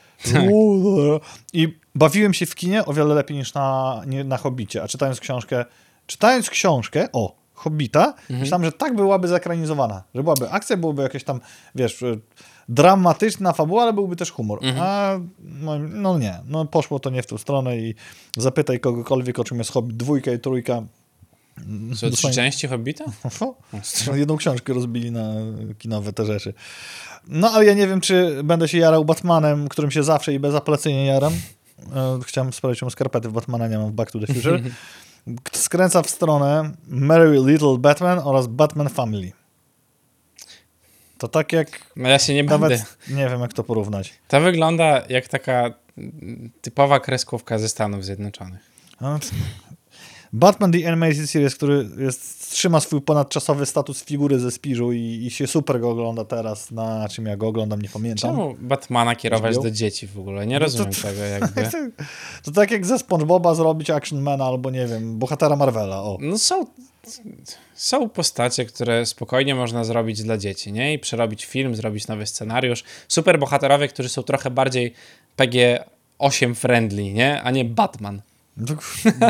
Uuu, 0.52 1.20
I 1.54 1.78
bawiłem 1.96 2.34
się 2.34 2.46
w 2.46 2.56
kinie 2.56 2.86
o 2.86 2.94
wiele 2.94 3.16
lepiej 3.16 3.38
niż 3.38 3.54
na, 3.54 4.02
nie, 4.08 4.24
na 4.24 4.38
Hobbicie. 4.38 4.84
A 4.84 4.88
czytając 4.88 5.20
książkę, 5.20 5.66
czytając 6.06 6.50
książkę, 6.50 7.08
o, 7.14 7.36
Hobbita, 7.54 8.14
myślałem, 8.30 8.66
że 8.66 8.72
tak 8.72 8.96
byłaby 8.96 9.28
zekranizowana. 9.28 10.04
Że 10.16 10.24
byłaby 10.24 10.50
akcja, 10.50 10.78
byłoby 10.78 11.02
jakieś 11.04 11.24
tam, 11.24 11.40
wiesz, 11.76 12.04
dramatyczna 12.70 13.54
fabuła, 13.54 13.84
ale 13.84 13.94
byłby 13.94 14.16
też 14.16 14.32
humor. 14.32 14.60
A 14.80 15.18
no, 15.40 15.80
no 15.80 16.18
nie, 16.18 16.40
no 16.48 16.66
poszło 16.66 17.00
to 17.00 17.10
nie 17.10 17.24
w 17.24 17.26
tą 17.26 17.38
stronę 17.38 17.78
i 17.78 17.96
zapytaj 18.38 18.80
kogokolwiek, 18.80 19.40
o 19.40 19.44
czym 19.44 19.58
jest 19.58 19.72
Hobbit 19.72 19.98
dwójka 19.98 20.32
i 20.32 20.40
trójka. 20.40 20.84
Są 21.96 22.10
trzy 22.10 22.32
części 22.32 22.68
Hobbita? 22.68 23.06
no, 24.08 24.16
Jedną 24.16 24.38
książkę 24.38 24.74
rozbili 24.74 25.12
na 25.12 25.34
kinowe 25.80 26.14
te 26.14 26.26
rzeczy. 26.26 26.54
No, 27.28 27.52
ale 27.52 27.66
ja 27.66 27.74
nie 27.74 27.88
wiem, 27.88 28.02
czy 28.02 28.44
będę 28.44 28.68
się 28.68 28.78
jarał 28.78 29.06
Batmanem, 29.06 29.68
którym 29.68 29.92
się 29.92 30.04
zawsze 30.04 30.34
i 30.34 30.40
bezapelacyjnie 30.40 31.06
jaram. 31.06 31.34
E, 31.96 32.20
Chciałem 32.26 32.54
sprawdzić, 32.54 32.80
czemu 32.80 32.90
skarpety 32.90 33.30
w 33.30 33.32
Batmana 33.34 33.68
nie 33.68 33.78
mam 33.78 33.92
w 33.92 33.94
Back 33.94 34.12
to 34.12 34.20
the 34.20 34.34
Future. 34.34 34.62
Skręca 35.52 36.02
w 36.02 36.10
stronę 36.10 36.72
Merry 36.88 37.42
Little 37.46 37.78
Batman 37.78 38.20
oraz 38.24 38.48
Batman 38.48 38.90
Family. 38.90 39.32
To 41.20 41.28
tak 41.28 41.54
jak... 41.54 41.80
No 41.96 42.10
ja 42.10 42.20
się 42.20 42.34
nie 42.34 42.44
będę. 42.44 42.70
Nawet 42.70 42.98
nie 43.10 43.30
wiem, 43.30 43.42
jak 43.42 43.54
to 43.54 43.64
porównać. 43.64 44.14
To 44.28 44.42
wygląda 44.42 45.04
jak 45.10 45.28
taka 45.28 45.74
typowa 46.62 47.00
kreskówka 47.00 47.58
ze 47.60 47.70
Stanów 47.70 48.06
Zjednoczonych. 48.06 48.60
No, 49.02 49.20
Batman 50.34 50.72
The 50.72 50.88
Animated 50.88 51.30
Series, 51.30 51.56
który 51.56 51.90
jest, 51.98 52.52
trzyma 52.52 52.80
swój 52.80 53.02
ponadczasowy 53.02 53.66
status 53.66 54.04
figury 54.04 54.40
ze 54.40 54.52
Spiżu 54.52 54.92
i, 54.92 55.00
i 55.26 55.32
się 55.32 55.48
super 55.48 55.80
go 55.80 55.90
ogląda 55.90 56.26
teraz, 56.26 56.72
na 56.72 57.10
czym 57.10 57.26
ja 57.26 57.38
go 57.38 57.48
oglądam, 57.48 57.82
nie 57.82 57.90
pamiętam. 57.90 58.32
Czemu 58.32 58.56
Batmana 58.60 59.16
kierować 59.16 59.58
do 59.58 59.72
dzieci 59.72 60.08
w 60.08 60.20
ogóle? 60.20 60.48
Nie 60.48 60.60
No 60.60 60.60
to- 60.60 60.66
rozumiem 60.66 60.94
tego 60.94 61.22
jakby. 61.24 61.70
To 62.44 62.52
tak 62.52 62.72
jak 62.72 62.86
ze 62.86 63.00
SpongeBoba 63.00 63.56
zrobić 63.56 63.90
Actionmana 63.90 64.46
albo, 64.46 64.70
nie 64.72 64.88
wiem, 64.88 65.20
bohatera 65.20 65.56
Marvela, 65.56 66.04
o. 66.04 66.18
No 66.22 66.38
są, 66.38 66.66
są 67.76 68.10
postacie, 68.10 68.66
które 68.66 69.06
spokojnie 69.06 69.56
można 69.56 69.84
zrobić 69.84 70.24
dla 70.24 70.38
dzieci, 70.38 70.72
nie? 70.72 70.94
I 70.94 71.00
przerobić 71.00 71.46
film, 71.46 71.76
zrobić 71.76 72.08
nowy 72.08 72.26
scenariusz. 72.26 72.84
Super 73.08 73.40
bohaterowie, 73.40 73.88
którzy 73.88 74.10
są 74.10 74.24
trochę 74.24 74.50
bardziej 74.52 74.94
PG-8 75.38 76.56
friendly, 76.56 77.04
nie? 77.14 77.42
A 77.42 77.52
nie 77.52 77.66
Batman. 77.66 78.22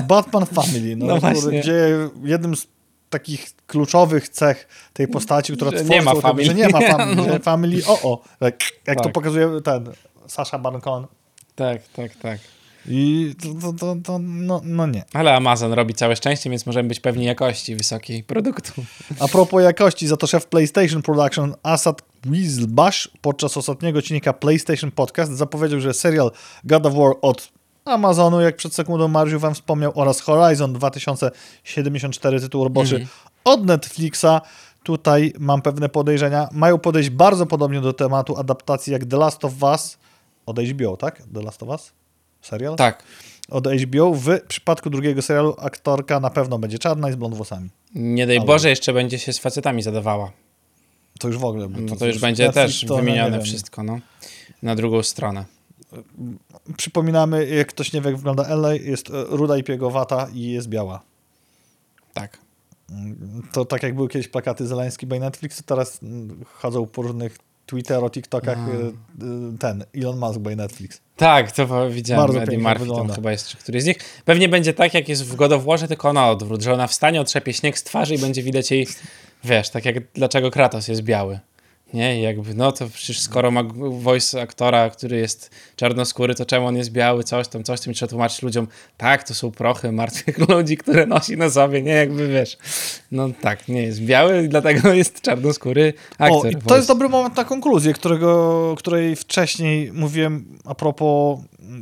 Batman 0.08 0.46
Family, 0.46 0.96
no, 0.96 1.06
No 1.22 1.32
który- 1.36 1.60
gdzie 1.60 1.88
jednym 2.24 2.56
z 2.56 2.68
takich 3.10 3.48
kluczowych 3.68 4.30
cech 4.30 4.68
tej 4.94 5.08
postaci, 5.08 5.54
która 5.54 5.72
Że 5.72 5.78
tworzy 5.78 5.90
nie 5.92 6.02
ma 6.02 6.16
family. 6.16 6.46
że 6.46 6.54
nie 6.54 6.70
ma 6.70 6.82
family, 6.82 7.40
family, 7.50 7.82
o, 7.88 8.02
o, 8.12 8.24
jak, 8.42 8.60
jak 8.88 8.98
to 8.98 9.04
Tak. 9.04 9.14
pokazuje 9.14 9.62
ten 9.64 9.92
Sasha 10.28 10.60
Baron 10.60 10.82
Cohen. 10.82 11.08
Tak, 11.56 11.82
tak, 11.96 12.16
tak. 12.16 12.40
I 12.88 13.36
to, 13.42 13.54
to, 13.62 13.74
to, 13.74 13.96
to 14.04 14.20
no, 14.20 14.62
no 14.64 14.88
nie. 14.88 15.04
Ale 15.14 15.36
Amazon 15.36 15.74
robi 15.74 15.94
całe 15.94 16.16
szczęście, 16.16 16.50
więc 16.50 16.66
możemy 16.66 16.90
być 16.90 17.00
pewni 17.00 17.26
jakości 17.26 17.76
wysokiej 17.76 18.24
produktu. 18.24 18.72
A 19.20 19.28
propos 19.28 19.64
jakości, 19.64 20.08
za 20.08 20.18
to 20.18 20.28
szef 20.28 20.48
PlayStation 20.48 21.02
Production 21.02 21.56
Asad 21.64 22.02
Weaselbash 22.26 23.10
podczas 23.22 23.58
ostatniego 23.58 24.00
odcinka 24.00 24.34
PlayStation 24.34 24.92
Podcast 24.92 25.32
zapowiedział, 25.32 25.80
że 25.80 25.94
serial 25.94 26.32
God 26.64 26.86
of 26.86 26.94
War 26.94 27.14
od 27.22 27.52
Amazonu, 27.86 28.42
jak 28.42 28.56
przed 28.56 28.76
sekundą 28.76 29.08
Mariusz 29.08 29.42
wam 29.42 29.54
wspomniał, 29.54 29.92
oraz 29.96 30.22
Horizon 30.22 30.74
2074, 30.74 32.40
tytuł 32.40 32.64
roboczy 32.64 33.08
od 33.44 33.66
Netflixa, 33.66 34.42
tutaj 34.84 35.34
mam 35.40 35.62
pewne 35.62 35.90
podejrzenia, 35.90 36.48
mają 36.52 36.78
podejść 36.78 37.10
bardzo 37.10 37.46
podobnie 37.46 37.82
do 37.82 37.94
tematu 37.94 38.38
adaptacji 38.38 38.94
jak 38.94 39.06
The 39.06 39.18
Last 39.18 39.46
of 39.46 39.64
Us 39.64 39.98
od 40.46 40.60
HBO, 40.60 40.98
tak? 40.98 41.22
The 41.34 41.42
Last 41.42 41.64
of 41.64 41.70
Us? 41.70 41.99
Serial? 42.42 42.76
Tak. 42.76 43.04
Od 43.50 43.68
HBO. 43.68 44.14
W 44.14 44.28
przypadku 44.48 44.90
drugiego 44.90 45.22
serialu 45.22 45.56
aktorka 45.60 46.20
na 46.20 46.30
pewno 46.30 46.60
będzie 46.60 46.80
czarna 46.80 47.10
i 47.10 47.14
z 47.14 47.16
blond 47.16 47.36
włosami. 47.36 47.70
Nie 47.96 48.28
daj 48.28 48.38
Ale- 48.38 48.46
Boże, 48.46 48.70
jeszcze 48.70 48.94
będzie 48.94 49.20
się 49.20 49.34
z 49.34 49.40
facetami 49.40 49.82
zadawała. 49.82 50.32
To 51.20 51.28
już 51.28 51.38
w 51.38 51.46
ogóle. 51.46 51.68
No 51.70 51.96
to 51.96 52.08
już 52.08 52.20
będzie 52.20 52.52
też 52.52 52.82
to, 52.82 52.88
no, 52.88 52.96
wymienione 52.96 53.32
wiem. 53.38 53.42
wszystko, 53.42 53.84
no. 53.84 54.00
Na 54.64 54.76
drugą 54.76 55.04
stronę. 55.04 55.46
Przypominamy, 56.78 57.48
jak 57.48 57.68
ktoś 57.68 57.94
nie 57.94 58.02
wie, 58.02 58.10
jak 58.10 58.18
wygląda 58.18 58.44
LA, 58.48 58.74
jest 58.74 59.10
e, 59.10 59.24
ruda 59.30 59.58
i 59.58 59.64
piegowata 59.64 60.28
i 60.34 60.52
jest 60.52 60.68
biała. 60.68 61.02
Tak. 62.14 62.38
To 63.52 63.66
tak 63.66 63.84
jak 63.84 63.96
były 63.96 64.08
kiedyś 64.08 64.28
plakaty 64.28 64.68
Zeleński 64.68 65.08
by 65.08 65.20
Netflix, 65.20 65.58
to 65.58 65.64
teraz 65.64 66.04
mm, 66.04 66.46
chodzą 66.46 66.86
po 66.86 67.02
różnych 67.02 67.38
Twittero, 67.70 68.10
TikTokach 68.10 68.58
A. 68.58 68.62
e, 68.62 68.74
e, 68.74 69.58
ten 69.60 69.84
Elon 69.96 70.20
Musk 70.20 70.40
by 70.40 70.56
Netflix. 70.56 71.02
Tak, 71.16 71.52
to 71.52 71.90
widziałem. 71.90 72.26
Bardzo 72.26 72.44
Eddie 72.44 72.58
Murphy 72.58 72.80
wygląda. 72.80 73.16
chyba 73.16 73.32
jest, 73.32 73.56
któryś 73.56 73.84
z 73.84 73.86
nich. 73.86 73.98
Pewnie 74.26 74.50
będzie 74.50 74.74
tak, 74.74 74.94
jak 74.94 75.10
jest 75.10 75.26
w 75.26 75.36
God 75.36 75.52
of 75.52 75.64
Warze, 75.66 75.88
tylko 75.88 76.14
na 76.14 76.30
odwrót, 76.30 76.62
że 76.62 76.74
ona 76.74 76.88
wstanie, 76.88 77.22
otrzepie 77.22 77.54
śnieg 77.54 77.78
z 77.78 77.84
twarzy 77.84 78.16
i 78.16 78.18
będzie 78.18 78.44
widać 78.44 78.72
jej, 78.72 78.88
wiesz, 79.44 79.70
tak 79.70 79.86
jak 79.86 79.96
dlaczego 80.14 80.52
Kratos 80.52 80.88
jest 80.88 81.02
biały. 81.02 81.40
Nie, 81.94 82.22
jakby, 82.22 82.54
no 82.54 82.72
to 82.72 82.88
przecież 82.88 83.20
skoro 83.20 83.52
ma 83.52 83.64
voice 83.90 84.42
aktora, 84.42 84.90
który 84.90 85.18
jest 85.18 85.52
czarnoskóry, 85.76 86.36
to 86.36 86.46
czemu 86.46 86.68
on 86.68 86.76
jest 86.76 86.92
biały, 86.92 87.24
coś 87.24 87.48
tam, 87.48 87.64
coś 87.64 87.82
tam 87.82 87.92
i 87.92 87.96
trzeba 87.96 88.10
tłumaczyć 88.10 88.42
ludziom, 88.42 88.68
tak, 88.98 89.24
to 89.24 89.36
są 89.36 89.52
prochy 89.52 89.92
martwych 89.92 90.38
ludzi, 90.50 90.78
które 90.78 91.06
nosi 91.06 91.38
na 91.38 91.50
sobie, 91.50 91.82
nie, 91.82 91.92
jakby 91.92 92.28
wiesz, 92.28 92.58
no 93.12 93.30
tak, 93.42 93.68
nie 93.68 93.82
jest 93.82 94.02
biały 94.02 94.48
dlatego 94.48 94.94
jest 94.94 95.22
czarnoskóry 95.22 95.94
aktor. 96.18 96.38
O, 96.38 96.42
to 96.42 96.60
voice. 96.60 96.76
jest 96.76 96.88
dobry 96.88 97.10
moment 97.10 97.36
na 97.36 97.44
konkluzję, 97.44 97.94
którego, 97.94 98.76
której 98.78 99.16
wcześniej 99.16 99.92
mówiłem 99.94 100.58
a 100.66 100.76
propos 100.76 101.40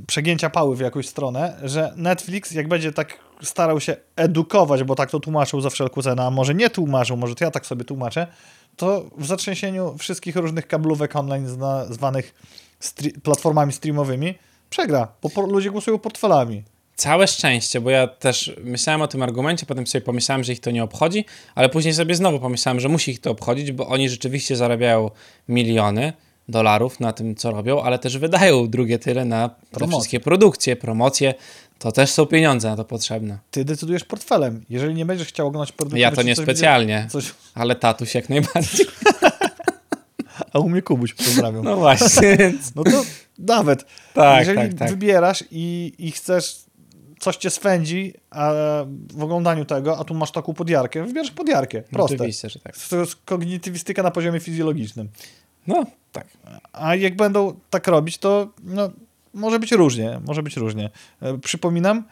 przegięcia 0.08 0.50
pały 0.50 0.76
w 0.76 0.80
jakąś 0.80 1.08
stronę, 1.08 1.58
że 1.64 1.94
Netflix, 1.96 2.52
jak 2.52 2.68
będzie 2.68 2.92
tak 2.92 3.27
starał 3.44 3.80
się 3.80 3.96
edukować, 4.16 4.84
bo 4.84 4.96
tak 4.96 5.12
to 5.12 5.20
tłumaczył 5.20 5.62
za 5.62 5.70
wszelką 5.70 6.02
cenę, 6.02 6.24
a 6.26 6.32
może 6.32 6.56
nie 6.56 6.70
tłumaczył, 6.70 7.18
może 7.18 7.36
to 7.36 7.44
ja 7.44 7.52
tak 7.52 7.66
sobie 7.66 7.84
tłumaczę, 7.86 8.28
to 8.76 9.06
w 9.18 9.26
zatrzęsieniu 9.26 9.96
wszystkich 9.98 10.36
różnych 10.36 10.68
kablówek 10.68 11.16
online 11.16 11.48
zna, 11.48 11.86
zwanych 11.86 12.34
stri- 12.82 13.20
platformami 13.20 13.74
streamowymi 13.74 14.36
przegra, 14.70 15.08
bo 15.22 15.42
ludzie 15.42 15.72
głosują 15.72 16.00
portfelami. 16.00 16.64
Całe 16.96 17.28
szczęście, 17.28 17.82
bo 17.82 17.90
ja 17.90 18.08
też 18.08 18.56
myślałem 18.64 19.02
o 19.02 19.08
tym 19.08 19.24
argumencie, 19.24 19.66
potem 19.66 19.88
sobie 19.88 20.02
pomyślałem, 20.02 20.44
że 20.44 20.54
ich 20.54 20.60
to 20.60 20.72
nie 20.72 20.84
obchodzi, 20.84 21.26
ale 21.56 21.70
później 21.70 21.94
sobie 21.94 22.16
znowu 22.16 22.40
pomyślałem, 22.40 22.80
że 22.80 22.90
musi 22.90 23.12
ich 23.12 23.22
to 23.22 23.32
obchodzić, 23.32 23.72
bo 23.72 23.88
oni 23.88 24.10
rzeczywiście 24.10 24.56
zarabiają 24.56 25.12
miliony 25.50 26.14
dolarów 26.50 27.00
na 27.00 27.14
tym, 27.14 27.36
co 27.36 27.52
robią, 27.52 27.82
ale 27.82 28.00
też 28.00 28.18
wydają 28.18 28.68
drugie 28.68 29.00
tyle 29.00 29.26
na 29.26 29.50
te 29.72 29.88
wszystkie 29.88 30.20
produkcje, 30.20 30.76
promocje. 30.76 31.34
To 31.80 31.92
też 31.92 32.12
są 32.12 32.26
pieniądze 32.26 32.70
na 32.70 32.76
to 32.76 32.86
potrzebne. 32.86 33.40
Ty 33.52 33.66
decydujesz 33.66 34.04
portfelem. 34.04 34.66
Jeżeli 34.70 34.94
nie 34.94 35.06
będziesz 35.06 35.28
chciał 35.28 35.48
oglądać 35.48 35.72
produktu, 35.72 35.98
Ja 35.98 36.12
to 36.12 36.22
nie 36.22 36.36
specjalnie, 36.36 37.08
Coś, 37.10 37.34
ale 37.56 37.76
tatuś 37.76 38.16
jak 38.16 38.30
najbardziej. 38.30 38.86
a 40.54 40.60
u 40.60 40.70
mnie 40.70 40.82
Kubuś, 40.82 41.14
pozdrawiam. 41.14 41.64
No 41.64 41.76
właśnie, 41.78 42.38
więc 42.40 42.76
No 42.76 42.84
to 42.84 43.04
nawet. 43.40 43.86
tak, 44.14 44.40
Jeżeli 44.40 44.70
tak, 44.70 44.80
tak. 44.80 44.90
wybierasz 44.90 45.44
i, 45.52 45.94
i 45.98 46.12
chcesz, 46.12 46.56
coś 47.20 47.36
cię 47.38 47.50
swędzi 47.50 48.14
a 48.30 48.52
w 49.14 49.24
oglądaniu 49.24 49.66
tego, 49.66 49.98
a 50.00 50.04
tu 50.04 50.14
masz 50.14 50.32
taką 50.32 50.54
podjarkę, 50.54 51.04
wybierasz 51.06 51.32
podjarkę. 51.32 51.82
Proste. 51.82 52.16
Oczywiście, 52.16 52.50
że 52.50 52.60
tak. 52.60 52.78
To 52.78 53.00
jest 53.00 53.16
kognitywistyka 53.16 54.04
na 54.04 54.12
poziomie 54.12 54.40
fizjologicznym. 54.40 55.10
No, 55.68 55.84
tak. 56.12 56.28
A 56.74 56.96
jak 56.96 57.16
będą 57.16 57.60
tak 57.70 57.88
robić, 57.88 58.18
to 58.18 58.48
no, 58.64 58.90
może 59.38 59.60
być 59.60 59.72
różnie. 59.72 60.20
Może 60.26 60.44
być 60.44 60.58
różnie. 60.58 60.90
E, 61.22 61.38
Przypominam, 61.38 62.04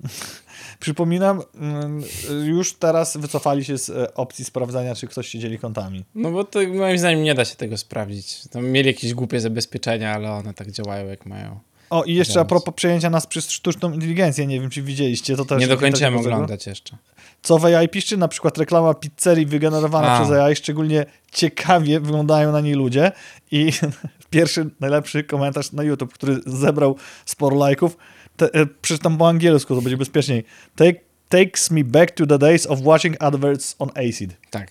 przypominam, 0.80 1.42
mm, 1.54 2.02
już 2.44 2.74
teraz 2.74 3.16
wycofali 3.16 3.64
się 3.64 3.78
z 3.78 3.90
e, 3.90 4.14
opcji 4.14 4.44
sprawdzania, 4.44 4.94
czy 4.94 5.06
ktoś 5.08 5.28
się 5.28 5.38
dzieli 5.38 5.58
kontami. 5.58 6.04
No 6.14 6.30
bo 6.30 6.44
to 6.44 6.58
moim 6.68 6.98
zdaniem 6.98 7.22
nie 7.22 7.34
da 7.34 7.44
się 7.44 7.56
tego 7.56 7.76
sprawdzić. 7.76 8.48
Tam 8.48 8.66
mieli 8.66 8.86
jakieś 8.86 9.14
głupie 9.14 9.40
zabezpieczenia, 9.40 10.14
ale 10.14 10.32
one 10.32 10.54
tak 10.54 10.70
działają 10.70 11.08
jak 11.08 11.26
mają. 11.26 11.60
O, 11.90 12.04
i 12.04 12.14
jeszcze 12.14 12.40
a 12.40 12.44
propos 12.44 12.74
przejęcia 12.74 13.10
nas 13.10 13.26
przez 13.26 13.50
sztuczną 13.50 13.92
inteligencję, 13.92 14.46
nie 14.46 14.60
wiem, 14.60 14.70
czy 14.70 14.82
widzieliście, 14.82 15.36
to 15.36 15.44
też... 15.44 15.60
Nie 15.60 15.68
dokończyłem 15.68 16.16
oglądać 16.16 16.66
jeszcze. 16.66 16.96
Co 17.42 17.58
w 17.58 17.64
AI 17.64 17.88
piszczy, 17.88 18.16
na 18.16 18.28
przykład 18.28 18.58
reklama 18.58 18.94
pizzerii 18.94 19.46
wygenerowana 19.46 20.12
A. 20.12 20.20
przez 20.20 20.32
AI, 20.32 20.56
szczególnie 20.56 21.06
ciekawie 21.32 22.00
wyglądają 22.00 22.52
na 22.52 22.60
niej 22.60 22.74
ludzie 22.74 23.12
i 23.50 23.72
pierwszy, 24.32 24.70
najlepszy 24.80 25.24
komentarz 25.24 25.72
na 25.72 25.82
YouTube, 25.82 26.12
który 26.12 26.40
zebrał 26.46 26.96
sporo 27.24 27.56
lajków, 27.56 27.96
te, 28.36 28.54
e, 28.54 28.66
przeczytam 28.66 29.18
po 29.18 29.28
angielsku, 29.28 29.74
to 29.74 29.82
będzie 29.82 29.96
bezpieczniej. 29.96 30.44
Take, 30.76 31.00
takes 31.28 31.70
me 31.70 31.84
back 31.84 32.10
to 32.10 32.26
the 32.26 32.38
days 32.38 32.66
of 32.66 32.80
watching 32.82 33.16
adverts 33.20 33.76
on 33.78 33.88
ACID. 33.88 34.36
Tak. 34.50 34.70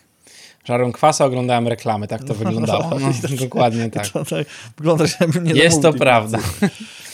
Żarłem 0.65 0.91
kwasa, 0.91 1.25
oglądałem 1.25 1.67
reklamy, 1.67 2.07
tak 2.07 2.23
to 2.23 2.33
wyglądało. 2.33 2.89
No, 2.99 3.37
dokładnie 3.39 3.89
tak. 3.89 4.07
Wygląda, 4.77 5.05
nie 5.43 5.53
Jest 5.53 5.81
to 5.81 5.93
prawda. 5.93 6.39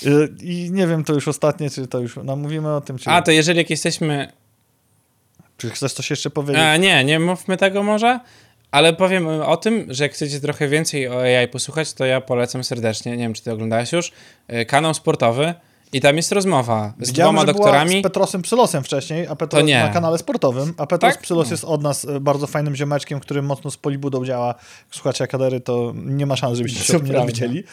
Y, 0.06 0.36
I 0.42 0.72
nie 0.72 0.88
wiem, 0.88 1.04
to 1.04 1.14
już 1.14 1.28
ostatnie, 1.28 1.70
czy 1.70 1.88
to 1.88 2.00
już 2.00 2.16
namówimy 2.16 2.76
o 2.76 2.82
tym, 2.82 2.98
czy, 2.98 3.10
A, 3.10 3.22
to 3.22 3.32
jeżeli 3.32 3.58
jak 3.58 3.70
jesteśmy... 3.70 4.32
czy 5.58 5.70
chcesz 5.70 5.94
coś 5.94 6.10
jeszcze 6.10 6.30
powiedzieć? 6.30 6.64
A, 6.64 6.78
nie, 6.78 7.06
nie 7.06 7.20
mówmy 7.20 7.58
tego 7.58 7.84
może, 7.84 8.20
ale 8.72 8.94
powiem 8.94 9.28
o 9.28 9.58
tym, 9.58 9.86
że 9.90 10.04
jak 10.04 10.14
chcecie 10.14 10.40
trochę 10.40 10.68
więcej 10.68 11.08
o 11.08 11.22
AI 11.22 11.48
posłuchać, 11.48 11.94
to 11.94 12.06
ja 12.06 12.22
polecam 12.22 12.64
serdecznie, 12.64 13.12
nie 13.12 13.24
wiem, 13.24 13.34
czy 13.34 13.44
ty 13.44 13.52
oglądałeś 13.52 13.92
już, 13.92 14.12
y, 14.54 14.66
kanał 14.66 14.94
sportowy 14.94 15.54
i 15.94 16.02
tam 16.02 16.18
jest 16.18 16.32
rozmowa 16.32 16.94
z 17.00 17.08
Widziałem, 17.08 17.36
dwoma 17.36 17.48
że 17.48 17.54
była 17.54 17.66
doktorami. 17.66 18.00
z 18.00 18.04
Petrosem 18.04 18.42
Psylosem 18.42 18.84
wcześniej, 18.84 19.28
a 19.28 19.36
Petros 19.36 19.62
To 19.62 19.66
nie. 19.68 19.80
na 19.80 19.90
kanale 19.90 20.18
sportowym, 20.18 20.74
a 20.78 20.88
Petros 20.88 21.14
Tak? 21.14 21.22
Psylos 21.22 21.48
No. 21.48 21.54
jest 21.54 21.64
od 21.64 21.82
nas 21.84 22.06
e, 22.06 22.20
bardzo 22.20 22.48
fajnym 22.48 22.76
ziomeczkiem, 22.76 23.20
który 23.20 23.42
mocno 23.42 23.72
z 23.72 23.78
polibudą 23.78 24.26
działa. 24.26 24.48
Jak 24.48 24.58
Słuchacie 24.92 25.24
Akadery, 25.24 25.60
to 25.60 25.94
nie 25.96 26.26
ma 26.26 26.36
szans, 26.36 26.58
żebyście 26.58 26.80
się 26.84 26.94
To 26.94 26.98
o 26.98 27.02
tym 27.02 27.10
nie 27.10 27.14
dowiedzieli. 27.20 27.64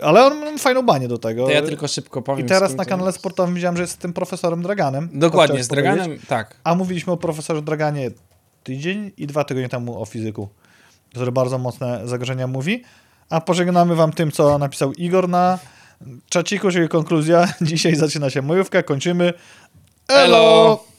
Ale 0.00 0.24
on 0.26 0.38
ma 0.38 0.58
fajną 0.58 0.82
banię 0.82 1.08
do 1.08 1.18
tego. 1.18 1.44
To 1.46 1.50
ja 1.52 1.62
tylko 1.62 1.88
szybko 1.88 2.22
powiem. 2.22 2.46
I 2.46 2.48
teraz 2.48 2.74
na 2.74 2.84
kanale 2.84 3.12
sportowym 3.12 3.54
widziałem, 3.54 3.76
że 3.76 3.82
jest 3.82 3.92
z 3.92 3.96
tym 3.96 4.12
profesorem 4.12 4.62
Draganem. 4.62 5.08
Dokładnie, 5.12 5.64
z 5.64 5.68
Draganem, 5.68 6.18
tak. 6.28 6.56
A 6.64 6.74
mówiliśmy 6.74 7.12
o 7.12 7.16
profesorze 7.16 7.62
Draganie 7.62 8.10
tydzień 8.64 9.12
i 9.16 9.26
dwa 9.26 9.44
tygodnie 9.44 9.68
temu 9.68 10.02
o 10.02 10.04
fizyku, 10.04 10.48
który 11.10 11.32
bardzo 11.32 11.58
mocne 11.58 12.00
zagrożenia 12.04 12.46
mówi. 12.46 12.82
A 13.30 13.40
pożegnamy 13.40 13.94
wam 13.94 14.12
tym, 14.12 14.32
co 14.32 14.58
napisał 14.58 14.92
Igor 14.92 15.28
na 15.28 15.58
czaciku, 16.28 16.70
czyli 16.70 16.88
konkluzja. 16.88 17.48
Dzisiaj 17.62 17.96
zaczyna 17.96 18.30
się 18.30 18.42
majówka, 18.42 18.82
kończymy. 18.82 19.32
Elo! 20.08 20.93